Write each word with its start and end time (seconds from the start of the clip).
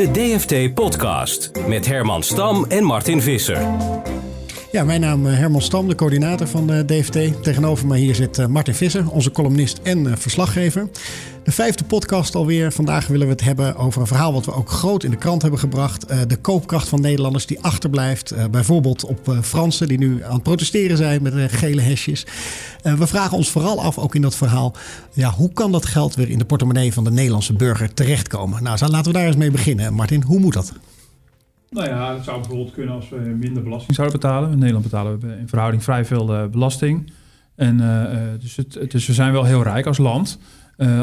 De 0.00 0.10
DFT 0.10 0.74
Podcast 0.74 1.50
met 1.66 1.86
Herman 1.86 2.22
Stam 2.22 2.64
en 2.68 2.84
Martin 2.84 3.22
Visser. 3.22 4.09
Ja, 4.72 4.84
mijn 4.84 5.00
naam 5.00 5.26
is 5.26 5.36
Herman 5.36 5.62
Stam, 5.62 5.88
de 5.88 5.94
coördinator 5.94 6.46
van 6.46 6.66
de 6.66 6.84
DFT. 6.84 7.42
Tegenover 7.42 7.86
mij 7.86 7.98
hier 7.98 8.14
zit 8.14 8.38
eh, 8.38 8.46
Martin 8.46 8.74
Visser, 8.74 9.10
onze 9.10 9.30
columnist 9.30 9.80
en 9.82 10.06
eh, 10.06 10.12
verslaggever. 10.16 10.88
De 11.44 11.52
vijfde 11.52 11.84
podcast 11.84 12.34
alweer. 12.34 12.72
Vandaag 12.72 13.06
willen 13.06 13.26
we 13.26 13.32
het 13.32 13.42
hebben 13.42 13.76
over 13.76 14.00
een 14.00 14.06
verhaal 14.06 14.32
wat 14.32 14.44
we 14.44 14.52
ook 14.52 14.70
groot 14.70 15.04
in 15.04 15.10
de 15.10 15.16
krant 15.16 15.42
hebben 15.42 15.60
gebracht. 15.60 16.04
Eh, 16.04 16.18
de 16.26 16.36
koopkracht 16.36 16.88
van 16.88 17.00
Nederlanders 17.00 17.46
die 17.46 17.60
achterblijft. 17.60 18.50
bijvoorbeeld 18.50 19.04
op 19.04 19.36
Fransen 19.42 19.88
die 19.88 19.98
nu 19.98 20.24
aan 20.24 20.34
het 20.34 20.42
protesteren 20.42 20.96
zijn 20.96 21.22
met 21.22 21.52
gele 21.52 21.80
hesjes. 21.80 22.26
we 22.82 23.06
vragen 23.06 23.36
ons 23.36 23.50
vooral 23.50 23.82
af, 23.82 23.98
ook 23.98 24.14
in 24.14 24.22
dat 24.22 24.36
verhaal, 24.36 24.74
ja, 25.12 25.30
hoe 25.30 25.52
kan 25.52 25.72
dat 25.72 25.86
geld 25.86 26.14
weer 26.14 26.30
in 26.30 26.38
de 26.38 26.44
portemonnee 26.44 26.92
van 26.92 27.04
de 27.04 27.10
Nederlandse 27.10 27.52
burger 27.52 27.94
terechtkomen? 27.94 28.62
Nou, 28.62 28.78
laten 28.86 29.12
we 29.12 29.18
daar 29.18 29.26
eens 29.26 29.36
mee 29.36 29.50
beginnen. 29.50 29.94
Martin, 29.94 30.22
hoe 30.22 30.38
moet 30.38 30.54
dat? 30.54 30.72
Nou 31.70 31.88
ja, 31.88 32.14
het 32.14 32.24
zou 32.24 32.40
bijvoorbeeld 32.40 32.72
kunnen 32.72 32.94
als 32.94 33.08
we 33.08 33.16
minder 33.16 33.62
belasting 33.62 33.94
zouden 33.94 34.20
betalen. 34.20 34.50
In 34.50 34.58
Nederland 34.58 34.84
betalen 34.84 35.20
we 35.20 35.36
in 35.36 35.48
verhouding 35.48 35.82
vrij 35.82 36.04
veel 36.04 36.34
uh, 36.34 36.46
belasting. 36.46 37.12
En, 37.54 37.80
uh, 37.80 38.40
dus, 38.40 38.56
het, 38.56 38.92
we 38.92 38.98
zijn 39.12 39.32
wel 39.32 39.44
heel 39.44 39.62
rijk 39.62 39.86
als 39.86 39.98
land. 39.98 40.38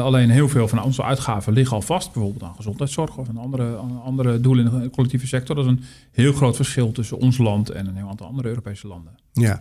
Alleen 0.00 0.30
heel 0.30 0.48
veel 0.48 0.68
van 0.68 0.82
onze 0.82 1.02
uitgaven 1.02 1.52
liggen 1.52 1.76
al 1.76 1.82
vast, 1.82 2.12
bijvoorbeeld 2.12 2.42
aan 2.42 2.54
gezondheidszorg 2.56 3.16
of 3.16 3.28
een 3.28 3.36
andere, 3.36 3.74
andere 4.04 4.40
doelen 4.40 4.72
in 4.72 4.80
de 4.80 4.90
collectieve 4.90 5.26
sector. 5.26 5.56
Dat 5.56 5.64
is 5.64 5.70
een 5.70 5.82
heel 6.12 6.32
groot 6.32 6.56
verschil 6.56 6.92
tussen 6.92 7.18
ons 7.18 7.38
land 7.38 7.70
en 7.70 7.86
een 7.86 7.96
heel 7.96 8.08
aantal 8.08 8.26
andere 8.26 8.48
Europese 8.48 8.86
landen. 8.86 9.12
Ja, 9.32 9.60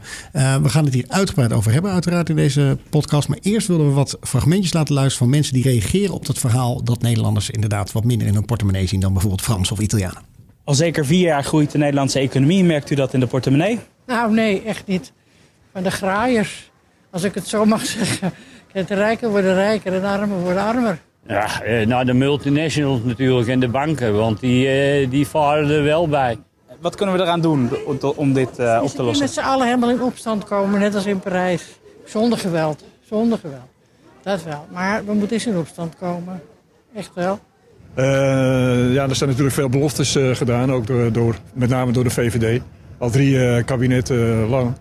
we 0.62 0.70
gaan 0.70 0.86
het 0.86 0.94
hier 0.94 1.06
uitgebreid 1.08 1.54
over 1.54 1.72
hebben, 1.72 1.92
uiteraard 1.92 2.30
in 2.30 2.36
deze 2.36 2.78
podcast. 2.90 3.28
Maar 3.28 3.40
eerst 3.42 3.68
willen 3.68 3.88
we 3.88 3.94
wat 3.94 4.18
fragmentjes 4.22 4.74
laten 4.74 4.94
luisteren 4.94 5.28
van 5.28 5.36
mensen 5.36 5.54
die 5.54 5.64
reageren 5.64 6.14
op 6.14 6.28
het 6.28 6.40
verhaal 6.40 6.84
dat 6.84 7.02
Nederlanders 7.02 7.50
inderdaad 7.50 7.92
wat 7.92 8.04
minder 8.04 8.28
in 8.28 8.34
hun 8.34 8.46
portemonnee 8.46 8.88
zien 8.88 9.00
dan 9.00 9.12
bijvoorbeeld 9.12 9.42
Frans 9.42 9.72
of 9.72 9.80
Italianen. 9.80 10.37
Al 10.68 10.74
zeker 10.74 11.06
vier 11.06 11.22
jaar 11.22 11.44
groeit 11.44 11.72
de 11.72 11.78
Nederlandse 11.78 12.20
economie. 12.20 12.64
Merkt 12.64 12.90
u 12.90 12.96
dat 12.96 13.14
in 13.14 13.20
de 13.20 13.28
portemonnee? 13.28 13.80
Nou, 14.06 14.34
nee, 14.34 14.64
echt 14.64 14.88
niet. 14.88 15.12
Van 15.74 15.84
de 15.84 15.92
graaiers, 15.92 16.72
als 17.12 17.24
ik 17.24 17.34
het 17.36 17.48
zo 17.48 17.66
mag 17.66 17.86
zeggen. 17.98 18.34
de 18.72 18.84
rijken 18.94 19.30
worden 19.30 19.54
rijker 19.54 19.94
en 19.94 20.02
de 20.02 20.08
armen 20.08 20.40
worden 20.40 20.64
armer. 20.64 21.00
Ja, 21.28 21.62
eh, 21.62 21.88
nou 21.88 22.06
de 22.06 22.14
multinationals 22.14 23.00
natuurlijk 23.04 23.48
en 23.48 23.60
de 23.60 23.68
banken, 23.68 24.16
want 24.16 24.40
die, 24.40 24.68
eh, 24.68 25.10
die 25.10 25.28
varen 25.28 25.70
er 25.70 25.84
wel 25.84 26.08
bij. 26.08 26.38
Wat 26.80 26.96
kunnen 26.96 27.16
we 27.16 27.22
eraan 27.22 27.42
doen 27.42 27.70
om 28.16 28.34
dit 28.34 28.60
uh, 28.60 28.80
op 28.84 28.90
te 28.90 29.04
lossen? 29.04 29.26
met 29.26 29.34
z'n 29.34 29.40
allen 29.40 29.66
helemaal 29.66 29.90
in 29.90 30.02
opstand 30.02 30.44
komen, 30.44 30.80
net 30.80 30.96
als 30.96 31.06
in 31.06 31.20
Parijs. 31.20 31.64
Zonder 32.06 32.38
geweld, 32.38 32.84
zonder 33.06 33.38
geweld. 33.38 33.70
Dat 34.22 34.44
wel. 34.44 34.66
Maar 34.72 35.06
we 35.06 35.14
moeten 35.14 35.34
eens 35.36 35.48
in 35.48 35.58
opstand 35.58 35.96
komen. 35.96 36.42
Echt 36.96 37.12
wel. 37.14 37.40
Uh, 37.98 38.04
ja, 38.94 39.10
er 39.10 39.16
zijn 39.16 39.30
natuurlijk 39.30 39.56
veel 39.56 39.70
beloftes 39.70 40.16
uh, 40.16 40.36
gedaan, 40.36 40.72
ook 40.72 40.88
door, 40.88 41.12
door, 41.12 41.36
met 41.54 41.70
name 41.70 41.92
door 41.92 42.04
de 42.04 42.10
VVD. 42.10 42.62
Al 42.98 43.10
drie 43.10 43.34
uh, 43.34 43.64
kabinetten 43.64 44.48
lang. 44.48 44.74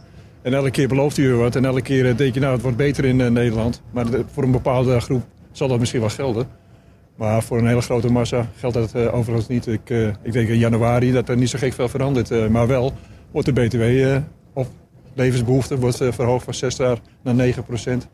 En 0.42 0.54
elke 0.54 0.70
keer 0.70 0.88
belooft 0.88 1.18
u 1.18 1.34
wat 1.34 1.56
en 1.56 1.64
elke 1.64 1.82
keer 1.82 2.16
denk 2.16 2.34
je 2.34 2.40
nou 2.40 2.52
het 2.52 2.62
wordt 2.62 2.76
beter 2.76 3.04
in 3.04 3.16
Nederland. 3.16 3.82
Maar 3.90 4.06
voor 4.32 4.42
een 4.42 4.50
bepaalde 4.50 5.00
groep 5.00 5.22
zal 5.52 5.68
dat 5.68 5.78
misschien 5.78 6.00
wel 6.00 6.08
gelden. 6.08 6.46
Maar 7.16 7.42
voor 7.42 7.58
een 7.58 7.66
hele 7.66 7.80
grote 7.80 8.12
massa 8.12 8.48
geldt 8.56 8.76
dat 8.76 9.10
overigens 9.10 9.48
niet. 9.48 9.66
Ik, 9.66 9.90
ik 10.22 10.32
denk 10.32 10.48
in 10.48 10.58
januari 10.58 11.12
dat 11.12 11.28
er 11.28 11.36
niet 11.36 11.50
zo 11.50 11.58
gek 11.58 11.72
veel 11.72 11.88
verandert. 11.88 12.50
maar 12.50 12.66
wel 12.66 12.92
wordt 13.30 13.54
de 13.54 13.66
BTW 13.66 14.18
op 14.52 14.66
levensbehoeften 15.14 15.78
wordt, 15.78 15.96
verhoogd 15.96 16.44
van 16.44 16.54
6 16.54 16.76
naar 16.76 17.34
9 17.34 17.64
procent 17.64 18.08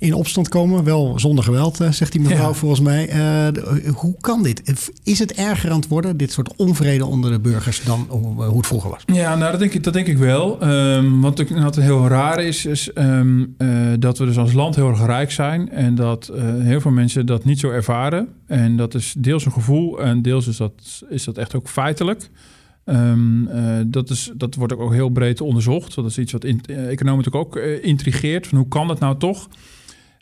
in 0.00 0.14
opstand 0.14 0.48
komen. 0.48 0.84
Wel 0.84 1.18
zonder 1.18 1.44
geweld, 1.44 1.80
eh, 1.80 1.90
zegt 1.90 2.12
die 2.12 2.20
mevrouw 2.20 2.52
volgens 2.52 2.80
mij. 2.80 3.14
Uh, 3.14 3.92
hoe 3.94 4.14
kan 4.20 4.42
dit? 4.42 4.90
Is 5.04 5.18
het 5.18 5.32
erger 5.32 5.70
aan 5.70 5.80
het 5.80 5.88
worden, 5.88 6.16
dit 6.16 6.32
soort 6.32 6.56
onvrede 6.56 7.06
onder 7.06 7.30
de 7.30 7.40
burgers, 7.40 7.82
dan 7.84 8.06
hoe 8.08 8.56
het 8.56 8.66
vroeger 8.66 8.90
was? 8.90 9.02
Ja, 9.06 9.36
nou, 9.36 9.50
dat 9.50 9.60
denk 9.60 9.72
ik, 9.72 9.84
dat 9.84 9.92
denk 9.92 10.06
ik 10.06 10.18
wel. 10.18 10.68
Um, 10.68 11.20
wat, 11.20 11.44
wat 11.48 11.76
heel 11.76 12.08
raar 12.08 12.42
is, 12.42 12.66
is 12.66 12.90
um, 12.94 13.54
uh, 13.58 13.68
dat 13.98 14.18
we 14.18 14.24
dus 14.24 14.38
als 14.38 14.52
land 14.52 14.76
heel 14.76 14.88
erg 14.88 15.06
rijk 15.06 15.30
zijn. 15.30 15.70
En 15.70 15.94
dat 15.94 16.30
heel 16.58 16.80
veel 16.80 16.90
mensen 16.90 17.26
dat 17.26 17.44
niet 17.44 17.58
zo 17.58 17.70
ervaren. 17.70 18.28
En 18.46 18.76
dat 18.76 18.94
is 18.94 19.14
deels 19.18 19.44
een 19.44 19.52
gevoel 19.52 20.00
en 20.00 20.22
deels 20.22 20.46
is 20.46 20.56
dat, 20.56 20.72
is 21.08 21.24
dat 21.24 21.38
echt 21.38 21.54
ook 21.54 21.68
feitelijk. 21.68 22.30
Um, 22.84 23.48
uh, 23.48 23.80
dat, 23.86 24.10
is, 24.10 24.32
dat 24.36 24.54
wordt 24.54 24.76
ook 24.76 24.92
heel 24.92 25.08
breed 25.08 25.40
onderzocht. 25.40 25.94
Dat 25.94 26.04
is 26.04 26.18
iets 26.18 26.32
wat 26.32 26.44
in, 26.44 26.60
uh, 26.70 26.90
economen 26.90 27.24
natuurlijk 27.24 27.46
ook 27.46 27.56
uh, 27.56 27.84
intrigeert. 27.84 28.46
Van 28.46 28.58
hoe 28.58 28.68
kan 28.68 28.88
dat 28.88 29.00
nou 29.00 29.18
toch? 29.18 29.48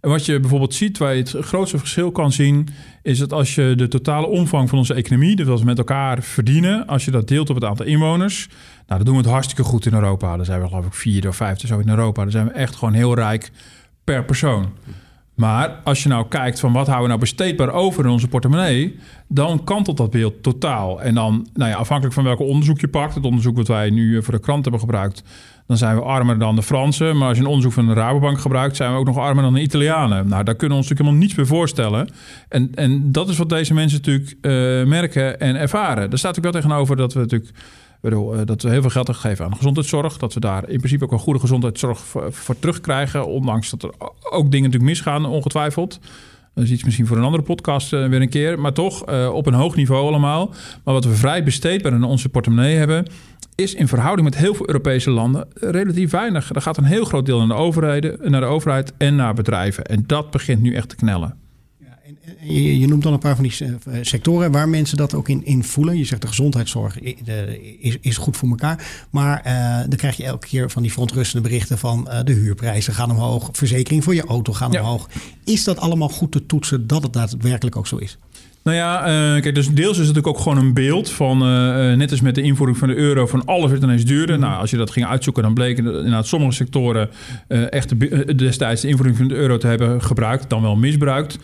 En 0.00 0.10
wat 0.10 0.26
je 0.26 0.41
bijvoorbeeld 0.41 0.75
ziet, 0.75 0.98
waar 0.98 1.14
je 1.14 1.22
het 1.22 1.36
grootste 1.41 1.78
verschil 1.78 2.10
kan 2.10 2.32
zien, 2.32 2.69
is 3.03 3.19
dat 3.19 3.32
als 3.32 3.54
je 3.54 3.72
de 3.76 3.88
totale 3.88 4.26
omvang 4.26 4.69
van 4.69 4.78
onze 4.78 4.94
economie, 4.94 5.36
dat 5.36 5.59
we 5.59 5.64
met 5.64 5.78
elkaar 5.78 6.22
verdienen, 6.22 6.86
als 6.86 7.04
je 7.04 7.10
dat 7.10 7.28
deelt 7.28 7.50
op 7.50 7.54
het 7.54 7.64
aantal 7.64 7.86
inwoners, 7.86 8.48
nou, 8.48 8.54
dan 8.86 9.04
doen 9.04 9.14
we 9.14 9.20
het 9.20 9.31
hartstikke 9.31 9.62
goed 9.62 9.86
in 9.86 9.94
Europa. 9.94 10.36
Dan 10.36 10.44
zijn 10.44 10.60
we 10.60 10.69
geloof 10.69 10.86
ik 10.86 10.94
vierde 10.94 11.28
of 11.28 11.36
vijfde 11.36 11.66
zo 11.66 11.78
in 11.78 11.88
Europa. 11.88 12.22
Dan 12.22 12.31
zijn 12.31 12.47
we 12.47 12.53
echt 12.53 12.76
gewoon 12.76 12.94
heel 12.94 13.14
rijk 13.14 13.50
per 14.04 14.25
persoon. 14.25 14.69
Maar 15.34 15.81
als 15.84 16.03
je 16.03 16.09
nou 16.09 16.28
kijkt 16.28 16.60
van 16.60 16.72
wat 16.72 16.86
houden 16.86 17.03
we 17.03 17.09
nou 17.09 17.20
besteedbaar 17.20 17.72
over 17.72 18.04
in 18.04 18.10
onze 18.10 18.28
portemonnee, 18.28 18.98
dan 19.28 19.65
kantelt 19.65 19.97
dat 19.97 20.10
beeld 20.10 20.42
totaal. 20.42 21.03
En 21.03 21.15
dan, 21.15 21.48
nou 21.54 21.70
ja, 21.70 21.76
afhankelijk 21.76 22.15
van 22.15 22.25
welke 22.25 22.42
onderzoek 22.42 22.80
je 22.80 22.88
pakt, 22.88 23.15
het 23.15 23.25
onderzoek 23.25 23.56
wat 23.56 23.69
wij 23.69 23.91
nu 23.91 24.16
eh, 24.16 24.22
voor 24.22 24.34
de 24.34 24.41
krant 24.41 24.62
hebben 24.62 24.80
gebruikt, 24.80 25.22
dan 25.68 25.76
zijn 25.76 25.96
we 25.96 26.02
armer 26.02 26.38
dan 26.38 26.56
de 26.56 26.62
Fransen. 26.62 27.16
Maar 27.16 27.28
als 27.28 27.36
je 27.36 27.42
een 27.42 27.48
onderzoek 27.48 27.72
van 27.72 27.86
de 27.86 27.92
Rabobank 27.92 28.40
gebruikt, 28.40 28.76
zijn 28.76 28.92
we 28.92 28.98
ook 28.98 29.06
nog 29.06 29.18
armer 29.18 29.42
dan 29.42 29.54
de 29.54 29.60
Italianen. 29.60 30.28
Nou, 30.28 30.44
daar 30.44 30.54
kunnen 30.54 30.78
we 30.78 30.82
ons 30.82 30.88
natuurlijk 30.88 30.98
helemaal 30.98 31.20
niets 31.20 31.34
bij 31.34 31.44
voorstellen. 31.44 32.08
En, 32.48 32.74
en 32.74 33.12
dat 33.12 33.28
is 33.28 33.36
wat 33.36 33.48
deze 33.48 33.74
mensen 33.74 33.98
natuurlijk 33.98 34.36
uh, 34.42 34.52
merken 34.86 35.40
en 35.40 35.56
ervaren. 35.56 36.10
Er 36.10 36.18
staat 36.18 36.36
ook 36.36 36.42
wel 36.42 36.52
tegenover 36.52 36.96
dat 36.96 37.12
we 37.12 37.20
natuurlijk 37.20 37.50
bedoel, 38.00 38.34
uh, 38.34 38.40
dat 38.44 38.62
we 38.62 38.70
heel 38.70 38.80
veel 38.80 38.90
geld 38.90 39.08
gegeven 39.08 39.44
aan 39.44 39.56
gezondheidszorg. 39.56 40.16
Dat 40.16 40.34
we 40.34 40.40
daar 40.40 40.68
in 40.68 40.78
principe 40.78 41.04
ook 41.04 41.12
een 41.12 41.18
goede 41.18 41.40
gezondheidszorg 41.40 41.98
voor, 41.98 42.32
voor 42.32 42.58
terugkrijgen. 42.58 43.26
Ondanks 43.26 43.70
dat 43.70 43.82
er 43.82 43.90
ook 44.30 44.50
dingen 44.50 44.70
natuurlijk 44.70 44.90
misgaan, 44.90 45.26
ongetwijfeld. 45.26 46.00
Dat 46.58 46.66
is 46.66 46.72
iets 46.72 46.84
misschien 46.84 47.06
voor 47.06 47.16
een 47.16 47.22
andere 47.22 47.42
podcast 47.42 47.92
uh, 47.92 48.06
weer 48.08 48.20
een 48.20 48.28
keer. 48.28 48.60
Maar 48.60 48.72
toch 48.72 49.10
uh, 49.10 49.34
op 49.34 49.46
een 49.46 49.54
hoog 49.54 49.76
niveau 49.76 50.06
allemaal. 50.06 50.46
Maar 50.84 50.94
wat 50.94 51.04
we 51.04 51.14
vrij 51.14 51.44
besteedbaar 51.44 51.92
in 51.92 52.02
onze 52.02 52.28
portemonnee 52.28 52.76
hebben... 52.76 53.06
is 53.54 53.74
in 53.74 53.88
verhouding 53.88 54.28
met 54.28 54.38
heel 54.38 54.54
veel 54.54 54.68
Europese 54.68 55.10
landen 55.10 55.48
relatief 55.54 56.10
weinig. 56.10 56.54
Er 56.54 56.62
gaat 56.62 56.76
een 56.76 56.84
heel 56.84 57.04
groot 57.04 57.26
deel 57.26 57.38
naar 57.38 57.56
de, 57.56 57.62
overheden, 57.62 58.30
naar 58.30 58.41
de 58.41 58.47
overheid 58.47 58.92
en 58.97 59.16
naar 59.16 59.34
bedrijven. 59.34 59.84
En 59.84 60.04
dat 60.06 60.30
begint 60.30 60.62
nu 60.62 60.74
echt 60.74 60.88
te 60.88 60.97
knellen. 60.97 61.47
Je, 62.41 62.78
je, 62.78 62.87
noemt 62.87 63.03
dan 63.03 63.12
een 63.12 63.19
paar 63.19 63.34
van 63.34 63.44
die 63.44 63.55
eh, 63.59 63.99
sectoren 64.00 64.53
waar 64.53 64.69
mensen 64.69 64.97
dat 64.97 65.15
ook 65.15 65.28
in, 65.28 65.44
in 65.44 65.65
voelen. 65.65 65.99
Je 65.99 66.05
zegt 66.05 66.21
de 66.21 66.28
gezondheidszorg 66.28 67.00
is, 67.81 67.99
is 68.00 68.16
goed 68.16 68.37
voor 68.37 68.49
elkaar. 68.49 69.06
Maar 69.11 69.43
uh, 69.47 69.78
dan 69.89 69.97
krijg 69.97 70.16
je 70.16 70.25
elke 70.25 70.47
keer 70.47 70.71
van 70.71 70.83
die 70.83 70.93
verontrustende 70.93 71.49
berichten 71.49 71.78
van 71.78 72.09
uh, 72.09 72.19
de 72.25 72.33
huurprijzen 72.33 72.94
gaan 72.94 73.11
omhoog. 73.11 73.48
Verzekering 73.53 74.04
voor 74.04 74.15
je 74.15 74.25
auto 74.25 74.53
gaan 74.53 74.72
ja. 74.72 74.80
omhoog. 74.80 75.09
Is 75.45 75.65
dat 75.65 75.78
allemaal 75.78 76.09
goed 76.09 76.33
te 76.33 76.47
toetsen 76.47 76.86
dat 76.86 77.03
het 77.03 77.13
daadwerkelijk 77.13 77.77
ook 77.77 77.86
zo 77.86 77.97
is? 77.97 78.19
Nou 78.69 78.81
ja, 78.81 79.01
uh, 79.01 79.42
kijk, 79.42 79.54
dus 79.54 79.69
deels 79.69 79.98
is 79.98 80.07
het 80.07 80.07
natuurlijk 80.07 80.36
ook 80.36 80.42
gewoon 80.42 80.59
een 80.59 80.74
beeld 80.74 81.10
van, 81.10 81.42
uh, 81.42 81.95
net 81.95 82.10
als 82.10 82.21
met 82.21 82.34
de 82.34 82.42
invoering 82.42 82.78
van 82.78 82.89
de 82.89 82.95
euro, 82.95 83.27
van 83.27 83.45
alles 83.45 83.71
werd 83.71 83.83
ineens 83.83 84.04
duurder. 84.04 84.39
Nou, 84.39 84.60
als 84.60 84.71
je 84.71 84.77
dat 84.77 84.91
ging 84.91 85.07
uitzoeken, 85.07 85.42
dan 85.42 85.54
bleken 85.54 85.84
inderdaad 85.84 86.27
sommige 86.27 86.53
sectoren 86.53 87.10
uh, 87.48 87.72
echt 87.72 88.01
de, 88.01 88.34
destijds 88.34 88.83
de 88.83 88.89
invoering 88.89 89.16
van 89.16 89.28
de 89.28 89.34
euro 89.34 89.57
te 89.57 89.66
hebben 89.66 90.03
gebruikt, 90.03 90.51
dan 90.51 90.63
wel 90.63 90.77
misbruikt. 90.77 91.39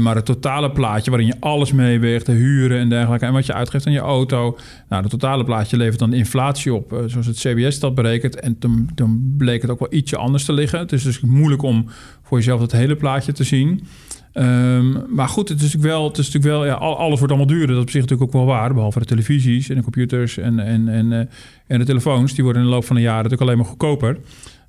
Maar 0.00 0.14
het 0.14 0.24
totale 0.24 0.70
plaatje 0.70 1.10
waarin 1.10 1.28
je 1.28 1.36
alles 1.40 1.72
meeweegt, 1.72 2.26
de 2.26 2.32
huren 2.32 2.78
en 2.78 2.88
dergelijke, 2.88 3.26
en 3.26 3.32
wat 3.32 3.46
je 3.46 3.52
uitgeeft 3.52 3.86
aan 3.86 3.92
je 3.92 3.98
auto. 3.98 4.58
Nou, 4.88 5.02
het 5.02 5.10
totale 5.10 5.44
plaatje 5.44 5.76
levert 5.76 5.98
dan 5.98 6.12
inflatie 6.12 6.74
op, 6.74 7.02
zoals 7.06 7.26
het 7.26 7.36
CBS 7.36 7.80
dat 7.80 7.94
berekent. 7.94 8.40
En 8.40 8.58
dan, 8.94 9.34
bleek 9.36 9.62
het 9.62 9.70
ook 9.70 9.78
wel 9.78 9.92
ietsje 9.92 10.16
anders 10.16 10.44
te 10.44 10.52
liggen. 10.52 10.78
Het 10.78 10.92
is 10.92 11.02
dus 11.02 11.20
moeilijk 11.20 11.62
om 11.62 11.86
voor 12.22 12.38
jezelf 12.38 12.60
het 12.60 12.72
hele 12.72 12.96
plaatje 12.96 13.32
te 13.32 13.44
zien. 13.44 13.86
Um, 14.38 15.04
maar 15.08 15.28
goed, 15.28 15.48
het 15.48 15.58
is 15.58 15.64
natuurlijk 15.64 15.92
wel, 15.92 16.08
het 16.08 16.18
is 16.18 16.32
natuurlijk 16.32 16.54
wel 16.54 16.66
ja, 16.66 16.74
alles 16.74 17.18
wordt 17.18 17.34
allemaal 17.34 17.56
duurder. 17.56 17.66
Dat 17.66 17.76
is 17.76 17.82
op 17.82 17.90
zich 17.90 18.00
natuurlijk 18.00 18.28
ook 18.28 18.44
wel 18.44 18.54
waar. 18.54 18.74
Behalve 18.74 18.98
de 18.98 19.04
televisies 19.04 19.68
en 19.68 19.76
de 19.76 19.82
computers 19.82 20.38
en, 20.38 20.58
en, 20.58 20.88
en, 20.88 21.12
uh, 21.12 21.18
en 21.66 21.78
de 21.78 21.84
telefoons. 21.84 22.34
Die 22.34 22.44
worden 22.44 22.62
in 22.62 22.68
de 22.68 22.74
loop 22.74 22.84
van 22.84 22.96
de 22.96 23.02
jaren 23.02 23.22
natuurlijk 23.22 23.42
alleen 23.42 23.58
maar 23.58 23.66
goedkoper. 23.66 24.18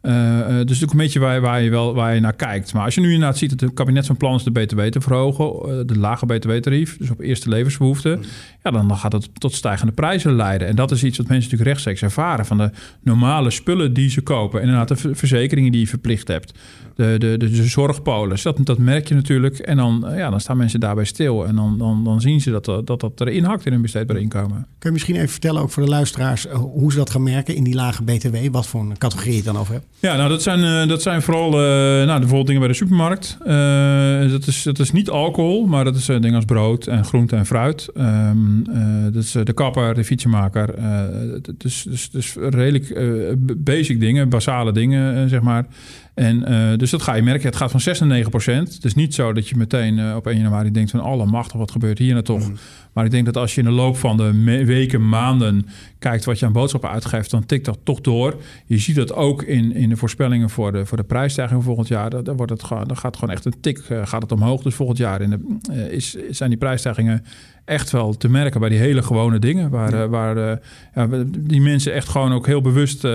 Uh, 0.01 0.13
dus 0.47 0.57
natuurlijk 0.57 0.91
een 0.91 0.97
beetje 0.97 1.19
waar, 1.19 1.41
waar, 1.41 1.61
je 1.61 1.69
wel, 1.69 1.93
waar 1.93 2.13
je 2.13 2.19
naar 2.19 2.35
kijkt. 2.35 2.73
Maar 2.73 2.83
als 2.83 2.95
je 2.95 3.01
nu 3.01 3.13
inderdaad 3.13 3.37
ziet 3.37 3.49
dat 3.49 3.59
het 3.59 3.73
kabinet 3.73 4.05
van 4.05 4.17
plan 4.17 4.35
is 4.35 4.43
de 4.43 4.51
BTW 4.51 4.81
te 4.81 5.01
verhogen, 5.01 5.87
de 5.87 5.97
lage 5.97 6.25
BTW-tarief, 6.25 6.97
dus 6.97 7.09
op 7.09 7.19
eerste 7.19 7.49
levensbehoeften, 7.49 8.23
ja, 8.63 8.71
dan, 8.71 8.95
gaat 8.95 9.11
het 9.11 9.29
tot 9.39 9.53
stijgende 9.53 9.93
prijzen 9.93 10.35
leiden. 10.35 10.67
En 10.67 10.75
dat 10.75 10.91
is 10.91 11.03
iets 11.03 11.17
wat 11.17 11.27
mensen 11.27 11.49
natuurlijk 11.49 11.69
rechtstreeks 11.69 12.01
ervaren 12.01 12.45
van 12.45 12.57
de 12.57 12.71
normale 13.01 13.49
spullen 13.49 13.93
die 13.93 14.09
ze 14.09 14.21
kopen. 14.21 14.61
En 14.61 14.67
inderdaad 14.67 15.01
de 15.01 15.15
verzekeringen 15.15 15.71
die 15.71 15.81
je 15.81 15.87
verplicht 15.87 16.27
hebt 16.27 16.53
de, 16.97 17.15
de, 17.17 17.37
de, 17.37 17.49
de 17.49 17.63
zorgpolis. 17.63 18.41
Dat, 18.41 18.57
dat 18.63 18.77
merk 18.77 19.07
je 19.07 19.15
natuurlijk. 19.15 19.57
En 19.57 19.77
dan, 19.77 20.05
ja, 20.15 20.29
dan 20.29 20.39
staan 20.39 20.57
mensen 20.57 20.79
daarbij 20.79 21.05
stil. 21.05 21.47
En 21.47 21.55
dan, 21.55 21.77
dan, 21.77 22.03
dan 22.03 22.21
zien 22.21 22.41
ze 22.41 22.51
dat, 22.51 22.65
dat 22.65 22.99
dat 22.99 23.21
erin 23.21 23.43
hakt 23.43 23.65
in 23.65 23.71
hun 23.71 23.81
besteedbaar 23.81 24.17
inkomen. 24.17 24.67
Kun 24.79 24.89
je 24.89 24.91
misschien 24.91 25.15
even 25.15 25.29
vertellen, 25.29 25.61
ook 25.61 25.71
voor 25.71 25.83
de 25.83 25.89
luisteraars, 25.89 26.47
eh, 26.47 26.55
hoe 26.55 26.91
ze 26.91 26.97
dat 26.97 27.09
gaan 27.09 27.23
merken 27.23 27.55
in 27.55 27.63
die 27.63 27.75
lage 27.75 28.03
BTW? 28.03 28.35
Wat 28.51 28.67
voor 28.67 28.81
een 28.81 28.97
categorie 28.97 29.31
je 29.31 29.37
het 29.37 29.45
dan 29.45 29.57
over 29.57 29.73
hebt? 29.73 29.85
Ja, 29.99 30.15
nou, 30.15 30.29
dat 30.29 30.41
zijn, 30.41 30.63
eh, 30.63 30.89
dat 30.89 31.01
zijn 31.01 31.21
vooral 31.21 31.47
uh, 31.47 31.57
nou, 32.05 32.19
bijvoorbeeld 32.19 32.45
dingen 32.45 32.61
bij 32.61 32.69
de 32.69 32.77
supermarkt. 32.77 33.37
dat, 34.31 34.47
is, 34.47 34.63
dat 34.63 34.79
is 34.79 34.91
niet 34.91 35.09
alcohol, 35.09 35.65
maar 35.65 35.83
dat 35.83 35.95
is 35.95 36.05
dingen 36.05 36.35
als 36.35 36.45
brood 36.45 36.87
en 36.87 37.05
groente 37.05 37.35
en 37.35 37.45
fruit. 37.45 37.89
Um, 37.97 38.63
dat 39.11 39.23
is 39.23 39.31
de 39.31 39.53
kapper, 39.53 39.93
de 39.93 40.03
fietsenmaker. 40.03 40.75
dus, 41.57 41.83
dus, 41.89 42.09
dus 42.09 42.35
redelijk 42.39 42.93
basic 43.57 43.99
dingen, 43.99 44.29
basale 44.29 44.71
dingen, 44.71 45.29
zeg 45.29 45.41
maar. 45.41 45.65
En 46.17 46.51
uh, 46.51 46.77
dus 46.77 46.89
dat 46.89 47.01
ga 47.01 47.13
je 47.13 47.21
merken. 47.21 47.45
Het 47.45 47.55
gaat 47.55 47.71
van 47.71 47.79
6 47.79 47.99
naar 47.99 48.09
9 48.09 48.29
procent. 48.29 48.73
Het 48.73 48.85
is 48.85 48.95
niet 48.95 49.13
zo 49.13 49.33
dat 49.33 49.49
je 49.49 49.55
meteen 49.55 49.97
uh, 49.97 50.15
op 50.15 50.27
1 50.27 50.37
januari 50.37 50.71
denkt 50.71 50.91
van... 50.91 50.99
alle 50.99 51.25
machtig, 51.25 51.57
wat 51.57 51.71
gebeurt 51.71 51.97
hier 51.97 52.11
nou 52.11 52.23
toch? 52.23 52.47
Mm. 52.47 52.57
Maar 52.93 53.05
ik 53.05 53.11
denk 53.11 53.25
dat 53.25 53.37
als 53.37 53.55
je 53.55 53.61
in 53.61 53.67
de 53.67 53.73
loop 53.73 53.97
van 53.97 54.17
de 54.17 54.43
weken, 54.65 55.09
maanden... 55.09 55.65
kijkt 55.99 56.25
wat 56.25 56.39
je 56.39 56.45
aan 56.45 56.51
boodschappen 56.51 56.89
uitgeeft, 56.89 57.31
dan 57.31 57.45
tikt 57.45 57.65
dat 57.65 57.79
toch 57.83 58.01
door. 58.01 58.35
Je 58.65 58.77
ziet 58.77 58.95
dat 58.95 59.13
ook 59.13 59.43
in, 59.43 59.73
in 59.73 59.89
de 59.89 59.97
voorspellingen 59.97 60.49
voor 60.49 60.71
de, 60.71 60.85
voor 60.85 60.97
de 60.97 61.03
prijsstijging 61.03 61.63
volgend 61.63 61.87
jaar. 61.87 62.23
Dan, 62.23 62.35
wordt 62.35 62.51
het, 62.51 62.69
dan 62.69 62.97
gaat 62.97 63.17
gewoon 63.17 63.35
echt 63.35 63.45
een 63.45 63.59
tik 63.61 63.89
uh, 63.89 64.05
gaat 64.05 64.21
het 64.21 64.31
omhoog. 64.31 64.61
Dus 64.61 64.75
volgend 64.75 64.97
jaar 64.97 65.21
in 65.21 65.29
de, 65.29 65.91
is, 65.91 66.17
zijn 66.29 66.49
die 66.49 66.59
prijsstijgingen 66.59 67.23
echt 67.67 67.91
wel 67.91 68.17
te 68.17 68.29
merken 68.29 68.59
bij 68.59 68.69
die 68.69 68.77
hele 68.77 69.03
gewone 69.03 69.39
dingen. 69.39 69.69
Waar, 69.69 69.95
ja. 69.95 70.07
waar 70.07 70.37
uh, 70.37 70.51
ja, 70.95 71.07
die 71.37 71.61
mensen 71.61 71.93
echt 71.93 72.09
gewoon 72.09 72.33
ook 72.33 72.45
heel 72.45 72.61
bewust... 72.61 73.03
Uh, 73.03 73.11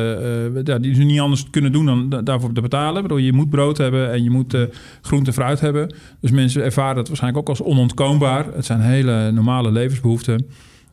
ja, 0.64 0.78
die 0.78 0.94
ze 0.94 1.02
niet 1.02 1.20
anders 1.20 1.50
kunnen 1.50 1.72
doen 1.72 1.86
dan 1.86 2.24
daarvoor 2.24 2.52
te 2.52 2.60
betalen. 2.60 3.02
Bedoel, 3.02 3.18
je 3.18 3.32
moet 3.32 3.50
brood 3.50 3.78
hebben 3.78 4.12
en 4.12 4.22
je 4.22 4.30
moet 4.30 4.56
groente 5.02 5.26
en 5.30 5.36
fruit 5.36 5.60
hebben. 5.60 5.94
Dus 6.20 6.30
mensen 6.30 6.62
ervaren 6.62 6.96
het 6.96 7.08
waarschijnlijk 7.08 7.42
ook 7.42 7.56
als 7.58 7.66
onontkoombaar. 7.66 8.46
Het 8.54 8.64
zijn 8.64 8.80
hele 8.80 9.30
normale 9.30 9.70
levensbehoeften. 9.72 10.46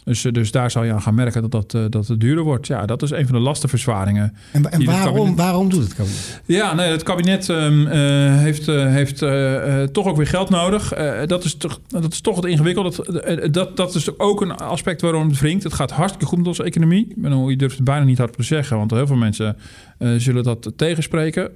Dus, 0.09 0.21
dus 0.21 0.51
daar 0.51 0.71
zal 0.71 0.83
je 0.83 0.93
aan 0.93 1.01
gaan 1.01 1.15
merken 1.15 1.41
dat, 1.41 1.51
dat, 1.51 1.73
eh, 1.73 1.81
dat 1.89 2.07
het 2.07 2.19
duurder 2.19 2.43
wordt. 2.43 2.67
Ja, 2.67 2.85
dat 2.85 3.01
is 3.01 3.11
een 3.11 3.27
van 3.27 3.35
de 3.35 3.41
lastenverzwaringen. 3.41 4.33
En, 4.51 4.71
en 4.71 4.85
waarom, 4.85 5.15
kabinet... 5.15 5.37
waarom 5.37 5.69
doet 5.69 5.83
het 5.83 5.93
kabinet? 5.93 6.41
Ja, 6.45 6.73
nee, 6.73 6.91
het 6.91 7.03
kabinet 7.03 7.47
um, 7.47 7.87
uh, 7.87 7.91
heeft, 8.37 8.65
heeft 8.65 9.17
toch 9.93 10.07
ook 10.07 10.17
weer 10.17 10.27
geld 10.27 10.49
nodig. 10.49 10.93
dat, 11.25 11.43
is 11.43 11.55
toch, 11.55 11.79
dat 11.87 12.11
is 12.11 12.21
toch 12.21 12.35
het 12.35 12.45
ingewikkeld. 12.45 12.95
Dat, 12.95 13.53
dat, 13.53 13.77
dat 13.77 13.95
is 13.95 14.19
ook 14.19 14.41
een 14.41 14.51
aspect 14.51 15.01
waarom 15.01 15.27
het 15.27 15.39
wringt. 15.39 15.63
Het 15.63 15.73
gaat 15.73 15.91
hartstikke 15.91 16.25
goed 16.25 16.37
met 16.37 16.47
onze 16.47 16.63
economie. 16.63 17.07
Je 17.47 17.55
durft 17.55 17.75
het 17.75 17.85
bijna 17.85 18.05
niet 18.05 18.17
hard 18.17 18.33
te 18.33 18.43
zeggen. 18.43 18.77
Want 18.77 18.91
heel 18.91 19.07
veel 19.07 19.15
mensen 19.15 19.57
zullen 20.17 20.43
dat 20.43 20.71
tegenspreken. 20.75 21.51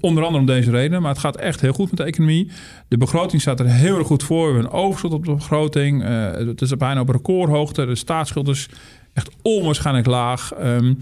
Onder 0.00 0.24
andere 0.24 0.40
om 0.40 0.46
deze 0.46 0.70
reden. 0.70 1.02
Maar 1.02 1.10
het 1.10 1.20
gaat 1.20 1.36
echt 1.36 1.60
heel 1.60 1.72
goed 1.72 1.88
met 1.88 1.96
de 1.96 2.04
economie. 2.04 2.50
De 2.88 2.98
begroting 2.98 3.40
staat 3.40 3.60
er 3.60 3.66
heel 3.66 3.98
erg 3.98 4.06
goed 4.06 4.22
voor. 4.22 4.46
We 4.46 4.52
hebben 4.52 4.72
een 4.72 4.78
overschot 4.78 5.12
op 5.12 5.24
de 5.24 5.34
begroting. 5.34 6.02
Het 6.48 6.60
is 6.60 6.76
bijna 6.76 7.00
op 7.00 7.08
recordhoogte. 7.08 7.79
De 7.86 7.94
staatsschuld 7.94 8.48
is 8.48 8.68
echt 9.12 9.30
onwaarschijnlijk 9.42 10.06
laag. 10.06 10.52
Um, 10.62 10.98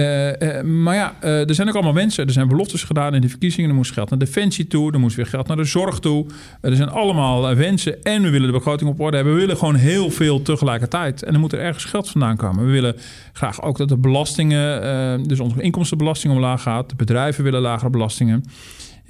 uh, 0.00 0.28
uh, 0.28 0.62
maar 0.62 0.94
ja, 0.94 1.14
uh, 1.24 1.48
er 1.48 1.54
zijn 1.54 1.68
ook 1.68 1.74
allemaal 1.74 1.92
mensen. 1.92 2.26
Er 2.26 2.32
zijn 2.32 2.48
beloftes 2.48 2.84
gedaan 2.84 3.14
in 3.14 3.20
de 3.20 3.28
verkiezingen. 3.28 3.70
Er 3.70 3.76
moest 3.76 3.92
geld 3.92 4.10
naar 4.10 4.18
defensie 4.18 4.66
toe. 4.66 4.92
Er 4.92 5.00
moest 5.00 5.16
weer 5.16 5.26
geld 5.26 5.46
naar 5.46 5.56
de 5.56 5.64
zorg 5.64 5.98
toe. 5.98 6.26
er 6.60 6.76
zijn 6.76 6.88
allemaal 6.88 7.54
wensen. 7.54 8.02
En 8.02 8.22
we 8.22 8.30
willen 8.30 8.46
de 8.46 8.52
begroting 8.52 8.90
op 8.90 9.00
orde 9.00 9.16
hebben. 9.16 9.34
We 9.34 9.40
willen 9.40 9.56
gewoon 9.56 9.74
heel 9.74 10.10
veel 10.10 10.42
tegelijkertijd. 10.42 11.22
En 11.22 11.34
er 11.34 11.40
moet 11.40 11.52
er 11.52 11.60
ergens 11.60 11.84
geld 11.84 12.10
vandaan 12.10 12.36
komen. 12.36 12.64
We 12.64 12.70
willen 12.70 12.96
graag 13.32 13.62
ook 13.62 13.78
dat 13.78 13.88
de 13.88 13.96
belastingen, 13.96 15.28
dus 15.28 15.40
onze 15.40 15.62
inkomstenbelasting 15.62 16.32
omlaag 16.32 16.62
gaat. 16.62 16.88
De 16.88 16.96
bedrijven 16.96 17.44
willen 17.44 17.60
lagere 17.60 17.90
belastingen. 17.90 18.44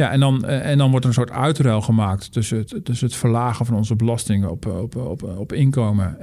Ja, 0.00 0.10
en 0.10 0.20
dan, 0.20 0.44
en 0.44 0.78
dan 0.78 0.90
wordt 0.90 1.04
er 1.04 1.10
een 1.10 1.16
soort 1.16 1.30
uitruil 1.30 1.80
gemaakt 1.80 2.32
tussen 2.32 2.58
het, 2.58 2.84
tussen 2.84 3.06
het 3.06 3.16
verlagen 3.16 3.66
van 3.66 3.76
onze 3.76 3.96
belastingen 3.96 4.50
op, 4.50 4.66
op, 4.66 4.96
op, 4.96 5.22
op 5.22 5.52
inkomen. 5.52 6.20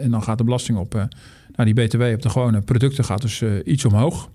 en 0.00 0.10
dan 0.10 0.22
gaat 0.22 0.38
de 0.38 0.44
belasting 0.44 0.78
op 0.78 0.94
nou, 1.54 1.72
die 1.72 1.86
BTW 1.86 2.02
op 2.02 2.22
de 2.22 2.28
gewone 2.28 2.60
producten 2.60 3.04
gaat 3.04 3.22
dus 3.22 3.42
iets 3.64 3.84
omhoog. 3.84 4.30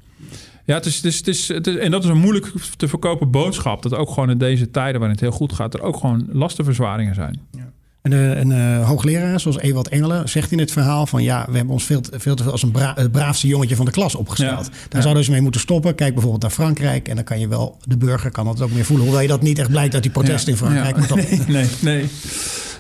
Ja, 0.66 0.76
het 0.76 0.86
is, 0.86 0.96
het 0.96 1.16
het 1.16 1.68
is, 1.68 1.78
en 1.78 1.92
dat 1.92 2.04
is 2.04 2.10
een 2.10 2.18
moeilijk 2.18 2.52
te 2.78 2.88
verkopen 2.88 3.32
boodschap. 3.32 3.82
Dat 3.82 3.94
ook 3.94 4.10
gewoon 4.10 4.30
in 4.30 4.38
deze 4.38 4.72
tijden 4.72 5.00
waarin 5.00 5.18
het 5.18 5.20
heel 5.20 5.38
goed 5.38 5.54
gaat, 5.54 5.74
er 5.74 5.82
ook 5.82 5.98
gewoon 5.98 6.28
lastenverzwaringen 6.32 7.16
zijn. 7.16 7.42
Ja. 7.52 7.61
En 8.02 8.12
een 8.12 8.50
uh, 8.50 8.88
hoogleraar 8.88 9.40
zoals 9.40 9.60
Ewald 9.60 9.88
Engelen 9.88 10.30
zegt 10.30 10.52
in 10.52 10.60
het 10.60 10.72
verhaal 10.72 11.06
van 11.06 11.24
ja, 11.24 11.46
we 11.50 11.56
hebben 11.56 11.74
ons 11.74 11.84
veel 11.84 12.02
te 12.02 12.20
veel, 12.20 12.36
te 12.36 12.44
veel 12.44 12.52
als 12.52 12.64
een 12.64 12.72
bra 12.72 12.94
het 12.96 13.12
braafste 13.12 13.48
jongetje 13.48 13.76
van 13.76 13.86
de 13.86 13.92
klas 13.92 14.16
opgesteld. 14.16 14.66
Ja, 14.66 14.72
Daar 14.72 14.88
ja. 14.90 15.02
zouden 15.02 15.24
ze 15.24 15.32
mee 15.32 15.42
moeten 15.42 15.62
stoppen. 15.62 15.96
Kijk 15.96 16.14
bijvoorbeeld 16.14 16.42
naar 16.42 16.52
Frankrijk 16.52 17.08
en 17.08 17.16
dan 17.16 17.24
kan 17.24 17.40
je 17.40 17.48
wel, 17.48 17.78
de 17.84 17.98
burger 17.98 18.32
kan 18.32 18.46
dat 18.46 18.62
ook 18.62 18.72
meer 18.72 18.86
voelen. 18.86 19.06
Hoewel 19.06 19.22
je 19.22 19.28
dat 19.28 19.42
niet 19.42 19.60
echt 19.60 19.70
blijkt 19.70 19.94
uit 19.94 20.04
die 20.04 20.12
protesten 20.12 20.52
in 20.52 20.58
Frankrijk. 20.58 20.98
Nee, 21.48 21.68
nee. 21.82 22.10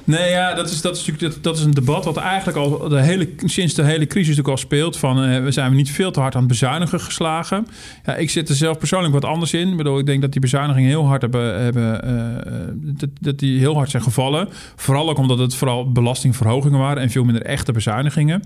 Nee, 0.04 0.30
ja, 0.30 0.54
dat 0.54 0.70
is, 0.70 0.82
dat 0.82 0.98
is 0.98 1.06
natuurlijk 1.06 1.34
dat, 1.34 1.44
dat 1.44 1.58
is 1.58 1.64
een 1.64 1.72
debat 1.72 2.06
wat 2.06 2.18
eigenlijk 2.18 2.58
al 2.58 2.90
de 2.90 3.02
hele, 3.02 3.30
sinds 3.38 3.74
de 3.74 3.84
hele 3.84 4.08
crisis 4.08 4.28
natuurlijk 4.28 4.58
al 4.58 4.58
speelt. 4.58 4.98
Van 4.98 5.24
uh, 5.24 5.44
we 5.44 5.52
zijn 5.52 5.76
niet 5.76 5.92
veel 5.92 6.12
te 6.12 6.20
hard 6.20 6.34
aan 6.34 6.40
het 6.40 6.50
bezuinigen 6.50 7.00
geslagen. 7.00 7.68
Ja, 8.06 8.16
ik 8.16 8.30
zit 8.30 8.50
er 8.50 8.56
zelf 8.56 8.78
persoonlijk 8.78 9.14
wat 9.14 9.26
anders 9.26 9.54
in. 9.54 9.68
Ik 9.68 9.78
bedoel, 9.78 10.00
ik 10.00 10.06
denk 10.06 10.22
dat 10.22 10.32
die 10.32 10.42
bezuinigingen 10.42 10.90
heel 10.90 11.08
hard 11.08 11.22
hebben, 11.22 11.62
hebben 11.64 12.02
uh, 12.06 12.94
dat, 12.98 13.10
dat, 13.20 13.40
die 13.40 13.60
heel 13.60 13.76
hard 13.76 13.90
zijn 13.90 14.04
gevallen. 14.04 14.48
Vooral 14.76 15.10
ook 15.10 15.18
omdat 15.18 15.38
het 15.38 15.56
vooral 15.56 15.92
belastingverhogingen 15.92 16.80
waren 16.80 17.02
en 17.04 17.10
veel 17.10 17.24
minder 17.24 17.44
echte 17.44 17.72
bezuinigingen. 17.72 18.42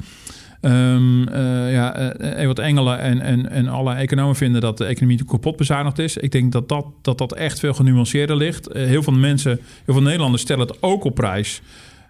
Um, 0.62 1.30
ja, 1.70 2.14
uh, 2.40 2.46
wat 2.46 2.60
Engelen 2.60 3.00
en, 3.00 3.22
en, 3.22 3.50
en 3.50 3.68
alle 3.68 3.94
economen 3.94 4.36
vinden 4.36 4.62
dat 4.62 4.78
de 4.78 4.86
economie 4.86 5.26
kapot 5.26 5.58
bezuinigd 5.58 6.00
is. 6.00 6.18
Ik 6.18 6.32
denk 6.32 6.52
dat 6.52 6.70
dat, 6.70 6.86
dat, 7.02 7.18
dat 7.18 7.34
echt 7.34 7.60
veel 7.60 7.74
genuanceerder 7.74 8.36
ligt. 8.36 8.76
Uh, 8.76 8.86
heel 8.86 9.04
veel 9.04 9.14
mensen, 9.14 9.60
heel 9.86 9.94
veel 9.94 10.04
Nederlanders 10.04 10.42
stellen 10.42 10.68
het 10.68 10.78
ook 10.82 11.04
op 11.04 11.16
prijs. 11.16 11.62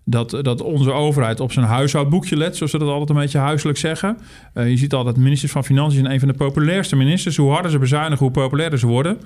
Dat, 0.08 0.30
dat 0.30 0.62
onze 0.62 0.92
overheid 0.92 1.40
op 1.40 1.52
zijn 1.52 1.66
huishoudboekje 1.66 2.38
let, 2.38 2.56
zoals 2.56 2.72
ze 2.72 2.78
dat 2.78 2.88
altijd 2.88 3.10
een 3.10 3.16
beetje 3.16 3.38
huiselijk 3.38 3.78
zeggen. 3.78 4.18
Uh, 4.54 4.70
je 4.70 4.78
ziet 4.78 4.94
altijd, 4.94 5.18
ministers 5.18 5.52
van 5.52 5.64
Financiën 5.64 6.00
zijn 6.00 6.14
een 6.14 6.20
van 6.20 6.28
de 6.28 6.34
populairste 6.34 6.96
ministers. 6.96 7.38
Hoe 7.38 7.52
harder 7.52 7.72
ze 7.72 7.80
bezuinigen, 7.80 8.26
hoe 8.26 8.32
populairder 8.32 8.80
ze 8.80 8.88
worden. 8.88 9.18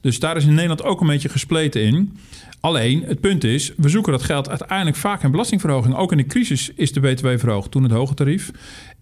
Dus 0.00 0.18
daar 0.18 0.36
is 0.36 0.44
in 0.44 0.54
Nederland 0.54 0.82
ook 0.82 1.00
een 1.00 1.06
beetje 1.06 1.28
gespleten 1.28 1.82
in. 1.82 2.16
Alleen, 2.60 3.04
het 3.06 3.20
punt 3.20 3.44
is, 3.44 3.72
we 3.76 3.88
zoeken 3.88 4.12
dat 4.12 4.22
geld 4.22 4.48
uiteindelijk 4.48 4.96
vaak 4.96 5.22
in 5.22 5.30
belastingverhoging. 5.30 5.96
Ook 5.96 6.10
in 6.10 6.16
de 6.16 6.26
crisis 6.26 6.70
is 6.74 6.92
de 6.92 7.00
BTW 7.00 7.28
verhoogd, 7.36 7.70
toen 7.70 7.82
het 7.82 7.92
hoge 7.92 8.14
tarief. 8.14 8.50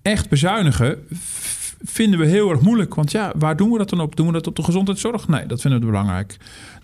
Echt 0.03 0.29
bezuinigen 0.29 0.99
vinden 1.85 2.19
we 2.19 2.27
heel 2.27 2.51
erg 2.51 2.61
moeilijk. 2.61 2.95
Want 2.95 3.11
ja, 3.11 3.33
waar 3.37 3.57
doen 3.57 3.71
we 3.71 3.79
dat 3.79 3.91
dan 3.91 4.01
op? 4.01 4.17
Doen 4.17 4.27
we 4.27 4.33
dat 4.33 4.47
op 4.47 4.57
de 4.57 4.63
gezondheidszorg? 4.63 5.29
Nee, 5.29 5.47
dat 5.47 5.61
vinden 5.61 5.81
we 5.81 5.87
belangrijk. 5.87 6.37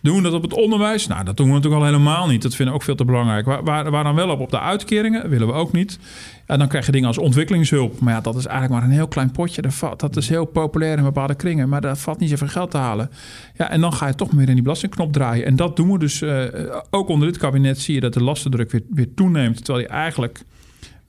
Doen 0.03 0.17
we 0.17 0.23
dat 0.23 0.33
op 0.33 0.43
het 0.43 0.53
onderwijs? 0.53 1.07
Nou, 1.07 1.25
dat 1.25 1.37
doen 1.37 1.47
we 1.47 1.53
natuurlijk 1.53 1.83
al 1.83 1.89
helemaal 1.89 2.27
niet. 2.27 2.43
Dat 2.43 2.55
vinden 2.55 2.75
we 2.75 2.81
ook 2.81 2.87
veel 2.87 2.95
te 2.95 3.05
belangrijk. 3.05 3.47
Waar, 3.47 3.91
waar, 3.91 4.05
dan 4.05 4.15
wel 4.15 4.31
op? 4.31 4.41
Op 4.41 4.51
de 4.51 4.61
uitkeringen? 4.61 5.29
willen 5.29 5.47
we 5.47 5.53
ook 5.53 5.73
niet. 5.73 5.99
En 6.47 6.59
dan 6.59 6.69
krijg 6.69 6.87
je 6.87 6.93
dingen 6.93 7.09
als 7.09 7.19
ontwikkelingshulp. 7.19 8.01
Maar 8.01 8.15
ja, 8.15 8.21
dat 8.21 8.37
is 8.37 8.47
eigenlijk 8.47 8.81
maar 8.81 8.91
een 8.91 8.97
heel 8.97 9.09
klein 9.09 9.31
potje. 9.31 9.63
Dat 9.97 10.17
is 10.17 10.29
heel 10.29 10.45
populair 10.45 10.99
in 10.99 11.05
bepaalde 11.05 11.35
kringen. 11.35 11.69
Maar 11.69 11.81
daar 11.81 11.97
valt 11.97 12.19
niet 12.19 12.31
zoveel 12.31 12.49
geld 12.49 12.71
te 12.71 12.77
halen. 12.77 13.11
Ja, 13.57 13.71
en 13.71 13.81
dan 13.81 13.93
ga 13.93 14.07
je 14.07 14.15
toch 14.15 14.33
meer 14.33 14.49
in 14.49 14.55
die 14.55 14.63
belastingknop 14.63 15.13
draaien. 15.13 15.47
En 15.47 15.57
dat 15.57 15.77
doen 15.77 15.93
we 15.93 15.99
dus 15.99 16.21
uh, 16.21 16.45
ook 16.91 17.09
onder 17.09 17.29
dit 17.29 17.39
kabinet. 17.39 17.79
Zie 17.79 17.95
je 17.95 18.01
dat 18.01 18.15
de 18.15 18.23
lastendruk 18.23 18.71
weer, 18.71 18.83
weer 18.91 19.15
toeneemt. 19.15 19.65
Terwijl 19.65 19.87
je 19.87 19.93
eigenlijk 19.93 20.45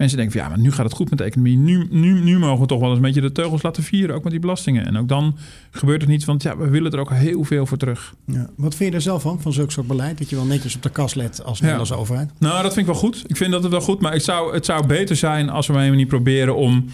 mensen 0.03 0.17
denken 0.17 0.39
van 0.39 0.50
ja, 0.50 0.55
maar 0.55 0.65
nu 0.65 0.72
gaat 0.72 0.86
het 0.86 0.93
goed 0.93 1.10
met 1.10 1.19
de 1.19 1.25
economie. 1.25 1.57
Nu, 1.57 1.88
nu, 1.89 2.19
nu 2.19 2.39
mogen 2.39 2.62
we 2.62 2.67
toch 2.67 2.79
wel 2.79 2.88
eens 2.88 2.98
een 2.98 3.03
beetje 3.03 3.22
de 3.22 3.31
teugels 3.31 3.62
laten 3.62 3.83
vieren, 3.83 4.15
ook 4.15 4.24
met 4.24 4.31
die 4.31 4.41
belastingen. 4.41 4.86
En 4.86 4.98
ook 4.98 5.07
dan 5.07 5.38
gebeurt 5.72 6.01
het 6.01 6.10
niet, 6.10 6.25
want 6.25 6.43
ja, 6.43 6.57
we 6.57 6.69
willen 6.69 6.91
er 6.91 7.00
ook 7.00 7.12
heel 7.12 7.43
veel 7.43 7.65
voor 7.65 7.77
terug. 7.77 8.13
Ja. 8.25 8.50
Wat 8.55 8.75
vind 8.75 8.89
je 8.89 8.95
er 8.95 9.01
zelf 9.01 9.22
van, 9.22 9.41
van 9.41 9.53
zulk 9.53 9.72
soort 9.72 9.88
beleid? 9.88 10.17
Dat 10.17 10.29
je 10.29 10.36
wel 10.36 10.45
netjes 10.45 10.75
op 10.75 10.81
de 10.81 10.89
kas 10.89 11.13
let 11.13 11.43
als 11.43 11.60
Nederlandse 11.60 11.95
overheid? 11.95 12.31
Nou, 12.38 12.63
dat 12.63 12.74
vind 12.74 12.88
ik 12.88 12.91
wel 12.93 13.01
goed. 13.01 13.24
Ik 13.27 13.38
vind 13.38 13.51
dat 13.51 13.63
het 13.63 13.72
wel 13.72 13.81
goed, 13.81 14.01
maar 14.01 14.12
het 14.12 14.24
zou, 14.24 14.53
het 14.53 14.65
zou 14.65 14.88
beter 14.88 15.15
zijn 15.15 15.50
als 15.50 15.67
we 15.67 15.79
niet 15.79 16.07
proberen 16.07 16.55
om 16.55 16.86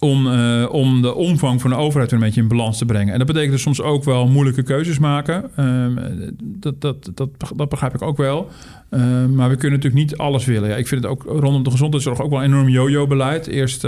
om, 0.00 0.26
uh, 0.26 0.72
om 0.72 1.02
de 1.02 1.14
omvang 1.14 1.60
van 1.60 1.70
de 1.70 1.76
overheid 1.76 2.12
een 2.12 2.18
beetje 2.18 2.40
in 2.40 2.48
balans 2.48 2.78
te 2.78 2.84
brengen. 2.84 3.12
En 3.12 3.18
dat 3.18 3.26
betekent 3.26 3.52
dus 3.52 3.62
soms 3.62 3.82
ook 3.82 4.04
wel 4.04 4.28
moeilijke 4.28 4.62
keuzes 4.62 4.98
maken. 4.98 5.50
Uh, 5.58 5.86
dat, 6.42 6.80
dat, 6.80 7.10
dat, 7.14 7.28
dat 7.56 7.68
begrijp 7.68 7.94
ik 7.94 8.02
ook 8.02 8.16
wel. 8.16 8.48
Uh, 8.90 9.00
maar 9.26 9.48
we 9.48 9.56
kunnen 9.56 9.78
natuurlijk 9.78 10.10
niet 10.10 10.16
alles 10.16 10.44
willen. 10.44 10.68
Ja, 10.68 10.76
ik 10.76 10.88
vind 10.88 11.02
het 11.02 11.12
ook 11.12 11.22
rondom 11.22 11.62
de 11.62 11.70
gezondheidszorg 11.70 12.20
ook 12.20 12.30
wel 12.30 12.38
een 12.38 12.44
enorm 12.44 12.68
yo-yo-beleid. 12.68 13.46
Eerst 13.46 13.84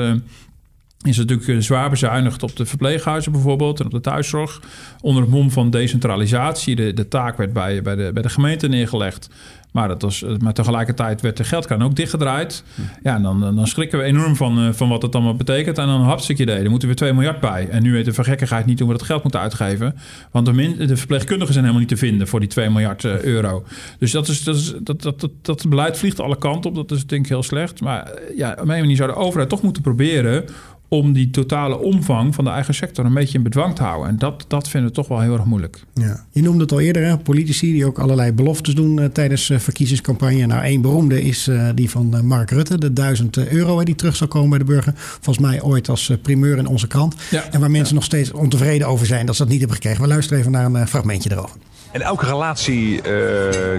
is 1.03 1.17
het 1.17 1.29
natuurlijk 1.29 1.63
zwaar 1.63 1.91
bezuinigd 1.91 2.43
op 2.43 2.57
de 2.57 2.67
verpleeghuizen 2.67 3.33
bijvoorbeeld 3.33 3.81
en 3.81 3.87
op 3.87 3.93
de 3.93 4.01
thuiszorg. 4.01 4.61
Onder 5.01 5.23
het 5.23 5.31
mom 5.31 5.51
van 5.51 5.71
decentralisatie. 5.71 6.77
De, 6.77 6.93
de 6.93 7.09
taak 7.09 7.37
werd 7.37 7.53
bij, 7.53 7.83
bij, 7.83 7.97
de, 7.97 8.11
bij 8.13 8.23
de 8.23 8.29
gemeente 8.29 8.69
neergelegd. 8.69 9.31
Maar, 9.73 9.89
dat 9.89 10.03
was, 10.03 10.25
maar 10.39 10.53
tegelijkertijd 10.53 11.21
werd 11.21 11.37
de 11.37 11.45
geldkraan 11.45 11.83
ook 11.83 11.97
dichtgedraaid. 11.97 12.65
Ja, 13.03 13.15
en 13.15 13.23
dan, 13.23 13.41
dan 13.41 13.67
schrikken 13.67 13.99
we 13.99 14.05
enorm 14.05 14.37
van, 14.37 14.59
eh, 14.59 14.73
van 14.73 14.89
wat 14.89 15.03
het 15.03 15.15
allemaal 15.15 15.37
betekent. 15.37 15.79
En 15.79 15.87
dan 15.87 16.01
hartstikke 16.01 16.43
idee, 16.43 16.59
er 16.59 16.71
moeten 16.71 16.89
we 16.89 16.95
2 16.95 17.13
miljard 17.13 17.41
bij. 17.41 17.69
En 17.69 17.83
nu 17.83 17.93
weten 17.93 18.15
we 18.15 18.25
gekkigheid 18.25 18.67
niet 18.67 18.79
hoe 18.79 18.89
we 18.89 18.97
dat 18.97 19.07
geld 19.07 19.23
moeten 19.23 19.41
uitgeven. 19.41 19.95
Want 20.31 20.47
de, 20.47 20.87
de 20.87 20.97
verpleegkundigen 20.97 21.53
zijn 21.53 21.65
helemaal 21.65 21.87
niet 21.87 21.99
te 21.99 22.07
vinden 22.07 22.29
voor 22.29 22.41
die 22.41 22.49
2 22.49 22.71
miljard 22.71 23.05
eh, 23.05 23.23
euro. 23.23 23.65
Dus 23.99 24.11
dat, 24.11 24.29
is, 24.29 24.45
dat, 24.45 24.57
is, 24.57 24.75
dat, 24.79 25.03
dat, 25.03 25.21
dat, 25.21 25.31
dat 25.43 25.69
beleid 25.69 25.99
vliegt 25.99 26.21
alle 26.21 26.39
kanten 26.39 26.71
op. 26.71 26.77
Dat 26.77 26.91
is 26.91 27.07
denk 27.07 27.25
ik 27.25 27.29
heel 27.29 27.43
slecht. 27.43 27.81
Maar 27.81 28.03
eh, 28.03 28.37
ja, 28.37 28.53
op 28.53 28.59
een 28.59 28.67
manier 28.67 28.97
zou 28.97 29.11
de 29.11 29.17
overheid 29.17 29.49
toch 29.49 29.63
moeten 29.63 29.83
proberen 29.83 30.45
om 30.93 31.13
die 31.13 31.31
totale 31.31 31.79
omvang 31.79 32.35
van 32.35 32.45
de 32.45 32.51
eigen 32.51 32.75
sector 32.75 33.05
een 33.05 33.15
beetje 33.15 33.39
in 33.39 33.43
bedwang 33.43 33.75
te 33.75 33.83
houden. 33.83 34.09
En 34.09 34.19
dat, 34.19 34.45
dat 34.49 34.69
vinden 34.69 34.91
we 34.91 34.97
toch 34.97 35.09
wel 35.09 35.21
heel 35.21 35.33
erg 35.33 35.45
moeilijk. 35.45 35.81
Ja. 35.95 36.25
Je 36.31 36.43
noemde 36.43 36.63
het 36.63 36.73
al 36.73 36.81
eerder, 36.81 37.05
hè? 37.05 37.19
politici 37.19 37.73
die 37.73 37.87
ook 37.87 37.99
allerlei 37.99 38.33
beloftes 38.33 38.75
doen 38.75 39.01
uh, 39.01 39.05
tijdens 39.05 39.51
uh, 39.51 39.59
verkiezingscampagne. 39.59 40.47
Nou, 40.47 40.63
één 40.63 40.81
beroemde 40.81 41.23
is 41.23 41.49
uh, 41.49 41.69
die 41.75 41.91
van 41.91 42.27
Mark 42.27 42.51
Rutte, 42.51 42.79
de 42.79 42.93
1000 42.93 43.49
euro 43.49 43.85
die 43.85 43.95
terug 43.95 44.17
zou 44.17 44.31
komen 44.31 44.49
bij 44.49 44.59
de 44.59 44.65
burger. 44.65 44.93
Volgens 44.97 45.47
mij 45.47 45.63
ooit 45.63 45.89
als 45.89 46.13
primeur 46.23 46.59
in 46.59 46.67
onze 46.67 46.87
krant. 46.87 47.15
Ja. 47.31 47.45
En 47.51 47.61
waar 47.61 47.71
mensen 47.71 47.89
ja. 47.89 47.95
nog 47.95 48.05
steeds 48.05 48.33
ontevreden 48.33 48.87
over 48.87 49.07
zijn 49.07 49.27
dat 49.27 49.35
ze 49.37 49.43
dat 49.43 49.51
niet 49.51 49.61
hebben 49.61 49.77
gekregen. 49.77 50.03
We 50.03 50.09
luisteren 50.09 50.39
even 50.39 50.53
naar 50.53 50.75
een 50.75 50.89
fragmentje 50.89 51.31
erover. 51.31 51.57
In 51.93 52.03
elke 52.03 52.27
relatie 52.27 53.03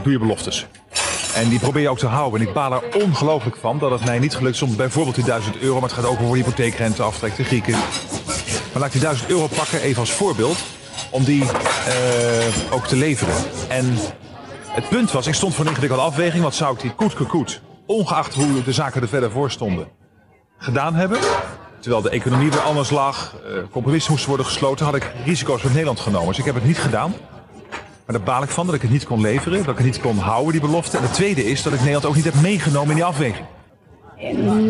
doe 0.04 0.12
je 0.12 0.20
beloftes. 0.20 0.68
En 1.36 1.50
die 1.50 1.60
probeer 1.60 1.82
je 1.82 1.90
ook 1.90 1.98
te 1.98 2.08
houden. 2.08 2.42
En 2.42 2.48
ik 2.48 2.54
baal 2.54 2.72
er 2.74 3.04
ongelooflijk 3.04 3.56
van 3.56 3.80
dat 3.80 3.92
het 3.92 4.06
mij 4.06 4.20
niet 4.20 4.36
gelukt 4.36 4.56
is 4.56 4.62
om 4.62 4.76
bijvoorbeeld 4.76 5.16
die 5.16 5.24
1000 5.24 5.58
euro, 5.58 5.74
maar 5.74 5.90
het 5.90 6.00
gaat 6.00 6.06
ook 6.06 6.22
over 6.22 6.36
hypotheekrente 6.36 7.04
aftrek, 7.04 7.36
de 7.36 7.44
Grieken. 7.44 7.74
Maar 7.74 8.82
laat 8.82 8.86
ik 8.86 8.92
die 8.92 9.02
1000 9.02 9.30
euro 9.30 9.48
pakken 9.48 9.82
even 9.82 10.00
als 10.00 10.12
voorbeeld 10.12 10.58
om 11.10 11.24
die 11.24 11.42
uh, 11.42 12.74
ook 12.74 12.88
te 12.88 12.96
leveren. 12.96 13.36
En 13.68 13.96
het 14.68 14.90
punt 14.90 15.12
was, 15.12 15.28
ik 15.28 15.34
stond 15.34 15.54
voor 15.54 15.64
een 15.64 15.70
ingewikkelde 15.70 16.04
afweging. 16.04 16.44
Wat 16.44 16.56
zou 16.56 16.74
ik 16.74 16.82
die 16.82 16.94
koet 16.94 17.14
koet, 17.28 17.62
ongeacht 17.86 18.34
hoe 18.34 18.64
de 18.64 18.74
zaken 18.74 19.02
er 19.02 19.08
verder 19.08 19.32
voor 19.32 19.52
stonden, 19.52 19.88
gedaan 20.58 20.96
hebben? 20.96 21.20
Terwijl 21.80 22.02
de 22.02 22.10
economie 22.10 22.52
weer 22.52 22.62
anders 22.62 22.90
lag, 22.90 23.36
uh, 23.46 23.58
compromissen 23.72 24.12
moesten 24.12 24.30
worden 24.30 24.48
gesloten, 24.48 24.86
had 24.86 24.96
ik 24.96 25.12
risico's 25.26 25.62
met 25.62 25.72
Nederland 25.72 26.00
genomen. 26.00 26.28
Dus 26.28 26.40
ik 26.40 26.46
heb 26.46 26.56
het 26.56 26.66
niet 26.66 26.80
gedaan. 26.80 27.14
Maar 28.06 28.16
daar 28.16 28.26
baal 28.26 28.44
ik 28.44 28.50
van 28.50 28.66
dat 28.66 28.76
ik 28.76 28.82
het 28.82 28.92
niet 28.92 29.06
kon 29.06 29.22
leveren, 29.22 29.58
dat 29.58 29.70
ik 29.70 29.78
het 29.78 29.86
niet 29.86 30.00
kon 30.00 30.18
houden, 30.18 30.52
die 30.52 30.62
belofte. 30.62 30.98
En 30.98 31.04
het 31.04 31.14
tweede 31.14 31.46
is 31.46 31.64
dat 31.64 31.74
ik 31.74 31.80
Nederland 31.80 32.06
ook 32.06 32.16
niet 32.16 32.24
heb 32.24 32.42
meegenomen 32.42 32.90
in 32.90 32.96
die 32.96 33.04
afweging. 33.04 33.46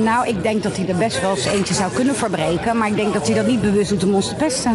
Nou, 0.03 0.27
ik 0.27 0.43
denk 0.43 0.63
dat 0.63 0.77
hij 0.77 0.87
er 0.87 0.97
best 0.97 1.21
wel 1.21 1.31
eens 1.31 1.45
eentje 1.45 1.73
zou 1.73 1.91
kunnen 1.91 2.15
verbreken. 2.15 2.77
Maar 2.77 2.87
ik 2.87 2.95
denk 2.95 3.13
dat 3.13 3.27
hij 3.27 3.35
dat 3.35 3.47
niet 3.47 3.61
bewust 3.61 3.89
doet 3.89 4.03
om 4.03 4.13
ons 4.13 4.27
te 4.27 4.35
pesten. 4.35 4.71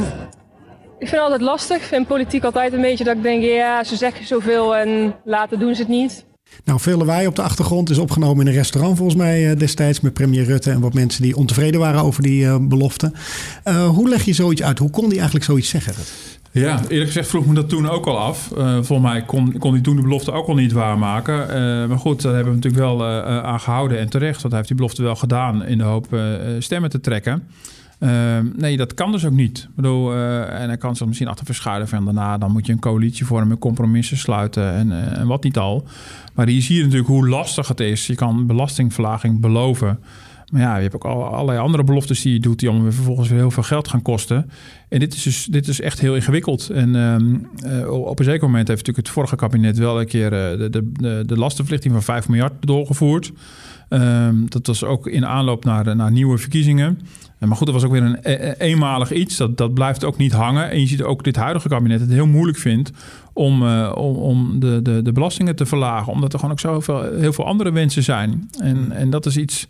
Ik 0.98 1.08
vind 1.08 1.10
het 1.10 1.20
altijd 1.20 1.40
lastig. 1.40 1.76
Ik 1.76 1.82
vind 1.82 2.06
politiek 2.06 2.44
altijd 2.44 2.72
een 2.72 2.80
beetje 2.80 3.04
dat 3.04 3.16
ik 3.16 3.22
denk, 3.22 3.42
ja, 3.42 3.84
ze 3.84 3.96
zeggen 3.96 4.26
zoveel 4.26 4.76
en 4.76 5.14
later 5.24 5.58
doen 5.58 5.74
ze 5.74 5.80
het 5.80 5.90
niet. 5.90 6.26
Nou, 6.64 6.80
veel 6.80 6.98
lawaai 6.98 7.26
op 7.26 7.36
de 7.36 7.42
achtergrond 7.42 7.90
is 7.90 7.98
opgenomen 7.98 8.40
in 8.40 8.46
een 8.46 8.58
restaurant 8.58 8.96
volgens 8.96 9.18
mij 9.18 9.56
destijds 9.56 10.00
met 10.00 10.12
premier 10.12 10.44
Rutte 10.44 10.70
en 10.70 10.80
wat 10.80 10.94
mensen 10.94 11.22
die 11.22 11.36
ontevreden 11.36 11.80
waren 11.80 12.02
over 12.02 12.22
die 12.22 12.44
uh, 12.44 12.56
belofte. 12.60 13.12
Uh, 13.64 13.88
hoe 13.88 14.08
leg 14.08 14.24
je 14.24 14.32
zoiets 14.32 14.62
uit? 14.62 14.78
Hoe 14.78 14.90
kon 14.90 15.06
hij 15.06 15.16
eigenlijk 15.16 15.44
zoiets 15.44 15.68
zeggen? 15.68 15.94
Ja, 16.52 16.80
eerlijk 16.88 17.06
gezegd 17.06 17.28
vroeg 17.28 17.46
me 17.46 17.54
dat 17.54 17.68
toen 17.68 17.88
ook 17.88 18.06
al 18.06 18.18
af. 18.18 18.50
Uh, 18.56 18.74
volgens 18.74 19.10
mij 19.10 19.22
kon, 19.22 19.58
kon 19.58 19.72
hij 19.72 19.80
toen 19.80 19.96
de 19.96 20.02
belofte 20.02 20.32
ook 20.32 20.46
al 20.46 20.54
niet 20.54 20.72
waarmaken. 20.72 21.40
Uh, 21.40 21.88
maar 21.88 21.98
goed, 21.98 22.22
daar 22.22 22.34
hebben 22.34 22.52
we 22.52 22.58
natuurlijk 22.58 22.84
wel 22.84 23.00
uh, 23.00 23.42
aan 23.42 23.60
gehouden 23.60 23.98
en 23.98 24.08
terecht. 24.08 24.36
Want 24.36 24.48
hij 24.48 24.56
heeft 24.56 24.68
die 24.68 24.76
belofte 24.76 25.02
wel 25.02 25.16
gedaan 25.16 25.64
in 25.64 25.78
de 25.78 25.84
hoop 25.84 26.06
stemmen 26.58 26.90
te 26.90 27.00
trekken. 27.00 27.42
nee, 28.56 28.76
dat 28.76 28.94
kan 28.94 29.12
dus 29.12 29.24
ook 29.24 29.32
niet. 29.32 29.58
Ik 29.58 29.74
bedoel, 29.74 30.14
en 30.14 30.68
hij 30.68 30.76
kan 30.76 30.96
zich 30.96 31.06
misschien 31.06 31.28
achter 31.28 31.46
verschuilen 31.46 31.88
van 31.88 32.04
daarna... 32.04 32.38
dan 32.38 32.52
moet 32.52 32.66
je 32.66 32.72
een 32.72 32.78
coalitie 32.78 33.26
vormen, 33.26 33.58
compromissen 33.58 34.16
sluiten 34.16 34.72
en, 34.72 35.16
en 35.16 35.26
wat 35.26 35.42
niet 35.42 35.58
al. 35.58 35.86
Maar 36.34 36.50
je 36.50 36.60
ziet 36.60 36.82
natuurlijk 36.82 37.08
hoe 37.08 37.28
lastig 37.28 37.68
het 37.68 37.80
is. 37.80 38.06
Je 38.06 38.14
kan 38.14 38.46
belastingverlaging 38.46 39.40
beloven... 39.40 39.98
Maar 40.50 40.60
ja, 40.60 40.76
je 40.76 40.82
hebt 40.82 40.94
ook 40.94 41.04
allerlei 41.04 41.58
andere 41.58 41.84
beloftes 41.84 42.22
die 42.22 42.32
je 42.32 42.40
doet, 42.40 42.58
die 42.58 42.68
allemaal 42.68 42.92
vervolgens 42.92 43.28
weer 43.28 43.38
heel 43.38 43.50
veel 43.50 43.62
geld 43.62 43.88
gaan 43.88 44.02
kosten. 44.02 44.50
En 44.88 44.98
dit 44.98 45.14
is 45.14 45.22
dus 45.22 45.44
dit 45.44 45.68
is 45.68 45.80
echt 45.80 46.00
heel 46.00 46.14
ingewikkeld. 46.14 46.70
En 46.70 46.94
um, 46.94 47.48
uh, 47.66 47.90
op 47.90 48.18
een 48.18 48.24
zeker 48.24 48.46
moment 48.46 48.68
heeft 48.68 48.78
natuurlijk 48.78 49.06
het 49.06 49.14
vorige 49.14 49.36
kabinet 49.36 49.78
wel 49.78 50.00
een 50.00 50.06
keer 50.06 50.32
uh, 50.32 50.70
de, 50.70 50.92
de, 50.92 51.22
de 51.26 51.36
lastenverlichting 51.36 51.94
van 51.94 52.02
5 52.02 52.28
miljard 52.28 52.52
doorgevoerd. 52.60 53.32
Um, 53.90 54.50
dat 54.50 54.66
was 54.66 54.84
ook 54.84 55.06
in 55.06 55.26
aanloop 55.26 55.64
naar, 55.64 55.96
naar 55.96 56.10
nieuwe 56.10 56.38
verkiezingen. 56.38 56.98
Maar 57.38 57.56
goed, 57.56 57.66
dat 57.66 57.74
was 57.74 57.84
ook 57.84 57.92
weer 57.92 58.02
een 58.02 58.18
e 58.22 58.54
eenmalig 58.58 59.12
iets. 59.12 59.36
Dat, 59.36 59.56
dat 59.56 59.74
blijft 59.74 60.04
ook 60.04 60.16
niet 60.16 60.32
hangen. 60.32 60.70
En 60.70 60.80
je 60.80 60.86
ziet 60.86 61.02
ook 61.02 61.24
dit 61.24 61.36
huidige 61.36 61.68
kabinet 61.68 62.00
het 62.00 62.10
heel 62.10 62.26
moeilijk 62.26 62.58
vindt 62.58 62.90
om, 63.32 63.62
uh, 63.62 63.92
om, 63.94 64.16
om 64.16 64.60
de, 64.60 64.82
de, 64.82 65.02
de 65.02 65.12
belastingen 65.12 65.56
te 65.56 65.66
verlagen. 65.66 66.12
Omdat 66.12 66.32
er 66.32 66.38
gewoon 66.38 66.54
ook 66.54 66.60
zoveel 66.60 67.02
heel 67.02 67.32
veel 67.32 67.46
andere 67.46 67.72
wensen 67.72 68.02
zijn. 68.02 68.50
En, 68.60 68.92
en 68.92 69.10
dat 69.10 69.26
is 69.26 69.36
iets 69.36 69.66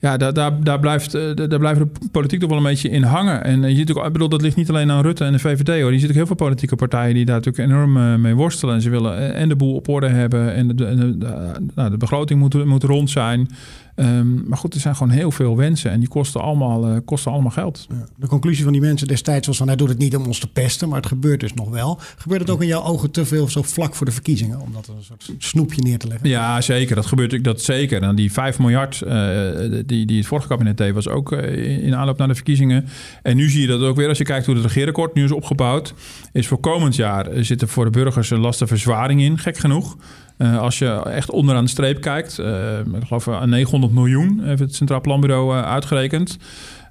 ja, 0.00 0.16
daar, 0.16 0.32
daar, 0.34 0.62
daar, 0.62 0.80
blijft, 0.80 1.12
daar 1.36 1.58
blijft 1.58 1.78
de 1.80 1.88
politiek 2.10 2.40
toch 2.40 2.48
wel 2.48 2.58
een 2.58 2.64
beetje 2.64 2.88
in 2.88 3.02
hangen. 3.02 3.44
En 3.44 3.68
je 3.68 3.74
ziet 3.74 3.94
ook, 3.94 4.06
ik 4.06 4.12
bedoel, 4.12 4.28
dat 4.28 4.42
ligt 4.42 4.56
niet 4.56 4.68
alleen 4.68 4.90
aan 4.90 5.02
Rutte 5.02 5.24
en 5.24 5.32
de 5.32 5.38
VVD 5.38 5.82
hoor. 5.82 5.92
Je 5.92 5.98
ziet 5.98 6.08
ook 6.08 6.14
heel 6.14 6.26
veel 6.26 6.36
politieke 6.36 6.76
partijen 6.76 7.14
die 7.14 7.24
daar 7.24 7.36
natuurlijk 7.36 7.70
enorm 7.70 8.20
mee 8.20 8.34
worstelen. 8.34 8.74
En 8.74 8.80
ze 8.80 8.90
willen 8.90 9.34
en 9.34 9.48
de 9.48 9.56
boel 9.56 9.74
op 9.74 9.88
orde 9.88 10.08
hebben 10.08 10.54
en 10.54 10.68
de, 10.68 10.74
de, 10.74 11.18
de, 11.18 11.52
nou, 11.74 11.90
de 11.90 11.96
begroting 11.96 12.40
moet, 12.40 12.64
moet 12.64 12.84
rond 12.84 13.10
zijn. 13.10 13.48
Um, 14.00 14.44
maar 14.46 14.58
goed, 14.58 14.74
er 14.74 14.80
zijn 14.80 14.96
gewoon 14.96 15.12
heel 15.12 15.30
veel 15.30 15.56
wensen 15.56 15.90
en 15.90 16.00
die 16.00 16.08
kosten 16.08 16.40
allemaal, 16.40 16.90
uh, 16.90 16.96
kosten 17.04 17.32
allemaal 17.32 17.50
geld. 17.50 17.86
Ja, 17.88 18.06
de 18.16 18.26
conclusie 18.26 18.64
van 18.64 18.72
die 18.72 18.80
mensen 18.80 19.06
destijds 19.06 19.46
was 19.46 19.56
van 19.56 19.66
hij 19.66 19.76
doet 19.76 19.88
het 19.88 19.98
niet 19.98 20.16
om 20.16 20.26
ons 20.26 20.38
te 20.38 20.48
pesten, 20.48 20.88
maar 20.88 20.96
het 20.96 21.06
gebeurt 21.06 21.40
dus 21.40 21.54
nog 21.54 21.68
wel. 21.68 21.98
Gebeurt 22.16 22.40
het 22.40 22.50
ook 22.50 22.60
in 22.60 22.66
jouw 22.66 22.82
ogen 22.82 23.10
te 23.10 23.26
veel 23.26 23.48
zo 23.48 23.62
vlak 23.62 23.94
voor 23.94 24.06
de 24.06 24.12
verkiezingen, 24.12 24.60
om 24.60 24.72
dat 24.72 24.88
een 24.88 25.02
soort 25.02 25.30
snoepje 25.38 25.82
neer 25.82 25.98
te 25.98 26.06
leggen? 26.06 26.28
Ja, 26.28 26.60
zeker. 26.60 26.94
Dat 26.94 27.06
gebeurt 27.06 27.44
dat 27.44 27.62
zeker. 27.62 28.02
En 28.02 28.14
die 28.14 28.32
5 28.32 28.58
miljard 28.58 29.02
uh, 29.06 29.12
die, 29.86 30.06
die 30.06 30.18
het 30.18 30.26
vorige 30.26 30.48
kabinet 30.48 30.76
deed, 30.76 30.94
was 30.94 31.08
ook 31.08 31.32
uh, 31.32 31.84
in 31.84 31.94
aanloop 31.94 32.18
naar 32.18 32.28
de 32.28 32.34
verkiezingen. 32.34 32.86
En 33.22 33.36
nu 33.36 33.50
zie 33.50 33.60
je 33.60 33.66
dat 33.66 33.80
ook 33.80 33.96
weer 33.96 34.08
als 34.08 34.18
je 34.18 34.24
kijkt 34.24 34.46
hoe 34.46 34.54
het 34.54 34.64
regeerakkoord 34.64 35.14
nu 35.14 35.24
is 35.24 35.32
opgebouwd. 35.32 35.94
Is 36.32 36.46
voor 36.46 36.60
komend 36.60 36.96
jaar 36.96 37.28
zit 37.40 37.62
er 37.62 37.68
voor 37.68 37.84
de 37.84 37.90
burgers 37.90 38.30
een 38.30 38.40
lastenverzwaring 38.40 39.20
in, 39.20 39.38
gek 39.38 39.56
genoeg. 39.56 39.96
Uh, 40.42 40.58
als 40.58 40.78
je 40.78 41.02
echt 41.04 41.30
onderaan 41.30 41.64
de 41.64 41.70
streep 41.70 42.00
kijkt, 42.00 42.38
uh, 42.38 42.78
ik 42.78 43.06
geloof 43.06 43.28
aan 43.28 43.48
900 43.48 43.92
miljoen 43.92 44.40
heeft 44.44 44.60
het 44.60 44.74
Centraal 44.74 45.00
Planbureau 45.00 45.62
uitgerekend. 45.62 46.36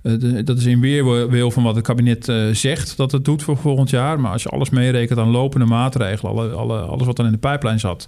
De, 0.02 0.44
dat 0.44 0.58
is 0.58 0.66
in 0.66 0.80
weerwil 0.80 1.52
van 1.52 1.64
wat 1.64 1.76
het 1.76 1.86
kabinet 1.86 2.34
zegt 2.52 2.98
dat 2.98 3.12
het 3.12 3.26
doet 3.26 3.44
voor 3.44 3.58
volgend 3.58 3.90
jaar. 3.90 4.20
Maar 4.20 4.32
als 4.32 4.44
je 4.44 4.50
alles 4.50 4.70
meerekent 4.70 5.20
aan 5.20 5.30
lopende 5.30 5.66
maatregelen, 5.66 6.32
alle, 6.32 6.50
alle, 6.50 6.80
alles 6.80 7.06
wat 7.06 7.16
dan 7.16 7.26
in 7.26 7.32
de 7.32 7.38
pijplijn 7.38 7.80
zat, 7.80 8.08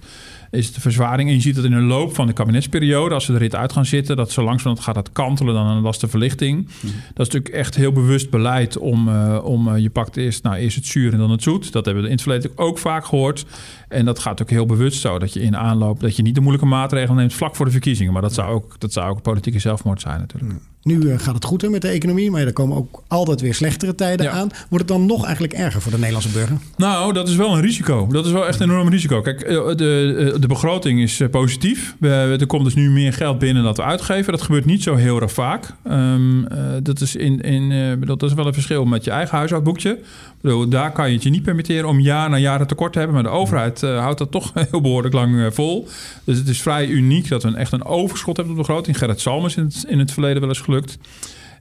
is 0.50 0.66
het 0.66 0.74
de 0.74 0.80
verzwaring. 0.80 1.28
En 1.28 1.34
je 1.34 1.40
ziet 1.40 1.54
dat 1.54 1.64
in 1.64 1.70
de 1.70 1.76
loop 1.76 2.14
van 2.14 2.26
de 2.26 2.32
kabinetsperiode, 2.32 3.14
als 3.14 3.24
ze 3.24 3.32
er 3.32 3.38
rit 3.38 3.54
uit 3.54 3.72
gaan 3.72 3.86
zitten, 3.86 4.16
dat 4.16 4.30
zo 4.30 4.42
langzamerhand 4.42 4.86
gaat 4.86 4.94
dat 4.94 5.12
kantelen 5.12 5.54
dan 5.54 5.66
een 5.66 5.82
lastenverlichting. 5.82 6.58
Mm. 6.58 6.90
Dat 7.14 7.26
is 7.26 7.32
natuurlijk 7.32 7.54
echt 7.54 7.74
heel 7.74 7.92
bewust 7.92 8.30
beleid 8.30 8.78
om, 8.78 9.08
uh, 9.08 9.38
om 9.44 9.76
je 9.76 9.90
pakt 9.90 10.16
eerst, 10.16 10.42
nou, 10.42 10.56
eerst 10.56 10.76
het 10.76 10.86
zuur 10.86 11.12
en 11.12 11.18
dan 11.18 11.30
het 11.30 11.42
zoet. 11.42 11.72
Dat 11.72 11.84
hebben 11.84 12.02
we 12.02 12.08
in 12.08 12.14
het 12.14 12.22
verleden 12.22 12.50
ook 12.54 12.78
vaak 12.78 13.04
gehoord. 13.04 13.44
En 13.88 14.04
dat 14.04 14.18
gaat 14.18 14.42
ook 14.42 14.50
heel 14.50 14.66
bewust 14.66 15.00
zo. 15.00 15.18
Dat 15.18 15.32
je 15.32 15.40
in 15.40 15.56
aanloop, 15.56 16.00
dat 16.00 16.16
je 16.16 16.22
niet 16.22 16.34
de 16.34 16.40
moeilijke 16.40 16.68
maatregelen 16.68 17.16
neemt 17.16 17.34
vlak 17.34 17.56
voor 17.56 17.66
de 17.66 17.72
verkiezingen. 17.72 18.12
Maar 18.12 18.22
dat 18.22 18.34
zou 18.34 18.50
ook, 18.50 18.80
dat 18.80 18.92
zou 18.92 19.10
ook 19.10 19.22
politieke 19.22 19.58
zelfmoord 19.58 20.00
zijn 20.00 20.18
natuurlijk. 20.18 20.71
Nu 20.82 21.00
uh, 21.00 21.18
gaat 21.18 21.34
het 21.34 21.44
goed 21.44 21.62
hè, 21.62 21.68
met 21.68 21.82
de 21.82 21.88
economie, 21.88 22.30
maar 22.30 22.40
er 22.40 22.52
komen 22.52 22.76
ook 22.76 23.02
altijd 23.08 23.40
weer 23.40 23.54
slechtere 23.54 23.94
tijden 23.94 24.26
ja. 24.26 24.32
aan. 24.32 24.48
Wordt 24.68 24.88
het 24.88 24.98
dan 24.98 25.06
nog 25.06 25.24
eigenlijk 25.24 25.52
erger 25.52 25.80
voor 25.80 25.90
de 25.90 25.98
Nederlandse 25.98 26.30
burger? 26.30 26.56
Nou, 26.76 27.12
dat 27.12 27.28
is 27.28 27.36
wel 27.36 27.54
een 27.54 27.60
risico. 27.60 28.06
Dat 28.06 28.26
is 28.26 28.32
wel 28.32 28.46
echt 28.46 28.60
een 28.60 28.70
enorm 28.70 28.88
risico. 28.88 29.20
Kijk, 29.20 29.48
de, 29.48 30.36
de 30.40 30.46
begroting 30.46 31.00
is 31.00 31.20
positief. 31.30 31.94
We, 31.98 32.36
er 32.40 32.46
komt 32.46 32.64
dus 32.64 32.74
nu 32.74 32.90
meer 32.90 33.12
geld 33.12 33.38
binnen 33.38 33.62
dan 33.62 33.72
we 33.74 33.82
uitgeven. 33.82 34.32
Dat 34.32 34.42
gebeurt 34.42 34.64
niet 34.64 34.82
zo 34.82 34.94
heel 34.94 35.20
erg 35.20 35.32
vaak. 35.32 35.74
Um, 35.90 36.38
uh, 36.38 36.46
dat, 36.82 37.00
is 37.00 37.16
in, 37.16 37.40
in, 37.40 37.70
uh, 37.70 37.92
dat 38.00 38.22
is 38.22 38.32
wel 38.32 38.46
een 38.46 38.52
verschil 38.52 38.84
met 38.84 39.04
je 39.04 39.10
eigen 39.10 39.36
huishoudboekje. 39.36 39.98
Bedoel, 40.40 40.68
daar 40.68 40.92
kan 40.92 41.08
je 41.08 41.14
het 41.14 41.22
je 41.22 41.30
niet 41.30 41.42
permitteren 41.42 41.88
om 41.88 42.00
jaar 42.00 42.30
na 42.30 42.36
jaar 42.36 42.60
een 42.60 42.66
tekort 42.66 42.92
te 42.92 42.98
hebben. 42.98 43.16
Maar 43.16 43.32
de 43.32 43.38
overheid 43.38 43.82
uh, 43.82 43.98
houdt 43.98 44.18
dat 44.18 44.30
toch 44.30 44.52
heel 44.70 44.80
behoorlijk 44.80 45.14
lang 45.14 45.54
vol. 45.54 45.88
Dus 46.24 46.38
het 46.38 46.48
is 46.48 46.62
vrij 46.62 46.86
uniek 46.86 47.28
dat 47.28 47.42
we 47.42 47.48
een, 47.48 47.54
echt 47.54 47.72
een 47.72 47.84
overschot 47.84 48.36
hebben 48.36 48.54
op 48.54 48.60
de 48.60 48.66
begroting. 48.66 48.98
Gerrit 48.98 49.20
Salmers 49.20 49.56
in 49.56 49.64
het, 49.64 49.84
in 49.88 49.98
het 49.98 50.12
verleden 50.12 50.40
wel 50.40 50.48
eens 50.48 50.60
gelukt. 50.72 50.98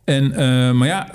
En, 0.03 0.24
uh, 0.24 0.72
maar 0.72 0.88
ja, 0.88 1.08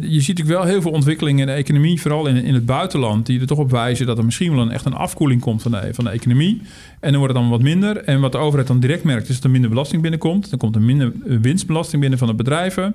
je 0.00 0.20
ziet 0.20 0.38
natuurlijk 0.38 0.58
wel 0.58 0.64
heel 0.64 0.82
veel 0.82 0.90
ontwikkelingen 0.90 1.40
in 1.40 1.46
de 1.46 1.52
economie, 1.52 2.00
vooral 2.00 2.26
in, 2.26 2.36
in 2.36 2.54
het 2.54 2.66
buitenland, 2.66 3.26
die 3.26 3.40
er 3.40 3.46
toch 3.46 3.58
op 3.58 3.70
wijzen 3.70 4.06
dat 4.06 4.18
er 4.18 4.24
misschien 4.24 4.54
wel 4.54 4.62
een, 4.62 4.70
echt 4.70 4.84
een 4.84 4.94
afkoeling 4.94 5.40
komt 5.40 5.62
van 5.62 5.70
de, 5.70 5.88
van 5.92 6.04
de 6.04 6.10
economie. 6.10 6.62
En 7.00 7.10
dan 7.10 7.18
wordt 7.18 7.34
het 7.34 7.42
dan 7.42 7.50
wat 7.50 7.62
minder. 7.62 7.96
En 7.96 8.20
wat 8.20 8.32
de 8.32 8.38
overheid 8.38 8.68
dan 8.68 8.80
direct 8.80 9.04
merkt, 9.04 9.28
is 9.28 9.34
dat 9.34 9.44
er 9.44 9.50
minder 9.50 9.70
belasting 9.70 10.02
binnenkomt. 10.02 10.50
Dan 10.50 10.58
komt 10.58 10.74
er 10.74 10.82
minder 10.82 11.12
winstbelasting 11.24 12.00
binnen 12.00 12.18
van 12.18 12.28
de 12.28 12.34
bedrijven. 12.34 12.94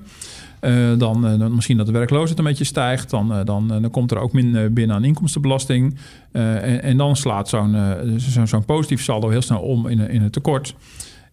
Uh, 0.61 0.97
dan, 0.97 1.21
dan, 1.21 1.55
misschien 1.55 1.77
dat 1.77 1.85
de 1.85 1.91
werkloosheid 1.91 2.39
een 2.39 2.45
beetje 2.45 2.63
stijgt. 2.63 3.09
Dan, 3.09 3.45
dan, 3.45 3.67
dan 3.67 3.89
komt 3.89 4.11
er 4.11 4.17
ook 4.17 4.33
minder 4.33 4.73
binnen 4.73 4.95
aan 4.95 5.03
inkomstenbelasting. 5.03 5.97
En, 6.31 6.81
en, 6.83 6.97
dan 6.97 7.15
slaat 7.15 7.49
zo'n 7.49 7.75
zo'n 8.17 8.47
zo 8.47 8.59
positief 8.59 9.01
saldo 9.01 9.29
heel 9.29 9.41
snel 9.41 9.59
om 9.59 9.87
in, 9.87 10.09
in 10.09 10.21
het 10.21 10.33
tekort. 10.33 10.75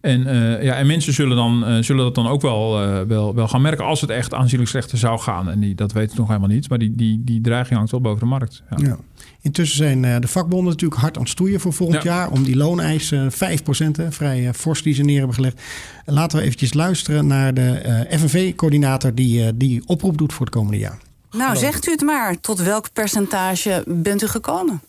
En, 0.01 0.27
eh, 0.27 0.63
ja, 0.63 0.75
en 0.75 0.87
mensen 0.87 1.13
zullen, 1.13 1.35
dan, 1.37 1.65
eh, 1.65 1.77
zullen 1.83 2.03
dat 2.03 2.15
dan 2.15 2.27
ook 2.27 2.41
wel, 2.41 2.81
eh, 2.81 3.01
wel, 3.01 3.35
wel 3.35 3.47
gaan 3.47 3.61
merken 3.61 3.85
als 3.85 4.01
het 4.01 4.09
echt 4.09 4.33
aanzienlijk 4.33 4.69
slechter 4.69 4.97
zou 4.97 5.19
gaan. 5.19 5.49
En 5.49 5.59
die, 5.59 5.75
dat 5.75 5.91
weten 5.91 6.11
we 6.11 6.19
nog 6.19 6.27
helemaal 6.27 6.49
niet. 6.49 6.69
Maar 6.69 6.77
die, 6.77 6.95
die, 6.95 7.21
die 7.23 7.41
dreiging 7.41 7.75
hangt 7.75 7.91
wel 7.91 8.01
boven 8.01 8.19
de 8.19 8.25
markt. 8.25 8.63
Ja. 8.69 8.77
Ja. 8.87 8.97
Intussen 9.41 9.77
zijn 9.77 10.05
eh, 10.05 10.15
de 10.19 10.27
vakbonden 10.27 10.71
natuurlijk 10.71 11.01
hard 11.01 11.15
aan 11.15 11.21
het 11.21 11.31
stoeien 11.31 11.59
voor 11.59 11.73
volgend 11.73 12.03
Ja. 12.03 12.09
jaar. 12.13 12.29
Om 12.29 12.43
die 12.43 12.55
looneisen 12.55 13.31
5% 13.31 13.97
hè, 13.97 14.11
vrij 14.11 14.53
fors 14.53 14.81
die 14.83 14.93
ze 14.93 15.03
neer 15.03 15.17
hebben 15.17 15.35
gelegd. 15.35 15.61
Laten 16.05 16.37
we 16.37 16.43
eventjes 16.43 16.73
luisteren 16.73 17.27
naar 17.27 17.53
de 17.53 17.69
eh, 17.71 18.19
FNV-coördinator 18.19 19.13
die 19.13 19.45
eh, 19.45 19.51
die 19.55 19.81
oproep 19.85 20.17
doet 20.17 20.33
voor 20.33 20.45
het 20.45 20.55
komende 20.55 20.77
jaar. 20.77 20.97
Nou, 21.31 21.57
zegt 21.57 21.87
u 21.87 21.91
het 21.91 22.01
maar. 22.01 22.39
Tot 22.39 22.61
welk 22.61 22.93
percentage 22.93 23.83
bent 23.87 24.23
u 24.23 24.27
gekomen? 24.27 24.81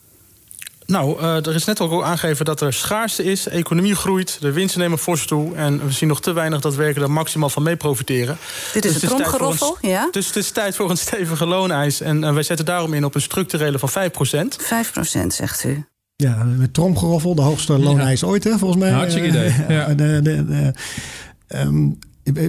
Nou, 0.92 1.20
eh, 1.20 1.46
er 1.46 1.54
is 1.54 1.64
net 1.64 1.80
ook 1.80 1.90
al 1.92 2.04
aangegeven 2.04 2.44
dat 2.44 2.60
er 2.60 2.72
schaarste 2.72 3.24
is. 3.24 3.48
Economie 3.48 3.94
groeit, 3.94 4.36
de 4.40 4.52
winsten 4.52 4.80
nemen 4.80 4.98
fors 4.98 5.26
toe. 5.26 5.54
En 5.54 5.84
we 5.86 5.92
zien 5.92 6.08
nog 6.08 6.20
te 6.20 6.32
weinig 6.32 6.60
dat 6.60 6.74
werken 6.74 7.00
daar 7.00 7.10
maximaal 7.10 7.48
van 7.50 7.62
mee 7.62 7.76
profiteren. 7.76 8.36
Dit 8.72 8.84
is 8.84 8.92
Dus 8.92 9.02
het 9.02 9.10
voor 9.10 9.20
tromgeroffel, 9.20 9.78
een- 9.80 9.88
ja? 9.88 10.08
Dus 10.10 10.26
het 10.26 10.36
is 10.36 10.50
tijd 10.50 10.76
voor 10.76 10.90
een 10.90 10.96
stevige 10.96 11.46
looneis. 11.46 12.00
En 12.00 12.24
eh, 12.24 12.32
wij 12.34 12.42
zetten 12.42 12.66
daarom 12.66 12.94
in 12.94 13.04
op 13.04 13.14
een 13.14 13.20
structurele 13.20 13.78
van 13.78 13.88
5%. 13.88 14.56
5% 14.60 15.26
zegt 15.34 15.64
u. 15.64 15.84
Ja, 16.16 16.44
met 16.44 16.74
tromgeroffel, 16.74 17.34
de 17.34 17.42
hoogste 17.42 17.78
looneis 17.78 18.24
ooit, 18.24 18.44
hè, 18.44 18.58
volgens 18.58 18.80
mij. 18.82 18.90
Hartstikke 18.90 19.28
Eh, 19.28 19.34
idee, 19.58 19.76
ja. 19.76 19.86
de, 19.94 20.20
de, 20.22 20.44
de, 20.46 20.72
ehm, 21.46 21.88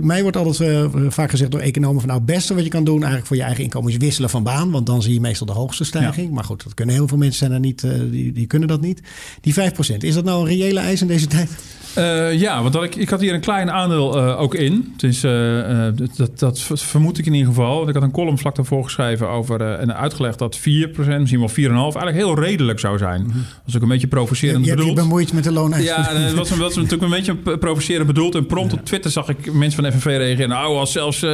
mij 0.02 0.22
wordt 0.22 0.38
altijd 0.38 0.60
eh, 0.60 0.86
vaak 1.08 1.30
gezegd 1.30 1.52
door 1.52 1.60
economen 1.60 2.00
van 2.00 2.10
nou 2.10 2.22
het 2.22 2.32
beste 2.32 2.54
wat 2.54 2.64
je 2.64 2.70
kan 2.70 2.84
doen 2.84 2.98
eigenlijk 2.98 3.28
voor 3.28 3.36
je 3.36 3.44
eigen 3.44 3.64
inkomen 3.64 3.92
is 3.92 3.98
wisselen 3.98 4.30
van 4.30 4.44
baan, 4.44 4.72
want 4.72 4.86
dan 4.86 5.02
zie 5.02 5.14
je 5.14 5.20
meestal 5.20 5.48
de 5.48 5.54
hoogste 5.54 5.84
stijging. 5.84 6.32
Maar 6.32 6.44
goed, 6.44 6.64
dat 6.64 6.74
kunnen 6.74 6.96
heel 6.96 7.08
veel 7.08 7.18
mensen 7.18 7.38
zijn 7.40 7.52
er 7.52 7.60
niet, 7.60 7.84
eh, 7.84 7.92
die, 8.12 8.32
die 8.32 8.48
kunnen 8.48 8.68
dat 8.68 8.82
niet. 8.82 9.02
Die 9.42 9.54
5%, 9.54 10.04
is 10.04 10.14
dat 10.14 10.24
nou 10.24 10.40
een 10.42 10.58
reële 10.58 10.80
eis 10.80 11.02
in 11.02 11.08
deze 11.08 11.28
tijd? 11.28 11.50
Eh, 11.96 12.40
ja, 12.40 12.62
want 12.62 12.74
dat 12.74 12.84
ik, 12.84 12.96
ik 12.96 13.10
had 13.10 13.22
hier 13.22 13.34
een 13.34 13.40
klein 13.40 13.72
aandeel 13.72 14.18
eh, 14.18 14.40
ook 14.42 14.56
in. 14.56 14.94
Dus 14.98 15.24
eh, 15.24 15.88
eh, 15.88 15.94
dat, 16.16 16.40
dat 16.40 16.60
vermoed 16.74 17.18
ik 17.18 17.26
in 17.26 17.34
ieder 17.34 17.48
geval. 17.48 17.76
Want 17.76 17.88
Ik 17.88 17.94
had 17.94 18.04
een 18.04 18.12
column 18.12 18.38
vlak 18.38 18.56
daarvoor 18.56 18.84
geschreven 18.84 19.30
over 19.30 19.62
en 19.62 19.96
uitgelegd 19.96 20.40
dat 20.40 20.60
4%, 20.60 20.62
misschien 20.96 21.40
wel 21.40 21.50
4,5 21.50 21.56
eigenlijk 21.56 22.16
heel 22.16 22.40
redelijk 22.40 22.80
zou 22.80 22.98
zijn. 22.98 23.34
Als 23.66 23.76
ik 23.76 23.82
een 23.82 23.88
beetje 23.88 24.08
Je, 24.08 24.14
provocerend 24.14 24.66
je 24.66 24.70
hebt 24.70 24.82
je 24.82 24.88
bedoeld. 24.88 25.08
bemoeid 25.08 25.34
met 25.34 25.44
de 25.44 25.52
looneis. 25.52 25.84
Ja, 25.84 26.14
dat 26.14 26.34
was, 26.34 26.50
dat 26.50 26.58
was 26.58 26.76
natuurlijk 26.76 27.04
een 27.04 27.10
beetje 27.10 27.58
provocerend 27.58 28.08
bedoeld. 28.08 28.36
En 28.36 28.46
prompt 28.46 28.74
op 28.74 28.86
Twitter 28.86 29.12
zag 29.12 29.30
ik 29.30 29.54
mensen 29.54 29.84
van 29.84 29.92
FNV 29.92 30.06
reageren. 30.06 30.50
Nou, 30.50 30.78
als 30.78 30.92
zelfs 30.92 31.26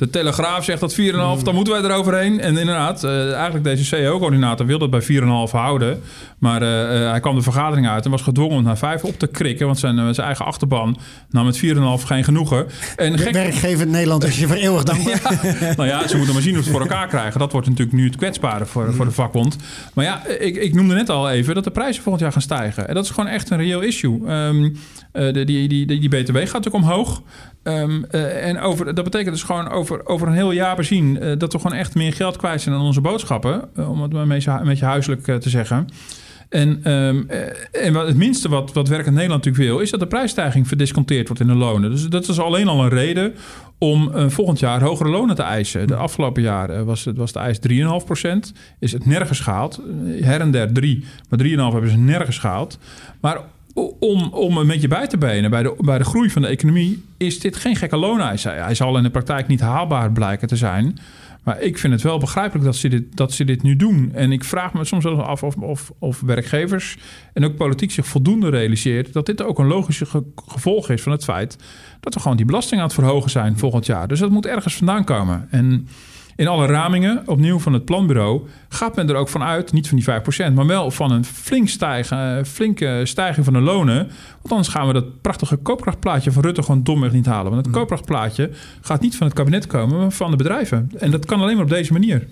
de 0.00 0.10
Telegraaf 0.10 0.64
zegt 0.64 0.80
dat 0.80 0.94
4,5, 0.94 1.42
dan 1.42 1.54
moeten 1.54 1.72
wij 1.72 1.82
eroverheen. 1.82 2.40
En 2.40 2.56
inderdaad, 2.56 3.04
eh, 3.04 3.32
eigenlijk 3.32 3.64
deze 3.64 3.84
CEO-coördinator 3.84 4.66
wilde 4.66 4.82
het 4.82 4.90
bij 4.90 5.02
4,5 5.02 5.50
houden. 5.50 6.02
Maar 6.38 6.62
eh, 6.62 7.04
eh, 7.04 7.10
hij 7.10 7.20
kwam 7.20 7.34
de 7.34 7.42
vergadering 7.42 7.88
uit 7.88 8.04
en 8.04 8.10
was 8.10 8.22
gedwongen 8.22 8.56
om 8.56 8.62
naar 8.62 8.78
5 8.78 9.04
op 9.04 9.18
te 9.18 9.26
krikken. 9.26 9.66
Want 9.66 9.78
zijn, 9.78 10.14
zijn 10.14 10.26
eigen 10.26 10.44
achterban 10.44 10.98
nam 11.30 11.44
met 11.44 11.56
4,5 11.56 12.04
geen 12.04 12.24
genoegen. 12.24 12.66
En 12.96 13.18
gek, 13.18 13.32
Werkgever 13.32 13.86
Nederland 13.86 14.24
is 14.24 14.38
je 14.38 14.46
voor 14.46 14.56
eeuwig 14.56 14.84
dankbaar. 14.84 15.20
nou 15.76 15.88
ja, 15.88 16.08
ze 16.08 16.16
moeten 16.16 16.34
maar 16.34 16.42
zien 16.42 16.58
of 16.58 16.64
ze 16.64 16.70
het 16.70 16.78
voor 16.78 16.88
elkaar 16.88 17.08
krijgen. 17.08 17.40
Dat 17.40 17.52
wordt 17.52 17.68
natuurlijk 17.68 17.96
nu 17.96 18.04
het 18.04 18.16
kwetsbare 18.16 18.66
voor, 18.66 18.94
voor 18.94 19.04
de 19.04 19.10
vakbond. 19.10 19.56
Maar 19.94 20.04
ja, 20.04 20.26
ik, 20.26 20.56
ik 20.56 20.74
noemde 20.74 20.94
net 20.94 21.10
al 21.10 21.30
even 21.30 21.54
dat 21.54 21.64
de 21.64 21.70
prijzen 21.70 22.02
volgend 22.02 22.22
jaar 22.22 22.32
gaan 22.32 22.42
stijgen. 22.42 22.88
En 22.88 22.94
dat 22.94 23.04
is 23.04 23.10
gewoon 23.10 23.30
echt 23.30 23.50
een 23.50 23.58
reëel 23.58 23.80
issue. 23.80 24.26
Ehm, 24.26 24.70
eh, 25.12 25.32
de, 25.32 25.44
die, 25.44 25.68
die, 25.68 25.86
die, 25.86 26.00
die 26.00 26.08
BTW 26.08 26.36
gaat 26.36 26.52
natuurlijk 26.52 26.84
omhoog. 26.84 27.22
Ehm, 27.62 28.02
eh, 28.10 28.46
en 28.46 28.60
over, 28.60 28.94
dat 28.94 29.04
betekent 29.04 29.34
dus 29.34 29.42
gewoon 29.42 29.68
over, 29.68 30.06
over 30.06 30.26
een 30.28 30.34
heel 30.34 30.52
jaar 30.52 30.76
bezien... 30.76 31.18
eh, 31.20 31.38
dat 31.38 31.52
we 31.52 31.58
gewoon 31.58 31.78
echt 31.78 31.94
meer 31.94 32.12
geld 32.12 32.36
kwijt 32.36 32.60
zijn 32.60 32.74
aan 32.74 32.80
onze 32.80 33.00
boodschappen. 33.00 33.68
eh, 33.74 33.90
om 33.90 34.02
het 34.02 34.12
maar 34.12 34.22
een 34.22 34.28
beetje, 34.64 34.84
huiselijk 34.84 35.22
te 35.22 35.50
zeggen. 35.50 35.86
En, 36.50 36.80
ehm, 36.82 37.22
eh, 37.28 37.86
en 37.86 37.94
het 37.94 38.16
minste 38.16 38.48
wat, 38.48 38.72
wat 38.72 38.88
werkend 38.88 39.14
Nederland 39.14 39.44
natuurlijk 39.44 39.72
wil... 39.72 39.82
is 39.82 39.90
dat 39.90 40.00
de 40.00 40.06
prijsstijging 40.06 40.68
verdisconteerd 40.68 41.26
wordt 41.26 41.42
in 41.42 41.48
de 41.48 41.54
lonen. 41.54 41.90
Dus 41.90 42.08
dat 42.08 42.28
is 42.28 42.40
alleen 42.40 42.68
al 42.68 42.82
een 42.82 42.88
reden 42.88 43.34
om 43.78 44.30
volgend 44.30 44.58
jaar 44.58 44.82
hogere 44.82 45.08
lonen 45.08 45.36
te 45.36 45.42
eisen. 45.42 45.86
De 45.86 45.94
afgelopen 45.94 46.42
jaren 46.42 46.86
was, 46.86 47.04
het, 47.04 47.16
was 47.16 47.32
de 47.32 47.38
eis 47.38 47.58
3,5% 47.68 48.56
Is 48.78 48.92
het 48.92 49.06
nergens 49.06 49.40
gehaald. 49.40 49.80
Eh, 50.18 50.24
Her 50.24 50.40
en 50.40 50.50
der 50.50 50.72
3, 50.72 51.04
maar 51.28 51.38
3,5 51.38 51.72
hebben 51.72 51.90
ze 51.90 51.96
nergens 51.96 52.38
gehaald. 52.38 52.78
Maar 53.20 53.40
om, 53.88 54.28
om 54.32 54.56
een 54.56 54.66
beetje 54.66 54.88
bij 54.88 55.06
te 55.06 55.18
benen 55.18 55.50
bij 55.50 55.62
de, 55.62 55.74
bij 55.78 55.98
de 55.98 56.04
groei 56.04 56.30
van 56.30 56.42
de 56.42 56.48
economie... 56.48 57.04
is 57.16 57.40
dit 57.40 57.56
geen 57.56 57.76
gekke 57.76 57.96
looneis. 57.96 58.44
Hij, 58.44 58.58
hij 58.58 58.74
zal 58.74 58.96
in 58.96 59.02
de 59.02 59.10
praktijk 59.10 59.46
niet 59.46 59.60
haalbaar 59.60 60.12
blijken 60.12 60.48
te 60.48 60.56
zijn... 60.56 60.98
Maar 61.42 61.60
ik 61.60 61.78
vind 61.78 61.92
het 61.92 62.02
wel 62.02 62.18
begrijpelijk 62.18 62.64
dat 62.64 62.76
ze 62.76 62.88
dit, 62.88 63.16
dat 63.16 63.32
ze 63.32 63.44
dit 63.44 63.62
nu 63.62 63.76
doen. 63.76 64.10
En 64.14 64.32
ik 64.32 64.44
vraag 64.44 64.72
me 64.72 64.84
soms 64.84 65.04
wel 65.04 65.22
af 65.22 65.42
of, 65.42 65.90
of, 65.98 66.20
werkgevers 66.20 66.98
en 67.32 67.44
ook 67.44 67.56
politiek 67.56 67.90
zich 67.90 68.06
voldoende 68.06 68.48
realiseert 68.48 69.12
dat 69.12 69.26
dit 69.26 69.42
ook 69.42 69.58
een 69.58 69.66
logische 69.66 70.06
ge- 70.06 70.32
gevolg 70.46 70.90
is 70.90 71.02
van 71.02 71.12
het 71.12 71.24
feit 71.24 71.56
dat 72.00 72.14
we 72.14 72.20
gewoon 72.20 72.36
die 72.36 72.46
belasting 72.46 72.80
aan 72.80 72.86
het 72.86 72.94
verhogen 72.94 73.30
zijn 73.30 73.58
volgend 73.58 73.86
jaar. 73.86 74.08
Dus 74.08 74.18
dat 74.18 74.30
moet 74.30 74.46
ergens 74.46 74.76
vandaan 74.76 75.04
komen. 75.04 75.46
En 75.50 75.88
in 76.40 76.48
alle 76.48 76.66
ramingen, 76.66 77.22
opnieuw 77.26 77.58
van 77.58 77.72
het 77.72 77.84
planbureau, 77.84 78.40
gaat 78.68 78.96
men 78.96 79.08
er 79.08 79.14
ook 79.14 79.28
van 79.28 79.42
uit, 79.42 79.72
niet 79.72 79.88
van 79.88 79.96
die 79.96 80.06
5%, 80.50 80.54
maar 80.54 80.66
wel 80.66 80.90
van 80.90 81.12
een 81.12 81.24
flink 81.24 81.68
stijgen, 81.68 82.38
eh, 82.38 82.44
flinke 82.44 83.00
stijging 83.04 83.44
van 83.44 83.54
de 83.54 83.60
lonen. 83.60 83.96
Want 84.40 84.50
anders 84.50 84.68
gaan 84.68 84.86
we 84.86 84.92
dat 84.92 85.20
prachtige 85.20 85.56
koopkrachtplaatje 85.56 86.32
van 86.32 86.42
Rutte 86.42 86.62
gewoon 86.62 86.82
domweg 86.82 87.12
niet 87.12 87.26
halen. 87.26 87.52
Want 87.52 87.66
het 87.66 87.74
koopkrachtplaatje 87.74 88.50
gaat 88.80 89.00
niet 89.00 89.16
van 89.16 89.26
het 89.26 89.36
kabinet 89.36 89.66
komen, 89.66 89.98
maar 89.98 90.10
van 90.10 90.30
de 90.30 90.36
bedrijven. 90.36 90.90
En 90.98 91.10
dat 91.10 91.26
kan 91.26 91.40
alleen 91.40 91.54
maar 91.54 91.64
op 91.64 91.70
deze 91.70 91.92
manier. 91.92 92.26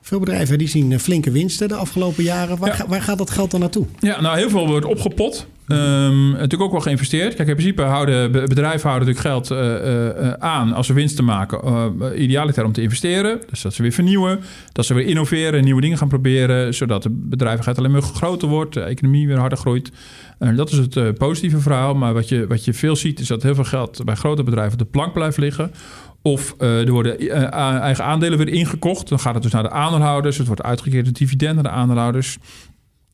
Veel 0.00 0.18
bedrijven 0.18 0.58
die 0.58 0.68
zien 0.68 0.92
eh, 0.92 0.98
flinke 0.98 1.30
winsten 1.30 1.68
de 1.68 1.74
afgelopen 1.74 2.24
jaren. 2.24 2.58
Waar, 2.58 2.84
waar 2.88 3.02
gaat 3.02 3.18
dat 3.18 3.30
geld 3.30 3.50
dan 3.50 3.60
naartoe? 3.60 3.86
Ja, 3.98 4.20
nou 4.20 4.38
heel 4.38 4.50
veel 4.50 4.66
wordt 4.66 4.86
opgepot. 4.86 5.46
Ehm, 5.72 6.30
natuurlijk 6.30 6.62
ook 6.62 6.72
wel 6.72 6.80
geïnvesteerd. 6.80 7.34
Kijk, 7.34 7.48
in 7.48 7.54
principe 7.54 7.82
houden 7.82 8.32
be- 8.32 8.44
bedrijven 8.46 8.88
houden 8.88 9.08
natuurlijk 9.08 9.34
geld 9.34 9.50
eh, 9.50 9.74
eh, 9.76 10.28
eh, 10.28 10.32
aan 10.38 10.72
als 10.72 10.86
ze 10.86 10.92
winst 10.92 11.16
te 11.16 11.22
maken. 11.22 11.60
Uh, 11.64 12.20
idealiter 12.22 12.64
om 12.64 12.72
te 12.72 12.82
investeren. 12.82 13.40
Dus 13.50 13.62
dat 13.62 13.74
ze 13.74 13.82
weer 13.82 13.92
vernieuwen. 13.92 14.40
Dat 14.72 14.86
ze 14.86 14.94
weer 14.94 15.06
innoveren, 15.06 15.64
nieuwe 15.64 15.80
dingen 15.80 15.98
gaan 15.98 16.08
proberen. 16.08 16.74
Zodat 16.74 17.02
de 17.02 17.10
bedrijvigheid 17.10 17.78
alleen 17.78 17.90
maar 17.90 18.02
groter 18.02 18.48
wordt. 18.48 18.74
De 18.74 18.80
economie 18.80 19.26
weer 19.26 19.38
harder 19.38 19.58
groeit. 19.58 19.90
Dat 20.38 20.70
is 20.70 20.78
het 20.78 21.18
positieve 21.18 21.60
verhaal. 21.60 21.94
Maar 21.94 22.14
wat 22.14 22.28
je, 22.28 22.46
wat 22.46 22.64
je 22.64 22.74
veel 22.74 22.96
ziet 22.96 23.20
is 23.20 23.26
dat 23.26 23.42
heel 23.42 23.54
veel 23.54 23.64
geld 23.64 24.04
bij 24.04 24.14
grote 24.14 24.42
bedrijven 24.42 24.72
op 24.72 24.78
de 24.78 24.84
plank 24.84 25.12
blijft 25.12 25.36
liggen. 25.36 25.72
Of 26.22 26.54
er 26.58 26.90
worden 26.90 27.18
eigen 27.80 28.04
aandelen 28.04 28.38
weer 28.38 28.48
ingekocht. 28.48 29.08
Dan 29.08 29.18
gaat 29.20 29.34
het 29.34 29.42
dus 29.42 29.52
naar 29.52 29.62
de 29.62 29.70
aandeelhouders. 29.70 30.38
Het 30.38 30.46
wordt 30.46 30.62
uitgekeerd 30.62 31.08
als 31.08 31.18
dividend 31.18 31.54
naar 31.54 31.62
de 31.62 31.68
aandeelhouders. 31.70 32.38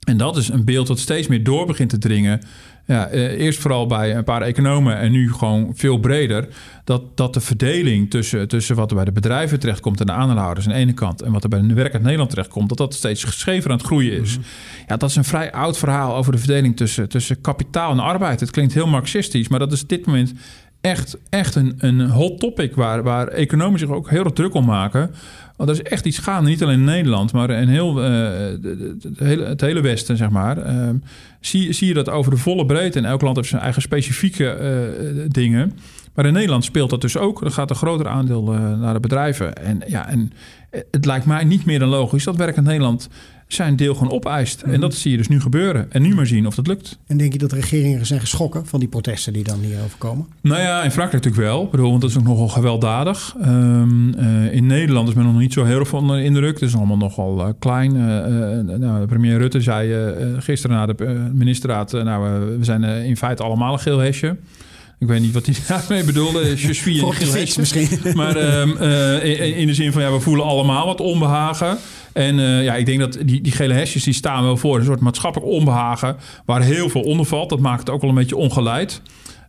En 0.08 0.16
dat 0.16 0.36
is 0.36 0.48
een 0.48 0.64
beeld 0.64 0.86
dat 0.86 0.98
steeds 0.98 1.26
meer 1.26 1.44
door 1.44 1.66
begint 1.66 1.90
te 1.90 1.98
dringen. 1.98 2.40
Ja, 2.86 3.06
eh, 3.06 3.40
eerst 3.40 3.58
vooral 3.58 3.86
bij 3.86 4.16
een 4.16 4.24
paar 4.24 4.42
economen 4.42 4.96
en 4.98 5.12
nu 5.12 5.32
gewoon 5.32 5.72
veel 5.74 5.98
breder. 5.98 6.48
Dat, 6.84 7.16
dat 7.16 7.34
de 7.34 7.40
verdeling 7.40 8.10
tussen, 8.10 8.48
tussen 8.48 8.76
wat 8.76 8.90
er 8.90 8.96
bij 8.96 9.04
de 9.04 9.12
bedrijven 9.12 9.60
terechtkomt 9.60 10.00
en 10.00 10.06
de 10.06 10.12
aandeelhouders 10.12 10.66
aan 10.66 10.72
de 10.72 10.78
ene 10.78 10.92
kant. 10.92 11.22
en 11.22 11.32
wat 11.32 11.42
er 11.42 11.48
bij 11.48 11.60
de 11.60 11.74
werkend 11.74 12.02
Nederland 12.02 12.30
terechtkomt. 12.30 12.68
dat 12.68 12.78
dat 12.78 12.94
steeds 12.94 13.38
schever 13.38 13.70
aan 13.70 13.76
het 13.76 13.86
groeien 13.86 14.20
is. 14.22 14.38
Ja, 14.86 14.96
dat 14.96 15.10
is 15.10 15.16
een 15.16 15.24
vrij 15.24 15.52
oud 15.52 15.78
verhaal 15.78 16.16
over 16.16 16.32
de 16.32 16.38
verdeling 16.38 16.76
tussen, 16.76 17.08
tussen 17.08 17.40
kapitaal 17.40 17.90
en 17.90 17.98
arbeid. 17.98 18.40
Het 18.40 18.50
klinkt 18.50 18.74
heel 18.74 18.86
marxistisch, 18.86 19.48
maar 19.48 19.58
dat 19.58 19.72
is 19.72 19.82
op 19.82 19.88
dit 19.88 20.06
moment 20.06 20.32
echt, 20.80 21.16
echt 21.30 21.54
een, 21.54 21.74
een 21.78 22.00
hot 22.00 22.40
topic 22.40 22.74
waar, 22.74 23.02
waar 23.02 23.28
economen 23.28 23.78
zich 23.78 23.88
ook 23.88 24.10
heel 24.10 24.24
erg 24.24 24.32
druk 24.32 24.54
om 24.54 24.64
maken. 24.64 25.10
Want 25.58 25.70
er 25.70 25.76
is 25.76 25.82
echt 25.82 26.06
iets 26.06 26.18
gaande, 26.18 26.50
niet 26.50 26.62
alleen 26.62 26.78
in 26.78 26.84
Nederland, 26.84 27.32
maar 27.32 27.50
in 27.50 27.68
heel, 27.68 28.02
eh, 28.02 29.48
het 29.48 29.60
hele 29.60 29.80
Westen, 29.80 30.16
zeg 30.16 30.30
maar. 30.30 30.58
Ehm, 30.58 30.96
zie, 31.40 31.72
zie 31.72 31.88
je 31.88 31.94
dat 31.94 32.08
over 32.08 32.30
de 32.30 32.36
volle 32.36 32.66
breedte. 32.66 32.98
En 32.98 33.04
elk 33.04 33.20
land 33.20 33.36
heeft 33.36 33.48
zijn 33.48 33.62
eigen 33.62 33.82
specifieke 33.82 34.48
eh, 34.48 35.24
dingen. 35.28 35.72
Maar 36.14 36.26
in 36.26 36.32
Nederland 36.32 36.64
speelt 36.64 36.90
dat 36.90 37.00
dus 37.00 37.16
ook. 37.16 37.44
Er 37.44 37.50
gaat 37.50 37.70
een 37.70 37.76
groter 37.76 38.08
aandeel 38.08 38.52
eh, 38.52 38.78
naar 38.80 38.94
de 38.94 39.00
bedrijven. 39.00 39.56
En, 39.56 39.82
ja, 39.86 40.08
en 40.08 40.32
het 40.90 41.04
lijkt 41.04 41.26
mij 41.26 41.44
niet 41.44 41.64
meer 41.64 41.78
dan 41.78 41.88
logisch 41.88 42.24
dat 42.24 42.36
werkend 42.36 42.66
Nederland 42.66 43.08
zijn 43.48 43.76
deel 43.76 43.94
gewoon 43.94 44.12
opeist. 44.12 44.62
En 44.62 44.80
dat 44.80 44.94
zie 44.94 45.10
je 45.10 45.16
dus 45.16 45.28
nu 45.28 45.40
gebeuren. 45.40 45.92
En 45.92 46.02
nu 46.02 46.14
maar 46.14 46.26
zien 46.26 46.46
of 46.46 46.54
dat 46.54 46.66
lukt. 46.66 46.98
En 47.06 47.16
denk 47.16 47.32
je 47.32 47.38
dat 47.38 47.50
de 47.50 47.56
regeringen 47.56 48.06
zijn 48.06 48.20
geschrokken 48.20 48.66
van 48.66 48.80
die 48.80 48.88
protesten 48.88 49.32
die 49.32 49.44
dan 49.44 49.60
hierover 49.60 49.98
komen? 49.98 50.26
Nou 50.40 50.60
ja, 50.60 50.82
in 50.82 50.90
Frankrijk 50.90 51.24
natuurlijk 51.24 51.52
wel. 51.52 51.64
Ik 51.64 51.70
bedoel, 51.70 51.90
want 51.90 52.00
dat 52.00 52.10
is 52.10 52.18
ook 52.18 52.24
nogal 52.24 52.48
gewelddadig. 52.48 53.34
Ehm, 53.40 54.14
eh, 54.14 54.52
in 54.52 54.66
Nederland 54.66 55.08
is 55.08 55.14
men 55.14 55.24
nog 55.24 55.38
niet 55.38 55.52
zo 55.52 55.64
heel 55.64 55.78
erg 55.78 55.88
van 55.88 56.06
de 56.06 56.24
indruk. 56.24 56.60
Het 56.60 56.68
is 56.68 56.76
allemaal 56.76 56.96
nogal 56.96 57.40
eh, 57.40 57.48
klein. 57.58 57.96
Eh, 57.96 58.76
nou, 58.78 59.06
premier 59.06 59.38
Rutte 59.38 59.60
zei 59.60 60.14
gisteren 60.38 60.76
na 60.76 60.86
de 60.86 61.28
ministerraad... 61.34 61.92
nou, 61.92 62.46
we 62.58 62.64
zijn 62.64 62.84
in 62.84 63.16
feite 63.16 63.42
allemaal 63.42 63.72
een 63.72 63.78
geel 63.78 63.98
hesje. 63.98 64.36
Ik 64.98 65.06
weet 65.06 65.20
niet 65.20 65.32
wat 65.32 65.46
hij 65.46 65.54
daarmee 65.68 66.04
bedoelde. 66.04 66.48
Je 66.48 66.56
hesje. 67.38 67.60
misschien. 67.60 67.88
Maar 68.14 68.36
ehm, 68.36 68.76
eh, 68.76 69.24
in, 69.24 69.54
in 69.54 69.66
de 69.66 69.74
zin 69.74 69.92
van, 69.92 70.02
ja, 70.02 70.12
we 70.12 70.20
voelen 70.20 70.44
allemaal 70.44 70.86
wat 70.86 71.00
onbehagen. 71.00 71.78
En 72.12 72.38
eh, 72.38 72.64
ja, 72.64 72.74
ik 72.74 72.86
denk 72.86 72.98
dat 72.98 73.18
die, 73.24 73.40
die 73.40 73.52
gele 73.52 73.74
hesjes 73.74 74.04
die 74.04 74.12
staan 74.12 74.44
wel 74.44 74.56
voor 74.56 74.78
een 74.78 74.84
soort 74.84 75.00
maatschappelijk 75.00 75.50
onbehagen... 75.50 76.16
waar 76.44 76.62
heel 76.62 76.88
veel 76.88 77.00
onder 77.00 77.26
valt. 77.26 77.48
Dat 77.48 77.60
maakt 77.60 77.80
het 77.80 77.90
ook 77.90 78.00
wel 78.00 78.10
een 78.10 78.16
beetje 78.16 78.36
ongeleid. 78.36 79.02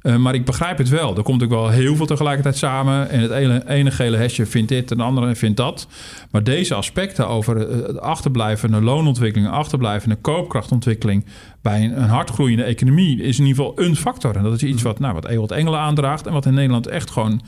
Uh, 0.04 0.16
maar 0.16 0.34
ik 0.34 0.46
begrijp 0.46 0.78
het 0.78 0.90
wel. 0.90 1.18
Er 1.18 1.24
komt 1.24 1.44
ook 1.44 1.50
wel 1.50 1.70
heel 1.70 1.96
veel 1.96 2.06
tegelijkertijd 2.06 2.58
samen. 2.58 3.10
En 3.10 3.20
het 3.20 3.32
ene, 3.32 3.64
ene 3.68 3.92
gele 3.92 4.18
hesje 4.18 4.46
vindt 4.46 4.70
dit 4.70 4.92
en 4.92 4.98
de 4.98 5.04
andere 5.04 5.36
vindt 5.36 5.58
dat. 5.58 5.88
Maar 6.32 6.44
deze 6.44 6.74
aspecten 6.74 7.28
over 7.28 7.58
het 7.58 8.00
achterblijvende 8.00 8.82
loonontwikkeling, 8.82 9.52
achterblijvende 9.52 10.16
koopkrachtontwikkeling 10.16 11.26
bij 11.62 11.84
een, 11.84 12.02
een 12.02 12.10
hardgroeiende 12.10 12.64
economie 12.64 13.22
is 13.22 13.40
in 13.40 13.46
ieder 13.46 13.64
geval 13.64 13.86
een 13.86 13.96
factor. 13.96 14.36
En 14.36 14.44
dat 14.44 14.54
is 14.54 14.64
iets 14.64 14.82
wat, 14.82 15.00
nou, 15.00 15.14
wat 15.14 15.28
Ewald 15.28 15.52
Engelen 15.52 15.80
aandraagt 15.80 16.28
en 16.28 16.34
wat 16.34 16.46
in 16.46 16.54
Nederland 16.54 16.88
echt 16.88 17.12
gewoon 17.12 17.42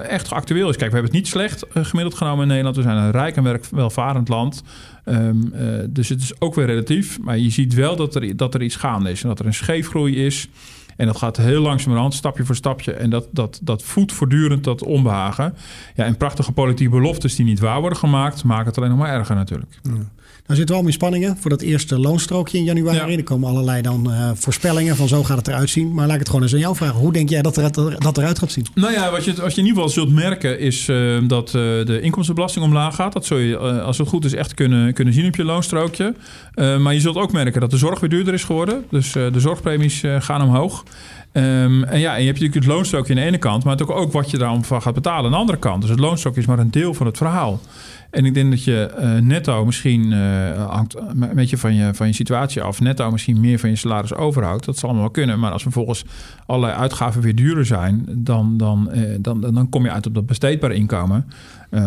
echt 0.00 0.32
actueel 0.32 0.68
is. 0.68 0.76
Kijk, 0.76 0.90
we 0.90 0.96
hebben 0.96 1.12
het 1.12 1.20
niet 1.22 1.28
slecht 1.28 1.64
gemiddeld 1.72 2.16
genomen 2.16 2.42
in 2.42 2.48
Nederland. 2.48 2.76
We 2.76 2.82
zijn 2.82 2.96
een 2.96 3.10
rijk 3.10 3.36
en 3.36 3.60
welvarend 3.70 4.28
land. 4.28 4.62
Um, 5.04 5.52
uh, 5.54 5.60
dus 5.88 6.08
het 6.08 6.20
is 6.20 6.40
ook 6.40 6.54
weer 6.54 6.66
relatief. 6.66 7.18
Maar 7.20 7.38
je 7.38 7.50
ziet 7.50 7.74
wel 7.74 7.96
dat 7.96 8.14
er, 8.14 8.36
dat 8.36 8.54
er 8.54 8.62
iets 8.62 8.76
gaande 8.76 9.10
is. 9.10 9.22
En 9.22 9.28
dat 9.28 9.38
er 9.38 9.46
een 9.46 9.54
scheefgroei 9.54 10.24
is. 10.24 10.48
En 11.02 11.08
dat 11.08 11.16
gaat 11.16 11.36
heel 11.36 11.62
langzamerhand, 11.62 12.14
stapje 12.14 12.44
voor 12.44 12.54
stapje. 12.54 12.92
En 12.92 13.10
dat, 13.10 13.26
dat, 13.30 13.60
dat 13.62 13.82
voedt 13.82 14.12
voortdurend 14.12 14.64
dat 14.64 14.82
onbehagen. 14.82 15.54
Ja, 15.94 16.04
en 16.04 16.16
prachtige 16.16 16.52
politieke 16.52 16.90
beloftes 16.90 17.36
die 17.36 17.44
niet 17.44 17.60
waar 17.60 17.80
worden 17.80 17.98
gemaakt... 17.98 18.44
maken 18.44 18.66
het 18.66 18.76
alleen 18.76 18.90
nog 18.90 18.98
maar 18.98 19.12
erger 19.12 19.34
natuurlijk. 19.34 19.80
Ja. 19.82 19.92
Nou 20.46 20.58
zitten 20.58 20.74
we 20.74 20.80
al 20.80 20.86
in 20.86 20.92
spanningen 20.92 21.36
voor 21.40 21.50
dat 21.50 21.60
eerste 21.60 21.98
loonstrookje 21.98 22.58
in 22.58 22.64
januari. 22.64 23.10
Ja. 23.10 23.16
Er 23.16 23.22
komen 23.22 23.48
allerlei 23.48 23.82
dan 23.82 24.10
uh, 24.10 24.30
voorspellingen 24.34 24.96
van 24.96 25.08
zo 25.08 25.24
gaat 25.24 25.36
het 25.36 25.48
eruit 25.48 25.70
zien. 25.70 25.94
Maar 25.94 26.04
laat 26.04 26.12
ik 26.12 26.18
het 26.18 26.28
gewoon 26.28 26.42
eens 26.42 26.52
aan 26.52 26.58
jou 26.58 26.76
vragen. 26.76 26.98
Hoe 26.98 27.12
denk 27.12 27.28
jij 27.28 27.42
dat, 27.42 27.56
er, 27.56 27.70
dat 27.98 28.18
eruit 28.18 28.38
gaat 28.38 28.52
zien? 28.52 28.66
Nou 28.74 28.92
ja, 28.92 29.10
wat 29.10 29.24
je, 29.24 29.34
wat 29.34 29.54
je 29.54 29.60
in 29.60 29.66
ieder 29.66 29.82
geval 29.82 29.88
zult 29.88 30.12
merken 30.12 30.58
is 30.58 30.88
uh, 30.88 31.18
dat 31.28 31.46
uh, 31.46 31.52
de 31.52 32.00
inkomstenbelasting 32.00 32.64
omlaag 32.64 32.94
gaat. 32.94 33.12
Dat 33.12 33.26
zul 33.26 33.38
je, 33.38 33.58
als 33.58 33.98
het 33.98 34.08
goed 34.08 34.24
is, 34.24 34.34
echt 34.34 34.54
kunnen, 34.54 34.94
kunnen 34.94 35.14
zien 35.14 35.26
op 35.26 35.36
je 35.36 35.44
loonstrookje. 35.44 36.14
maar 36.54 36.94
je 36.94 37.00
zult 37.00 37.16
ook 37.16 37.32
merken 37.32 37.60
dat 37.60 37.70
de 37.70 37.76
zorg 37.76 38.00
weer 38.00 38.10
duurder 38.10 38.34
is 38.34 38.44
geworden. 38.44 38.84
Dus 38.90 39.12
de 39.12 39.40
zorgpremies 39.40 40.02
gaan 40.18 40.42
omhoog. 40.42 40.84
Um, 41.34 41.84
en 41.84 42.00
ja, 42.00 42.14
en 42.14 42.20
je 42.20 42.26
hebt 42.26 42.40
natuurlijk 42.40 42.54
het 42.54 42.66
loonstrookje 42.66 43.14
aan 43.14 43.20
de 43.20 43.26
ene 43.26 43.38
kant, 43.38 43.64
maar 43.64 43.72
het 43.72 43.82
ook, 43.82 43.90
ook 43.90 44.12
wat 44.12 44.30
je 44.30 44.38
daarvan 44.38 44.82
gaat 44.82 44.94
betalen 44.94 45.24
aan 45.24 45.30
de 45.30 45.36
andere 45.36 45.58
kant. 45.58 45.80
Dus 45.80 45.90
het 45.90 45.98
loonstrookje 45.98 46.40
is 46.40 46.46
maar 46.46 46.58
een 46.58 46.70
deel 46.70 46.94
van 46.94 47.06
het 47.06 47.16
verhaal. 47.16 47.60
En 48.12 48.24
ik 48.24 48.34
denk 48.34 48.50
dat 48.50 48.64
je 48.64 48.90
uh, 49.00 49.18
netto 49.18 49.64
misschien 49.64 50.12
uh, 50.12 50.70
hangt 50.70 50.96
een 50.96 51.30
beetje 51.34 51.58
van 51.58 51.74
je, 51.74 51.94
van 51.94 52.06
je 52.06 52.12
situatie 52.12 52.62
af. 52.62 52.80
Netto 52.80 53.10
misschien 53.10 53.40
meer 53.40 53.58
van 53.58 53.70
je 53.70 53.76
salaris 53.76 54.14
overhoudt. 54.14 54.64
Dat 54.64 54.78
zal 54.78 54.88
allemaal 54.88 55.10
kunnen. 55.10 55.38
Maar 55.38 55.52
als 55.52 55.62
vervolgens 55.62 56.04
allerlei 56.46 56.78
uitgaven 56.78 57.22
weer 57.22 57.34
duurder 57.34 57.66
zijn, 57.66 58.04
dan, 58.08 58.56
dan, 58.56 58.90
uh, 58.94 59.16
dan, 59.20 59.40
dan 59.40 59.68
kom 59.68 59.84
je 59.84 59.90
uit 59.90 60.06
op 60.06 60.14
dat 60.14 60.26
besteedbare 60.26 60.74
inkomen. 60.74 61.26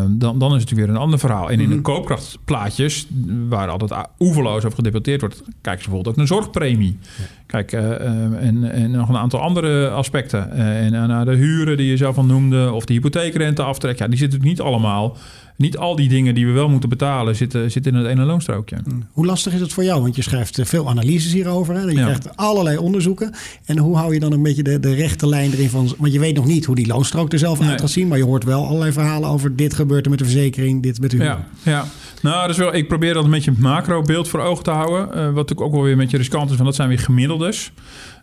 dan, 0.10 0.40
dan 0.40 0.56
is 0.56 0.62
het 0.62 0.72
weer 0.72 0.90
een 0.90 0.98
ander 0.98 1.20
verhaal. 1.20 1.52
En 1.52 1.60
in 1.60 1.70
de 1.70 1.76
mhm. 1.76 1.84
koopkrachtplaatjes, 1.84 3.08
waar 3.50 3.70
altijd 3.70 4.08
oeverloos 4.20 4.66
over 4.66 4.76
gedebatteerd 4.78 5.22
wordt, 5.22 5.44
kijk 5.62 5.78
bijvoorbeeld 5.78 6.08
ook 6.08 6.16
naar 6.16 6.28
zorgpremie. 6.28 6.98
Kijk, 7.46 7.72
en, 7.72 8.72
en 8.72 8.92
nog 8.92 9.10
een 9.10 9.18
aantal 9.18 9.40
andere 9.40 9.90
aspecten. 9.90 10.52
en 10.52 10.92
naar 10.92 11.26
de 11.26 11.36
huren 11.36 11.78
die 11.78 11.90
je 11.90 11.98
zelf 11.98 12.18
al 12.18 12.26
noemde, 12.26 12.72
of 12.72 12.86
de 12.86 12.94
hypotheekrenteaftrek. 12.94 13.98
Ja, 13.98 14.08
die 14.08 14.18
zitten 14.18 14.40
natuurlijk 14.40 14.66
niet 14.66 14.74
allemaal 14.74 15.18
niet 15.56 15.78
al 15.78 15.96
die 15.96 16.10
dingen 16.10 16.36
die 16.36 16.46
we 16.46 16.52
wel 16.52 16.70
moeten 16.70 16.90
betalen 16.90 17.36
zitten, 17.36 17.72
zitten 17.72 17.94
in 17.94 17.98
het 17.98 18.08
ene 18.08 18.24
loonstrookje. 18.24 18.78
Mm. 18.84 19.04
Hoe 19.12 19.26
lastig 19.26 19.54
is 19.54 19.60
het 19.60 19.74
voor 19.74 19.84
jou? 19.84 20.02
Want 20.02 20.16
je 20.16 20.22
schrijft 20.22 20.60
eh, 20.60 20.66
veel 20.66 20.90
analyses 20.90 21.34
hierover. 21.34 21.76
Hè? 21.76 21.82
Je 21.82 21.94
krijgt 21.94 22.38
allerlei 22.38 22.78
onderzoeken. 22.78 23.34
En 23.66 23.78
hoe 23.78 23.98
hou 23.98 24.14
je 24.14 24.20
dan 24.20 24.32
een 24.32 24.44
beetje 24.44 24.64
de, 24.64 24.80
de 24.80 24.94
rechte 24.94 25.28
lijn 25.28 25.52
erin 25.52 25.70
van... 25.70 25.94
Want 25.98 26.14
je 26.14 26.20
weet 26.20 26.36
nog 26.36 26.46
niet 26.46 26.66
hoe 26.66 26.76
die 26.76 26.88
loonstrook 26.88 27.32
er 27.32 27.40
zelf 27.40 27.62
uit 27.62 27.80
gaat 27.80 27.90
zien. 27.90 28.08
Maar 28.08 28.18
je 28.18 28.24
hoort 28.24 28.44
wel 28.44 28.66
allerlei 28.66 28.92
verhalen 28.92 29.30
over 29.30 29.56
dit 29.56 29.74
gebeurt 29.74 30.04
er 30.04 30.10
met 30.10 30.20
de 30.20 30.26
verzekering, 30.26 30.84
dit 30.84 31.02
met 31.02 31.14
u. 31.14 31.24
Ja, 31.24 31.48
ja. 31.64 31.86
Nou, 32.22 32.48
dus 32.48 32.58
wel, 32.58 32.76
ik 32.76 32.88
probeer 32.88 33.14
dat 33.14 33.24
een 33.24 33.32
beetje 33.32 33.52
een 33.52 33.58
macro-beeld 33.60 34.28
voor 34.28 34.40
ogen 34.40 34.64
te 34.64 34.72
houden. 34.72 35.08
Uh, 35.08 35.14
wat 35.14 35.36
natuurlijk 35.36 35.62
ook 35.62 35.72
wel 35.72 35.82
weer 35.82 35.92
een 35.92 35.98
beetje 35.98 36.18
riskant 36.18 36.50
is, 36.50 36.56
van 36.56 36.66
dat 36.66 36.76
zijn 36.76 36.90
weer 36.90 37.00
gemiddeldes. 37.00 37.72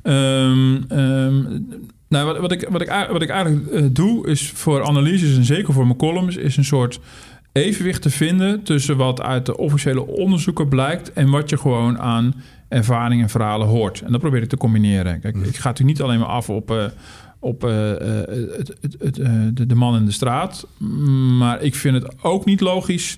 Um, 0.03 0.85
um, 0.93 1.67
nou, 2.13 2.27
wat, 2.27 2.39
wat, 2.39 2.53
ik, 2.53 2.69
wat, 2.71 2.83
ik, 2.83 3.09
wat 3.11 3.23
ik 3.23 3.29
eigenlijk 3.29 3.73
uh, 3.73 3.87
doe, 3.91 4.29
is 4.29 4.51
voor 4.51 4.85
analyses 4.85 5.37
en 5.37 5.45
zeker 5.45 5.73
voor 5.73 5.87
mijn 5.87 5.99
columns, 5.99 6.37
is 6.37 6.57
een 6.57 6.65
soort 6.65 7.01
evenwicht 7.53 8.03
te 8.03 8.11
vinden 8.11 8.63
tussen 8.63 8.97
wat 8.97 9.23
uit 9.23 9.47
de 9.47 9.57
officiële 9.57 10.07
onderzoeken 10.07 10.69
blijkt 10.69 11.13
en 11.13 11.31
wat 11.31 11.51
je 11.51 11.59
gewoon 11.59 11.99
aan 11.99 12.35
ervaringen 12.69 13.25
en 13.25 13.31
verhalen 13.31 13.67
hoort. 13.67 14.01
En 14.01 14.13
dat 14.13 14.21
probeer 14.21 14.43
ik 14.43 14.49
te 14.49 14.57
combineren. 14.57 15.21
Kijk, 15.21 15.37
ik 15.37 15.57
ga 15.57 15.69
natuurlijk 15.69 15.99
niet 15.99 16.03
alleen 16.03 16.19
maar 16.19 16.29
af 16.29 16.51
op, 16.51 16.71
uh, 16.71 16.85
op 17.39 17.65
uh, 17.65 17.71
het, 17.91 18.75
het, 18.81 18.97
het, 18.99 19.15
de, 19.57 19.67
de 19.67 19.75
man 19.75 19.97
in 19.97 20.05
de 20.05 20.13
straat, 20.13 20.67
maar 21.39 21.63
ik 21.63 21.75
vind 21.75 22.03
het 22.03 22.23
ook 22.23 22.45
niet 22.45 22.61
logisch 22.61 23.17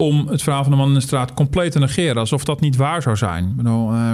om 0.00 0.26
het 0.28 0.42
verhaal 0.42 0.62
van 0.62 0.72
de 0.72 0.78
man 0.78 0.88
in 0.88 0.94
de 0.94 1.00
straat 1.00 1.34
compleet 1.34 1.72
te 1.72 1.78
negeren, 1.78 2.16
alsof 2.16 2.44
dat 2.44 2.60
niet 2.60 2.76
waar 2.76 3.02
zou 3.02 3.16
zijn. 3.16 3.60
Uh, 3.64 4.12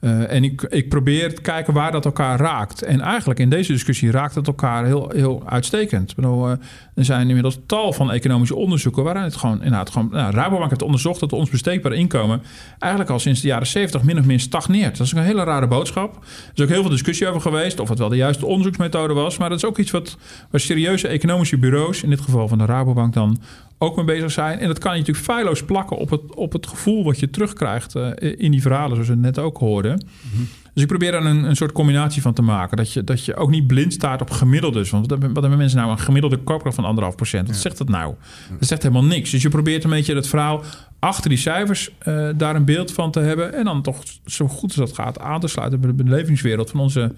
uh, 0.00 0.32
en 0.32 0.44
ik, 0.44 0.62
ik 0.62 0.88
probeer 0.88 1.34
te 1.34 1.40
kijken 1.40 1.74
waar 1.74 1.92
dat 1.92 2.04
elkaar 2.04 2.38
raakt. 2.38 2.82
En 2.82 3.00
eigenlijk 3.00 3.40
in 3.40 3.50
deze 3.50 3.72
discussie 3.72 4.10
raakt 4.10 4.34
het 4.34 4.46
elkaar 4.46 4.84
heel, 4.84 5.10
heel 5.14 5.42
uitstekend. 5.46 6.10
Ik 6.10 6.16
bedoel, 6.16 6.46
uh, 6.46 6.56
er 6.94 7.04
zijn 7.04 7.26
inmiddels 7.26 7.58
tal 7.66 7.92
van 7.92 8.12
economische 8.12 8.56
onderzoeken 8.56 9.04
waarin 9.04 9.22
het 9.22 9.36
gewoon 9.36 9.56
inderdaad 9.56 9.90
gewoon. 9.90 10.08
Nou, 10.10 10.34
Rabobank 10.34 10.70
heeft 10.70 10.82
onderzocht 10.82 11.20
dat 11.20 11.32
ons 11.32 11.50
besteedbare 11.50 11.94
inkomen 11.94 12.42
eigenlijk 12.78 13.12
al 13.12 13.18
sinds 13.18 13.40
de 13.40 13.48
jaren 13.48 13.66
70 13.66 14.02
min 14.02 14.18
of 14.18 14.24
meer 14.24 14.40
stagneert. 14.40 14.96
Dat 14.96 15.06
is 15.06 15.12
een 15.12 15.22
hele 15.22 15.44
rare 15.44 15.66
boodschap. 15.66 16.14
Er 16.14 16.52
is 16.54 16.62
ook 16.62 16.68
heel 16.68 16.80
veel 16.80 16.90
discussie 16.90 17.28
over 17.28 17.40
geweest 17.40 17.80
of 17.80 17.88
het 17.88 17.98
wel 17.98 18.08
de 18.08 18.16
juiste 18.16 18.46
onderzoeksmethode 18.46 19.14
was. 19.14 19.38
Maar 19.38 19.48
dat 19.48 19.58
is 19.58 19.64
ook 19.64 19.78
iets 19.78 19.90
wat, 19.90 20.16
waar 20.50 20.60
serieuze 20.60 21.08
economische 21.08 21.58
bureaus, 21.58 22.02
in 22.02 22.10
dit 22.10 22.20
geval 22.20 22.48
van 22.48 22.58
de 22.58 22.64
Rabobank, 22.64 23.14
dan 23.14 23.38
ook 23.82 23.96
mee 23.96 24.04
bezig 24.04 24.30
zijn. 24.30 24.58
En 24.58 24.66
dat 24.66 24.78
kan 24.78 24.92
je 24.92 24.98
natuurlijk 24.98 25.19
feilloos 25.20 25.64
plakken 25.64 25.96
op 25.96 26.10
het, 26.10 26.34
op 26.34 26.52
het 26.52 26.66
gevoel 26.66 27.04
wat 27.04 27.18
je 27.18 27.30
terugkrijgt 27.30 27.94
uh, 27.94 28.10
in 28.36 28.50
die 28.50 28.62
verhalen, 28.62 28.92
zoals 28.92 29.08
we 29.08 29.14
net 29.14 29.38
ook 29.38 29.58
hoorden. 29.58 30.06
Mm 30.34 30.48
dus 30.74 30.82
ik 30.82 30.88
probeer 30.88 31.12
daar 31.12 31.24
een, 31.24 31.44
een 31.44 31.56
soort 31.56 31.72
combinatie 31.72 32.22
van 32.22 32.32
te 32.32 32.42
maken. 32.42 32.76
Dat 32.76 32.92
je, 32.92 33.04
dat 33.04 33.24
je 33.24 33.36
ook 33.36 33.50
niet 33.50 33.66
blind 33.66 33.92
staat 33.92 34.20
op 34.20 34.30
gemiddeldes. 34.30 34.90
Want 34.90 35.10
wat 35.10 35.20
hebben 35.20 35.56
mensen 35.56 35.78
nou? 35.78 35.90
Een 35.90 35.98
gemiddelde 35.98 36.36
koopkracht 36.36 36.74
van 36.74 36.84
anderhalf 36.84 37.14
procent. 37.14 37.46
Wat 37.46 37.56
zegt 37.56 37.78
dat 37.78 37.88
nou? 37.88 38.14
Dat 38.58 38.68
zegt 38.68 38.82
helemaal 38.82 39.04
niks. 39.04 39.30
Dus 39.30 39.42
je 39.42 39.48
probeert 39.48 39.84
een 39.84 39.90
beetje 39.90 40.14
het 40.14 40.28
verhaal 40.28 40.62
achter 41.00 41.28
die 41.28 41.38
cijfers 41.38 41.90
uh, 42.08 42.28
daar 42.36 42.56
een 42.56 42.64
beeld 42.64 42.92
van 42.92 43.10
te 43.10 43.20
hebben. 43.20 43.54
En 43.54 43.64
dan 43.64 43.82
toch 43.82 44.02
zo 44.26 44.48
goed 44.48 44.62
als 44.62 44.88
dat 44.88 44.94
gaat 44.94 45.20
aan 45.20 45.40
te 45.40 45.48
sluiten 45.48 45.80
bij 45.80 45.90
de 45.90 46.04
belevingswereld 46.04 46.70
van 46.70 46.80
onze 46.80 47.12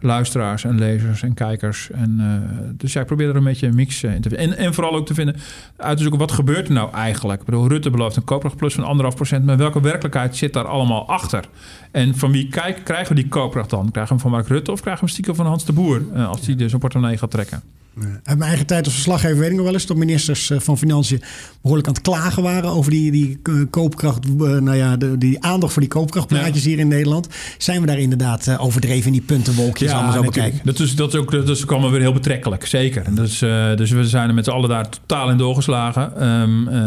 luisteraars 0.00 0.64
en 0.64 0.78
lezers 0.78 1.22
en 1.22 1.34
kijkers. 1.34 1.90
En, 1.90 2.16
uh, 2.20 2.68
dus 2.72 2.92
ja, 2.92 3.00
ik 3.00 3.06
probeer 3.06 3.28
er 3.28 3.36
een 3.36 3.44
beetje 3.44 3.66
een 3.66 3.74
mix 3.74 4.02
in 4.02 4.20
te 4.20 4.28
vinden. 4.28 4.48
En, 4.48 4.56
en 4.56 4.74
vooral 4.74 4.94
ook 4.94 5.06
te 5.06 5.14
vinden, 5.14 5.36
uit 5.76 5.96
te 5.96 6.02
zoeken 6.02 6.20
wat 6.20 6.32
gebeurt 6.32 6.68
er 6.68 6.74
nou 6.74 6.92
eigenlijk. 6.92 7.40
Ik 7.40 7.46
bedoel, 7.46 7.68
Rutte 7.68 7.90
belooft 7.90 8.16
een 8.16 8.24
koopkrachtplus 8.24 8.74
van 8.74 8.84
anderhalf 8.84 9.14
procent. 9.14 9.44
Maar 9.44 9.56
welke 9.56 9.80
werkelijkheid 9.80 10.36
zit 10.36 10.52
daar 10.52 10.66
allemaal 10.66 11.08
achter? 11.08 11.44
En 11.90 12.16
van 12.16 12.32
wie 12.32 12.48
kijk, 12.48 12.80
krijgen 12.84 13.14
we 13.14 13.22
die 13.22 13.30
koopkracht 13.30 13.70
dan? 13.70 13.90
Krijgen 13.90 14.16
we 14.16 14.22
hem 14.22 14.30
van 14.30 14.30
Mark 14.30 14.48
Rutte 14.48 14.72
of 14.72 14.80
krijgen 14.80 15.04
we 15.04 15.06
hem 15.06 15.14
stiekem 15.14 15.34
van 15.34 15.46
Hans 15.46 15.64
de 15.64 15.72
Boer? 15.72 16.02
Als 16.26 16.40
die 16.40 16.56
dus 16.56 16.72
een 16.72 16.78
portemonnee 16.78 17.18
gaat 17.18 17.30
trekken. 17.30 17.62
Uit 18.02 18.38
mijn 18.38 18.48
eigen 18.48 18.66
tijd 18.66 18.84
als 18.84 18.94
verslaggever 18.94 19.38
weet 19.38 19.50
ik 19.50 19.56
nog 19.56 19.64
wel 19.64 19.74
eens 19.74 19.86
dat 19.86 19.96
ministers 19.96 20.50
eh, 20.50 20.60
van 20.60 20.78
Financiën 20.78 21.22
behoorlijk 21.60 21.88
aan 21.88 21.94
het 21.94 22.02
klagen 22.02 22.42
waren 22.42 22.70
over 22.70 22.90
die, 22.90 23.10
die 23.10 23.38
eh, 23.42 23.54
koopkracht, 23.70 24.24
eh, 24.24 24.32
nou 24.38 24.74
ja, 24.74 24.96
de, 24.96 25.18
die 25.18 25.42
aandacht 25.42 25.72
voor 25.72 25.82
die 25.82 25.90
koopkrachtplaatjes 25.90 26.64
hier 26.64 26.78
in 26.78 26.88
Nederland. 26.88 27.28
Zijn 27.58 27.80
we 27.80 27.86
daar 27.86 27.98
inderdaad 27.98 28.58
overdreven 28.58 29.06
in 29.06 29.12
die 29.12 29.20
puntenwolkjes 29.20 29.90
ja, 29.90 29.96
allemaal 29.96 30.12
zo 30.12 30.22
bekijken? 30.22 30.60
Dat 30.64 30.78
is, 30.78 30.96
dat 30.96 31.14
is 31.14 31.20
ook 31.20 31.30
dat 31.30 31.48
is 31.48 31.64
kwam 31.64 31.90
weer 31.90 32.00
heel 32.00 32.12
betrekkelijk, 32.12 32.66
zeker. 32.66 33.14
Dus, 33.14 33.42
uh, 33.42 33.76
dus 33.76 33.90
we 33.90 34.04
zijn 34.04 34.28
er 34.28 34.34
met 34.34 34.44
z'n 34.44 34.50
allen 34.50 34.68
daar 34.68 34.88
totaal 34.88 35.30
in 35.30 35.36
doorgeslagen. 35.36 36.26
Um, 36.26 36.60
uh, 36.60 36.74
we 36.74 36.80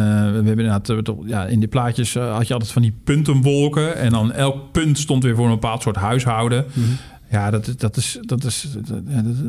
hebben 0.46 0.60
inderdaad, 0.60 0.94
ja, 1.26 1.46
in 1.46 1.60
die 1.60 1.68
plaatjes 1.68 2.14
had 2.14 2.48
je 2.48 2.54
altijd 2.54 2.72
van 2.72 2.82
die 2.82 2.94
puntenwolken 3.04 3.96
en 3.96 4.10
dan 4.10 4.32
elk 4.32 4.72
punt 4.72 5.00
stond 5.00 5.24
weer 5.24 5.36
voor 5.36 5.46
een 5.46 5.52
bepaald 5.52 5.82
soort 5.82 5.96
huishouden. 5.96 6.66
Mm 6.74 6.84
-hmm. 6.84 6.98
Ja, 7.32 7.50
dat, 7.50 7.74
dat, 7.78 7.98
is, 7.98 8.20
dat, 8.22 8.44
is, 8.44 8.68
dat, 8.88 9.02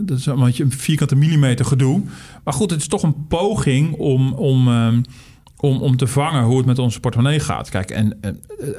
dat 0.06 0.18
is 0.18 0.26
een 0.26 0.44
beetje 0.44 0.64
een 0.64 0.72
vierkante 0.72 1.16
millimeter 1.16 1.64
gedoe. 1.64 2.02
Maar 2.44 2.54
goed, 2.54 2.70
het 2.70 2.80
is 2.80 2.88
toch 2.88 3.02
een 3.02 3.26
poging 3.26 3.94
om, 3.94 4.32
om, 4.32 4.68
um, 4.68 5.02
om, 5.56 5.80
om 5.80 5.96
te 5.96 6.06
vangen 6.06 6.44
hoe 6.44 6.56
het 6.56 6.66
met 6.66 6.78
onze 6.78 7.00
portemonnee 7.00 7.40
gaat. 7.40 7.68
Kijk, 7.68 7.90
en 7.90 8.18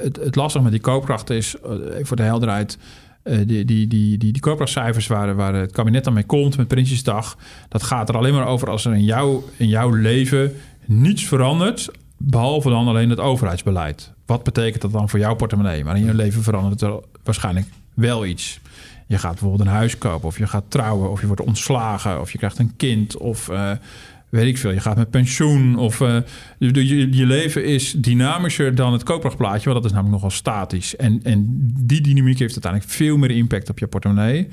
het, 0.02 0.16
het 0.16 0.36
lastige 0.36 0.64
met 0.64 0.72
die 0.72 0.80
koopkracht 0.80 1.30
is, 1.30 1.54
uh, 1.66 1.70
voor 2.02 2.16
de 2.16 2.22
helderheid... 2.22 2.78
Uh, 3.24 3.36
die, 3.46 3.64
die, 3.64 3.86
die, 3.86 4.18
die, 4.18 4.32
die 4.32 4.40
koopkrachtcijfers 4.40 5.06
waar, 5.06 5.34
waar 5.34 5.54
het 5.54 5.72
kabinet 5.72 6.04
dan 6.04 6.12
mee 6.12 6.24
komt 6.24 6.56
met 6.56 6.68
Prinsjesdag... 6.68 7.36
dat 7.68 7.82
gaat 7.82 8.08
er 8.08 8.16
alleen 8.16 8.34
maar 8.34 8.46
over 8.46 8.70
als 8.70 8.84
er 8.84 8.94
in, 8.94 9.04
jou, 9.04 9.42
in 9.56 9.68
jouw 9.68 9.90
leven 9.90 10.52
niets 10.84 11.26
verandert... 11.26 11.88
behalve 12.16 12.68
dan 12.68 12.88
alleen 12.88 13.10
het 13.10 13.20
overheidsbeleid. 13.20 14.12
Wat 14.26 14.42
betekent 14.44 14.82
dat 14.82 14.92
dan 14.92 15.08
voor 15.08 15.18
jouw 15.18 15.34
portemonnee? 15.34 15.84
Maar 15.84 15.96
in 15.96 16.04
je 16.04 16.14
leven 16.14 16.42
verandert 16.42 16.80
er 16.80 17.00
waarschijnlijk 17.22 17.66
wel 17.94 18.26
iets. 18.26 18.60
Je 19.06 19.18
gaat 19.18 19.30
bijvoorbeeld 19.30 19.68
een 19.68 19.74
huis 19.74 19.98
kopen, 19.98 20.28
of 20.28 20.38
je 20.38 20.46
gaat 20.46 20.64
trouwen, 20.68 21.10
of 21.10 21.20
je 21.20 21.26
wordt 21.26 21.42
ontslagen, 21.42 22.20
of 22.20 22.32
je 22.32 22.38
krijgt 22.38 22.58
een 22.58 22.76
kind, 22.76 23.16
of 23.16 23.48
uh, 23.50 23.70
weet 24.28 24.46
ik 24.46 24.58
veel, 24.58 24.70
je 24.70 24.80
gaat 24.80 24.96
met 24.96 25.10
pensioen. 25.10 25.78
Of 25.78 25.98
je, 25.98 26.24
je, 26.58 27.16
je, 27.16 27.26
leven 27.26 27.64
is 27.64 27.92
dynamischer 27.92 28.74
dan 28.74 28.92
het 28.92 29.02
koopkrachtplaatje, 29.02 29.70
want 29.70 29.74
dat 29.74 29.84
is 29.84 29.96
namelijk 29.96 30.14
nogal 30.14 30.36
statisch. 30.36 30.96
En, 30.96 31.20
en 31.22 31.46
die 31.80 32.00
dynamiek 32.00 32.38
heeft 32.38 32.52
uiteindelijk 32.52 32.92
veel 32.92 33.16
meer 33.16 33.30
impact 33.30 33.70
op 33.70 33.78
je 33.78 33.86
portemonnee. 33.86 34.48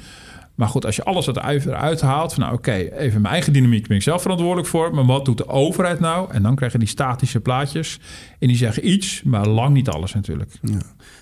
Maar 0.59 0.67
goed, 0.67 0.85
als 0.85 0.95
je 0.95 1.03
alles 1.03 1.27
eruit 1.27 2.01
haalt, 2.01 2.33
van 2.33 2.43
nou 2.43 2.55
oké, 2.55 2.73
even 2.73 3.21
mijn 3.21 3.33
eigen 3.33 3.53
dynamiek 3.53 3.87
ben 3.87 3.97
ik 3.97 4.03
zelf 4.03 4.21
verantwoordelijk 4.21 4.67
voor. 4.67 4.95
Maar 4.95 5.05
wat 5.05 5.25
doet 5.25 5.37
de 5.37 5.47
overheid 5.47 5.99
nou? 5.99 6.31
En 6.31 6.43
dan 6.43 6.55
krijg 6.55 6.71
je 6.71 6.77
die 6.77 6.87
statische 6.87 7.39
plaatjes. 7.39 7.99
En 8.39 8.47
die 8.47 8.57
zeggen 8.57 8.89
iets, 8.89 9.21
maar 9.23 9.47
lang 9.47 9.73
niet 9.73 9.89
alles 9.89 10.13
natuurlijk. 10.13 10.51
Ja. 10.61 10.79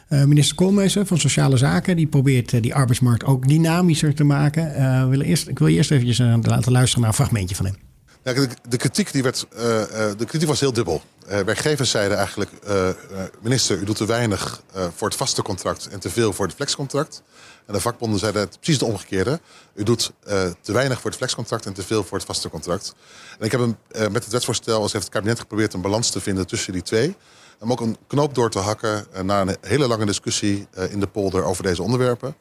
Uh, 0.10 0.24
minister 0.24 0.56
Koolmezen 0.56 1.08
van 1.08 1.18
Sociale 1.18 1.58
Zaken, 1.58 1.96
die 1.96 2.08
probeert 2.08 2.54
uh, 2.54 2.62
die 2.62 2.76
arbeidsmarkt 2.76 3.24
ook 3.24 3.48
dynamischer 3.48 4.16
te 4.16 4.24
maken. 4.24 4.74
Uh, 4.78 5.08
wil 5.08 5.22
eerst, 5.22 5.48
ik 5.48 5.60
wil 5.60 5.68
je 5.68 5.76
eerst 5.76 5.92
eventjes 5.92 6.18
laten 6.18 6.72
luisteren 6.72 7.00
naar 7.00 7.10
een 7.10 7.16
fragmentje 7.16 7.56
van 7.56 7.66
hem. 7.66 7.87
Ja, 8.28 8.34
de, 8.34 8.50
de, 8.70 8.78
kritiek 8.78 9.12
die 9.12 9.24
werd, 9.24 9.46
de 10.18 10.26
kritiek 10.26 10.48
was 10.48 10.60
heel 10.60 10.74
dubbel. 10.74 11.02
werkgevers 11.28 11.90
zeiden 11.90 12.18
eigenlijk, 12.18 12.52
minister, 13.42 13.78
u 13.78 13.84
doet 13.84 13.96
te 13.96 14.06
weinig 14.06 14.62
voor 14.96 15.08
het 15.08 15.18
vaste 15.18 15.42
contract 15.42 15.88
en 15.88 16.00
te 16.00 16.10
veel 16.10 16.34
voor 16.34 16.46
het 16.46 16.56
flexcontract. 16.56 17.24
En 17.66 17.74
de 17.74 17.80
vakbonden 17.80 18.20
zeiden 18.20 18.50
precies 18.50 18.80
het 18.80 18.90
omgekeerde. 18.90 19.40
U 19.74 19.84
doet 19.84 20.12
te 20.62 20.72
weinig 20.72 21.02
voor 21.02 21.10
het 21.10 21.20
flexcontract 21.20 21.66
en 21.66 21.74
te 21.74 21.84
veel 21.84 22.04
voor 22.04 22.18
het 22.18 22.28
vaste 22.28 22.50
contract. 22.50 22.94
En 23.40 23.46
ik 23.46 23.52
heb 23.52 23.62
een, 23.62 23.78
met 24.12 24.24
het 24.24 24.32
wetsvoorstel, 24.32 24.82
als 24.82 24.92
heeft 24.92 25.06
het 25.06 25.14
kabinet 25.14 25.40
geprobeerd 25.40 25.74
een 25.74 25.82
balans 25.82 26.10
te 26.10 26.22
vinden 26.22 26.48
tussen 26.48 26.74
die 26.74 26.82
twee 26.82 27.16
om 27.60 27.72
ook 27.72 27.82
een 27.82 27.98
knoop 28.08 28.36
door 28.36 28.50
te 28.50 28.60
hakken 28.60 29.08
na 29.24 29.42
een 29.42 29.58
hele 29.62 29.88
lange 29.88 30.06
discussie 30.06 30.68
in 30.90 31.00
de 31.00 31.08
polder 31.08 31.44
over 31.44 31.64
deze 31.64 31.84
onderwerpen. 31.84 32.36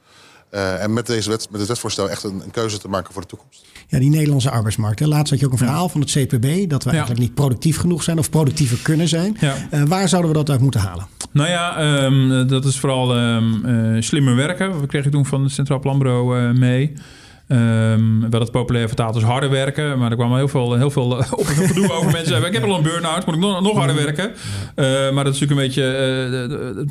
Uh, 0.55 0.83
en 0.83 0.93
met, 0.93 1.07
deze 1.07 1.31
wet, 1.31 1.49
met 1.51 1.61
het 1.61 1.69
wetsvoorstel 1.69 2.11
echt 2.11 2.23
een, 2.23 2.41
een, 2.45 2.51
keuze 2.51 2.79
te 2.79 2.89
maken 2.89 3.13
voor 3.13 3.23
de 3.23 3.29
toekomst. 3.29 3.67
Ja, 3.89 3.99
die 3.99 4.11
Nederlandse 4.11 4.51
arbeidsmarkt. 4.51 4.99
Hè. 4.99 5.07
Laatst 5.07 5.31
had 5.31 5.41
je 5.41 5.47
ook 5.47 5.53
een 5.53 5.59
verhaal 5.59 5.89
van 5.89 6.01
het 6.01 6.11
CPB 6.11 6.71
dat 6.71 6.83
we 6.83 6.91
ja. 6.91 6.97
eigenlijk 6.97 7.19
niet 7.19 7.35
productief 7.35 7.79
genoeg 7.79 8.03
zijn 8.03 8.19
of 8.19 8.31
productiever 8.31 8.79
kunnen 8.83 9.09
zijn. 9.09 9.37
Ja. 9.41 9.87
waar 9.87 10.09
zouden 10.09 10.31
we 10.31 10.37
dat 10.37 10.51
uit 10.51 10.61
moeten 10.61 10.81
halen? 10.81 11.07
Nou 11.33 11.49
ja, 11.49 12.05
um, 12.05 12.49
dat 12.49 12.65
is 12.65 12.79
vooral 12.79 13.17
um, 13.17 14.03
slimmer 14.03 14.37
werken. 14.37 14.81
We 14.81 14.87
kregen 14.87 15.11
toen 15.11 15.27
van 15.27 15.43
het 15.43 15.53
Centraal 15.53 15.81
Planbureau 15.81 16.53
mee. 16.53 16.93
Um, 17.49 18.31
wel 18.31 18.41
het 18.41 18.51
populair 18.51 18.87
vertaald 18.87 19.15
als 19.15 19.25
harder 19.25 19.51
werken. 19.51 19.99
Maar 19.99 20.11
er 20.11 20.17
kwam 20.17 20.37
heel 20.37 20.49
veel, 20.49 20.75
heel 20.75 20.91
veel 20.91 21.17
het 21.17 21.75
doen 21.75 21.91
over 21.91 22.13
mensen 22.13 22.45
ik 22.45 22.53
heb 22.53 22.65
al 22.65 22.77
een 22.77 22.83
burn-out, 22.83 23.27
moet 23.27 23.35
ik 23.35 23.41
nog, 23.41 23.61
nog 23.61 23.77
harder 23.77 23.97
werken? 23.97 24.31
Uh, 24.77 25.15
maar 25.15 25.25
dat 25.25 25.35
is 25.35 25.41
natuurlijk 25.41 25.51
een 25.51 25.67
beetje, 25.67 26.89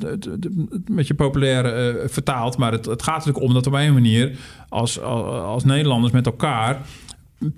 uh, 0.87 0.95
beetje 0.95 1.13
populair 1.13 1.95
vertaald. 2.09 2.57
Maar 2.57 2.71
het, 2.71 2.85
het 2.85 3.03
gaat 3.03 3.17
natuurlijk 3.17 3.45
om 3.45 3.53
dat 3.53 3.67
op 3.67 3.73
een 3.73 3.93
manier... 3.93 4.31
als, 4.69 5.01
als 5.01 5.63
Nederlanders 5.63 6.13
met 6.13 6.25
elkaar 6.25 6.81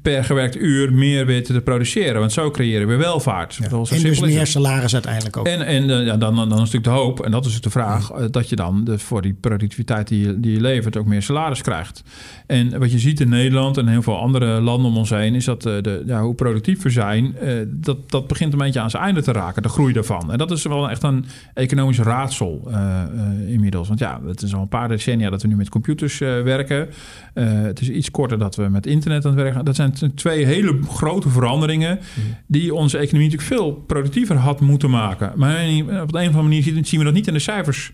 per 0.01 0.23
gewerkt 0.23 0.57
uur 0.57 0.93
meer 0.93 1.25
weten 1.25 1.55
te 1.55 1.61
produceren. 1.61 2.19
Want 2.19 2.31
zo 2.31 2.51
creëren 2.51 2.87
we 2.87 2.95
welvaart. 2.95 3.55
Ja. 3.55 3.69
En 3.69 4.01
dus 4.01 4.19
meer 4.19 4.47
salaris 4.47 4.93
uiteindelijk 4.93 5.37
ook. 5.37 5.47
En, 5.47 5.65
en 5.65 5.87
ja, 5.87 6.17
dan, 6.17 6.35
dan, 6.35 6.49
dan 6.49 6.51
is 6.51 6.71
natuurlijk 6.71 6.83
de 6.83 6.89
hoop, 6.89 7.19
en 7.19 7.31
dat 7.31 7.45
is 7.45 7.61
de 7.61 7.69
vraag... 7.69 8.19
Ja. 8.19 8.27
dat 8.27 8.49
je 8.49 8.55
dan 8.55 8.83
de, 8.83 8.99
voor 8.99 9.21
die 9.21 9.33
productiviteit 9.33 10.07
die 10.07 10.27
je, 10.27 10.39
die 10.39 10.53
je 10.53 10.61
levert... 10.61 10.97
ook 10.97 11.05
meer 11.05 11.21
salaris 11.21 11.61
krijgt. 11.61 12.03
En 12.47 12.79
wat 12.79 12.91
je 12.91 12.99
ziet 12.99 13.19
in 13.19 13.29
Nederland 13.29 13.77
en 13.77 13.87
heel 13.87 14.01
veel 14.01 14.17
andere 14.17 14.61
landen 14.61 14.91
om 14.91 14.97
ons 14.97 15.09
heen... 15.09 15.35
is 15.35 15.45
dat 15.45 15.61
de, 15.61 16.03
ja, 16.05 16.21
hoe 16.21 16.35
productief 16.35 16.81
we 16.81 16.89
zijn... 16.89 17.35
dat, 17.67 18.09
dat 18.09 18.27
begint 18.27 18.53
een 18.53 18.59
beetje 18.59 18.79
aan 18.79 18.89
zijn 18.89 19.03
einde 19.03 19.21
te 19.21 19.31
raken, 19.31 19.61
de 19.61 19.69
groei 19.69 19.93
daarvan. 19.93 20.31
En 20.31 20.37
dat 20.37 20.51
is 20.51 20.63
wel 20.63 20.89
echt 20.89 21.03
een 21.03 21.25
economisch 21.53 21.99
raadsel 21.99 22.61
uh, 22.67 22.73
uh, 23.15 23.51
inmiddels. 23.53 23.87
Want 23.87 23.99
ja, 23.99 24.19
het 24.27 24.41
is 24.41 24.53
al 24.53 24.61
een 24.61 24.67
paar 24.67 24.87
decennia 24.87 25.29
dat 25.29 25.41
we 25.41 25.47
nu 25.47 25.55
met 25.55 25.69
computers 25.69 26.19
uh, 26.19 26.41
werken. 26.41 26.89
het 27.33 27.81
is 27.81 27.89
iets 27.89 28.11
korter 28.11 28.39
dat 28.39 28.55
we 28.55 28.67
met 28.69 28.85
internet 28.85 29.25
aan 29.25 29.31
het 29.31 29.41
werken 29.41 29.65
dat 29.65 29.75
zijn 29.77 30.13
twee 30.15 30.45
hele 30.45 30.79
grote 30.89 31.29
veranderingen 31.29 31.99
die 32.47 32.73
onze 32.73 32.97
economie 32.97 33.29
natuurlijk 33.29 33.59
veel 33.59 33.73
productiever 33.73 34.35
had 34.35 34.59
moeten 34.59 34.89
maken. 34.89 35.31
Maar 35.35 35.65
op 36.01 36.13
een 36.13 36.29
of 36.29 36.35
andere 36.35 36.41
manier 36.41 36.63
zien 36.63 36.99
we 36.99 37.05
dat 37.05 37.13
niet 37.13 37.27
in 37.27 37.33
de 37.33 37.39
cijfers 37.39 37.91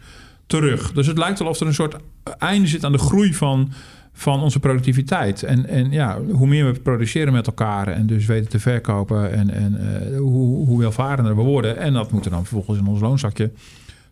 terug. 0.48 0.91
Dus 0.91 1.08
het 1.08 1.17
lijkt 1.17 1.39
wel 1.39 1.48
of 1.48 1.60
er 1.60 1.67
een 1.67 1.74
soort 1.74 1.96
einde 2.38 2.67
zit 2.67 2.86
aan 2.86 2.91
de 2.91 2.98
groei 2.98 3.34
van, 3.34 3.72
van 4.13 4.41
onze 4.41 4.60
productiviteit. 4.60 5.43
En, 5.43 5.67
en 5.67 5.91
ja, 5.91 6.22
hoe 6.32 6.48
meer 6.48 6.65
we 6.74 6.80
produceren 6.80 7.34
met 7.34 7.48
elkaar 7.48 7.88
en 7.88 8.06
dus 8.06 8.26
weten 8.26 8.50
te 8.50 8.60
verkopen 8.60 9.32
en, 9.32 9.50
en 9.50 9.78
uh, 9.80 10.17
hoe, 10.17 10.65
hoe 10.65 10.80
welvarender 10.80 11.36
we 11.36 11.41
worden. 11.41 11.78
En 11.78 11.93
dat 11.93 12.12
moeten 12.12 12.32
dan 12.32 12.46
vervolgens 12.46 12.80
in 12.80 12.88
ons 12.88 13.02
loonzakje 13.02 13.52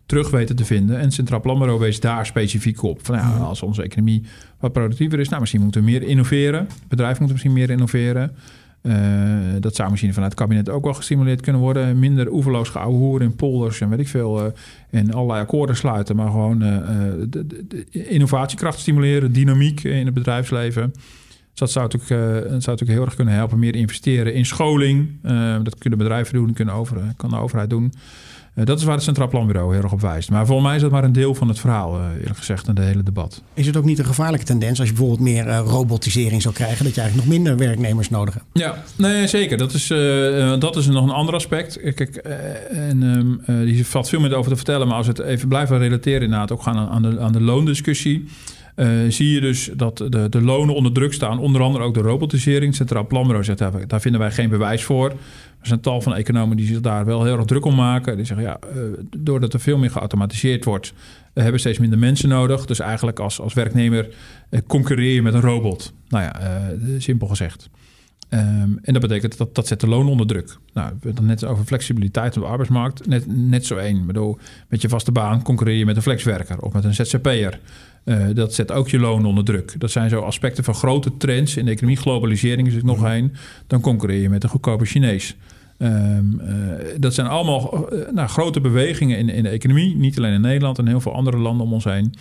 terug 0.06 0.30
weten 0.30 0.56
te 0.56 0.64
vinden. 0.64 0.98
En 0.98 1.12
Centraal 1.12 1.40
Planbureau 1.40 1.80
wees 1.80 2.00
daar 2.00 2.26
specifiek 2.26 2.82
op. 2.82 3.06
Van, 3.06 3.14
ja, 3.14 3.36
als 3.36 3.62
onze 3.62 3.82
economie 3.82 4.22
wat 4.60 4.72
productiever 4.72 5.20
is, 5.20 5.28
nou, 5.28 5.40
misschien 5.40 5.62
moeten 5.62 5.84
we 5.84 5.90
meer 5.90 6.02
innoveren. 6.02 6.68
Bedrijven 6.88 7.22
moeten 7.22 7.32
misschien 7.32 7.52
meer 7.52 7.70
innoveren. 7.70 8.32
Uh, 8.82 8.94
dat 9.60 9.74
zou 9.74 9.90
misschien 9.90 10.12
vanuit 10.12 10.32
het 10.32 10.40
kabinet 10.40 10.68
ook 10.68 10.84
wel 10.84 10.94
gestimuleerd 10.94 11.40
kunnen 11.40 11.60
worden. 11.60 11.98
Minder 11.98 12.32
oeverloos 12.32 12.68
geouwehoeren 12.68 13.26
in 13.26 13.36
polders 13.36 13.80
en 13.80 13.88
weet 13.88 13.98
ik 13.98 14.08
veel. 14.08 14.44
Uh, 14.44 14.52
en 14.90 15.12
allerlei 15.12 15.40
akkoorden 15.40 15.76
sluiten. 15.76 16.16
Maar 16.16 16.30
gewoon 16.30 16.62
uh, 16.62 16.78
de, 17.28 17.46
de, 17.66 17.86
innovatiekracht 18.08 18.78
stimuleren, 18.78 19.32
dynamiek 19.32 19.84
in 19.84 20.04
het 20.04 20.14
bedrijfsleven. 20.14 20.90
Dus 20.92 21.60
dat 21.60 21.70
zou 21.70 21.84
natuurlijk, 21.84 22.10
dat 22.50 22.62
zou 22.62 22.76
natuurlijk 22.76 22.90
heel 22.90 23.04
erg 23.04 23.14
kunnen 23.14 23.34
helpen. 23.34 23.58
Meer 23.58 23.74
investeren 23.74 24.34
in 24.34 24.46
scholing. 24.46 25.08
dat 25.62 25.78
kunnen 25.78 25.98
bedrijven 25.98 26.34
doen, 26.34 26.52
kunnen 26.52 26.74
over, 26.74 26.96
kan 27.16 27.30
de 27.30 27.36
overheid 27.36 27.70
doen. 27.70 27.92
Uh, 28.54 28.64
dat 28.64 28.78
is 28.78 28.84
waar 28.84 28.94
het 28.94 29.02
Centraal 29.02 29.28
Planbureau 29.28 29.74
heel 29.74 29.82
erg 29.82 29.92
op 29.92 30.00
wijst. 30.00 30.30
Maar 30.30 30.46
volgens 30.46 30.66
mij 30.66 30.76
is 30.76 30.82
dat 30.82 30.90
maar 30.90 31.04
een 31.04 31.12
deel 31.12 31.34
van 31.34 31.48
het 31.48 31.58
verhaal, 31.58 31.98
uh, 31.98 32.04
eerlijk 32.18 32.36
gezegd, 32.36 32.68
in 32.68 32.74
de 32.74 32.82
hele 32.82 33.02
debat. 33.02 33.42
Is 33.54 33.66
het 33.66 33.76
ook 33.76 33.84
niet 33.84 33.98
een 33.98 34.04
gevaarlijke 34.04 34.46
tendens 34.46 34.78
als 34.78 34.88
je 34.88 34.94
bijvoorbeeld 34.94 35.28
meer 35.28 35.46
uh, 35.46 35.62
robotisering 35.66 36.42
zou 36.42 36.54
krijgen, 36.54 36.84
dat 36.84 36.94
je 36.94 37.00
eigenlijk 37.00 37.28
nog 37.28 37.38
minder 37.38 37.56
werknemers 37.56 38.10
nodig 38.10 38.34
hebt? 38.34 38.46
Ja, 38.52 38.82
nee, 38.96 39.26
zeker. 39.26 39.56
Dat 39.56 39.72
is, 39.72 39.86
dat 40.58 40.76
is 40.76 40.86
nog 40.86 41.04
een 41.04 41.10
ander 41.10 41.34
aspect. 41.34 41.94
Kijk, 41.94 42.16
en 42.16 43.02
um, 43.02 43.64
die 43.64 43.86
valt 43.86 44.08
veel 44.08 44.20
meer 44.20 44.34
over 44.34 44.50
te 44.50 44.56
vertellen, 44.56 44.86
maar 44.86 44.96
als 44.96 45.06
we 45.06 45.12
het 45.12 45.22
even 45.22 45.48
blijven 45.48 45.78
relateren, 45.78 46.22
inderdaad, 46.22 46.52
ook 46.52 46.62
gaan 46.62 46.76
aan, 46.76 46.88
aan, 46.88 47.02
de, 47.02 47.20
aan 47.20 47.32
de 47.32 47.40
loondiscussie. 47.40 48.24
Uh, 48.76 48.88
zie 49.08 49.34
je 49.34 49.40
dus 49.40 49.70
dat 49.76 49.96
de, 49.96 50.26
de 50.28 50.40
lonen 50.40 50.74
onder 50.74 50.92
druk 50.92 51.12
staan. 51.12 51.38
Onder 51.38 51.60
andere 51.62 51.84
ook 51.84 51.94
de 51.94 52.00
robotisering. 52.00 52.74
Centraal 52.74 53.06
Planbureau 53.06 53.44
zegt, 53.44 53.58
daar, 53.58 53.86
daar 53.86 54.00
vinden 54.00 54.20
wij 54.20 54.30
geen 54.30 54.48
bewijs 54.48 54.84
voor. 54.84 55.10
Er 55.60 55.68
zijn 55.68 55.80
tal 55.80 56.00
van 56.00 56.14
economen 56.14 56.56
die 56.56 56.66
zich 56.66 56.80
daar 56.80 57.04
wel 57.04 57.24
heel 57.24 57.36
erg 57.36 57.44
druk 57.44 57.64
om 57.64 57.74
maken. 57.74 58.16
Die 58.16 58.24
zeggen, 58.24 58.46
ja, 58.46 58.58
uh, 58.76 58.82
doordat 59.16 59.52
er 59.52 59.60
veel 59.60 59.78
meer 59.78 59.90
geautomatiseerd 59.90 60.64
wordt... 60.64 60.92
we 61.32 61.42
hebben 61.42 61.60
steeds 61.60 61.78
minder 61.78 61.98
mensen 61.98 62.28
nodig. 62.28 62.66
Dus 62.66 62.78
eigenlijk 62.78 63.18
als, 63.18 63.40
als 63.40 63.54
werknemer 63.54 64.08
concurreer 64.66 65.14
je 65.14 65.22
met 65.22 65.34
een 65.34 65.40
robot. 65.40 65.92
Nou 66.08 66.24
ja, 66.24 66.70
simpel 66.98 67.26
gezegd. 67.26 67.70
Um, 68.34 68.78
en 68.82 68.92
dat 68.92 69.00
betekent 69.02 69.38
dat 69.38 69.54
dat 69.54 69.66
zet 69.66 69.80
de 69.80 69.86
loon 69.86 70.08
onder 70.08 70.26
druk. 70.26 70.56
Nou, 70.72 70.88
we 70.88 71.06
hebben 71.06 71.28
het 71.28 71.40
net 71.40 71.50
over 71.50 71.64
flexibiliteit 71.64 72.36
op 72.36 72.42
de 72.42 72.48
arbeidsmarkt. 72.48 73.06
Net, 73.06 73.24
net 73.26 73.66
zo 73.66 73.76
één. 73.76 74.06
Bedoel, 74.06 74.38
met 74.68 74.82
je 74.82 74.88
vaste 74.88 75.12
baan 75.12 75.42
concurreer 75.42 75.76
je 75.76 75.84
met 75.84 75.96
een 75.96 76.02
flexwerker 76.02 76.58
of 76.58 76.72
met 76.72 76.84
een 76.84 76.94
ZZP'er. 76.94 77.60
Uh, 78.04 78.26
dat 78.34 78.54
zet 78.54 78.72
ook 78.72 78.88
je 78.88 78.98
loon 78.98 79.24
onder 79.26 79.44
druk. 79.44 79.74
Dat 79.78 79.90
zijn 79.90 80.10
zo 80.10 80.20
aspecten 80.20 80.64
van 80.64 80.74
grote 80.74 81.16
trends 81.16 81.56
in 81.56 81.64
de 81.64 81.70
economie. 81.70 81.96
Globalisering 81.96 82.68
is 82.68 82.74
er 82.74 82.84
nog 82.84 83.02
een. 83.02 83.32
Dan 83.66 83.80
concurreer 83.80 84.20
je 84.20 84.28
met 84.28 84.42
een 84.42 84.48
goedkope 84.48 84.84
Chinees. 84.84 85.36
Um, 85.78 86.40
uh, 86.40 86.52
dat 86.98 87.14
zijn 87.14 87.26
allemaal 87.26 87.88
uh, 87.92 88.10
nou, 88.12 88.28
grote 88.28 88.60
bewegingen 88.60 89.18
in, 89.18 89.28
in 89.28 89.42
de 89.42 89.48
economie. 89.48 89.96
Niet 89.96 90.18
alleen 90.18 90.32
in 90.32 90.40
Nederland 90.40 90.78
en 90.78 90.86
heel 90.86 91.00
veel 91.00 91.14
andere 91.14 91.36
landen 91.36 91.66
om 91.66 91.72
ons 91.72 91.84
heen. 91.84 92.14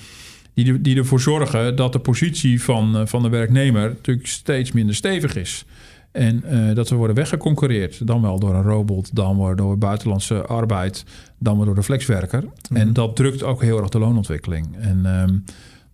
Die, 0.54 0.82
die 0.82 0.98
ervoor 0.98 1.20
zorgen 1.20 1.76
dat 1.76 1.94
de 1.94 2.00
positie 2.00 2.64
van, 2.64 3.08
van 3.08 3.22
de 3.22 3.30
werknemer 3.30 3.90
natuurlijk 3.90 4.28
steeds 4.28 4.72
minder 4.72 4.96
stevig 4.96 5.36
is. 5.36 5.66
En 6.12 6.44
uh, 6.46 6.76
dat 6.76 6.90
we 6.90 6.96
worden 6.96 7.16
weggeconcureerd. 7.16 8.08
Dan 8.08 8.22
wel 8.22 8.40
door 8.40 8.56
een 8.56 8.64
robot, 8.64 9.16
dan 9.16 9.38
wel 9.38 9.56
door 9.56 9.78
buitenlandse 9.78 10.46
arbeid, 10.46 11.06
dan 11.40 11.56
wel 11.56 11.66
door 11.66 11.76
de 11.76 11.84
flexwerker. 11.84 12.44
Mm. 12.44 12.78
En 12.78 12.94
dat 12.94 13.16
drukt 13.16 13.44
ook 13.44 13.62
heel 13.62 13.80
erg 13.80 13.90
de 13.90 14.00
loonontwikkeling. 14.00 14.78
En 14.80 14.98
um, 14.98 15.44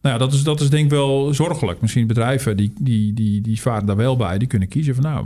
nou 0.02 0.16
ja, 0.16 0.18
dat 0.18 0.34
is, 0.34 0.44
dat 0.44 0.62
is 0.62 0.70
denk 0.70 0.86
ik 0.86 0.92
wel 0.92 1.34
zorgelijk. 1.34 1.82
Misschien 1.82 2.08
bedrijven 2.08 2.58
die, 2.58 2.74
die, 2.80 3.14
die, 3.14 3.42
die 3.42 3.62
varen 3.62 3.86
daar 3.86 3.96
wel 3.96 4.16
bij. 4.16 4.38
Die 4.38 4.48
kunnen 4.48 4.68
kiezen 4.68 4.96
van 4.96 5.04
nou, 5.04 5.26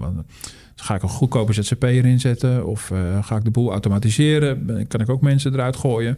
ga 0.76 0.96
ik 0.96 1.04
een 1.04 1.10
goedkope 1.10 1.54
ZZP'er 1.54 2.06
inzetten? 2.06 2.66
Of 2.66 2.90
uh, 2.90 3.24
ga 3.24 3.36
ik 3.36 3.44
de 3.44 3.52
boel 3.52 3.72
automatiseren? 3.72 4.88
Kan 4.88 5.02
ik 5.02 5.10
ook 5.10 5.22
mensen 5.22 5.54
eruit 5.54 5.76
gooien? 5.76 6.16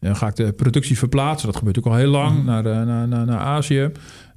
Dan 0.00 0.16
ga 0.16 0.26
ik 0.26 0.36
de 0.36 0.52
productie 0.52 0.98
verplaatsen. 0.98 1.46
Dat 1.46 1.56
gebeurt 1.56 1.78
ook 1.78 1.86
al 1.86 1.94
heel 1.94 2.10
lang 2.10 2.38
mm. 2.38 2.44
naar, 2.44 2.62
naar, 2.62 3.08
naar, 3.08 3.26
naar 3.26 3.38
Azië. 3.38 3.90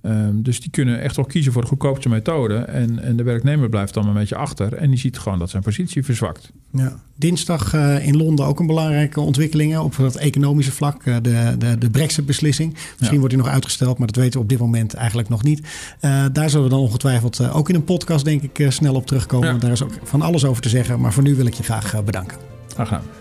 Um, 0.05 0.43
dus 0.43 0.61
die 0.61 0.69
kunnen 0.69 1.01
echt 1.01 1.15
wel 1.15 1.25
kiezen 1.25 1.51
voor 1.51 1.61
de 1.61 1.67
goedkoopste 1.67 2.09
methode. 2.09 2.55
En, 2.55 2.99
en 2.99 3.15
de 3.15 3.23
werknemer 3.23 3.69
blijft 3.69 3.93
dan 3.93 4.07
een 4.07 4.13
beetje 4.13 4.35
achter. 4.35 4.73
En 4.73 4.89
die 4.89 4.99
ziet 4.99 5.17
gewoon 5.17 5.39
dat 5.39 5.49
zijn 5.49 5.63
positie 5.63 6.03
verzwakt. 6.03 6.51
Ja. 6.71 6.93
Dinsdag 7.15 7.73
uh, 7.73 8.07
in 8.07 8.17
Londen 8.17 8.45
ook 8.45 8.59
een 8.59 8.67
belangrijke 8.67 9.19
ontwikkeling 9.19 9.77
op 9.77 9.97
het 9.97 10.15
economische 10.15 10.71
vlak. 10.71 11.05
Uh, 11.05 11.15
de, 11.21 11.55
de, 11.57 11.77
de 11.77 11.89
Brexit-beslissing. 11.89 12.73
Misschien 12.73 13.07
ja. 13.11 13.17
wordt 13.17 13.33
die 13.33 13.43
nog 13.43 13.53
uitgesteld, 13.53 13.97
maar 13.97 14.07
dat 14.07 14.15
weten 14.15 14.33
we 14.33 14.39
op 14.39 14.49
dit 14.49 14.59
moment 14.59 14.93
eigenlijk 14.93 15.29
nog 15.29 15.43
niet. 15.43 15.59
Uh, 16.01 16.25
daar 16.31 16.49
zullen 16.49 16.65
we 16.65 16.71
dan 16.71 16.79
ongetwijfeld 16.79 17.51
ook 17.51 17.69
in 17.69 17.75
een 17.75 17.83
podcast, 17.83 18.25
denk 18.25 18.41
ik, 18.41 18.71
snel 18.71 18.95
op 18.95 19.07
terugkomen. 19.07 19.53
Ja. 19.53 19.57
Daar 19.57 19.71
is 19.71 19.83
ook 19.83 19.93
van 20.03 20.21
alles 20.21 20.45
over 20.45 20.61
te 20.61 20.69
zeggen. 20.69 20.99
Maar 20.99 21.13
voor 21.13 21.23
nu 21.23 21.35
wil 21.35 21.45
ik 21.45 21.53
je 21.53 21.63
graag 21.63 22.03
bedanken. 22.03 22.37
Graag 22.67 22.87
gedaan. 22.87 23.20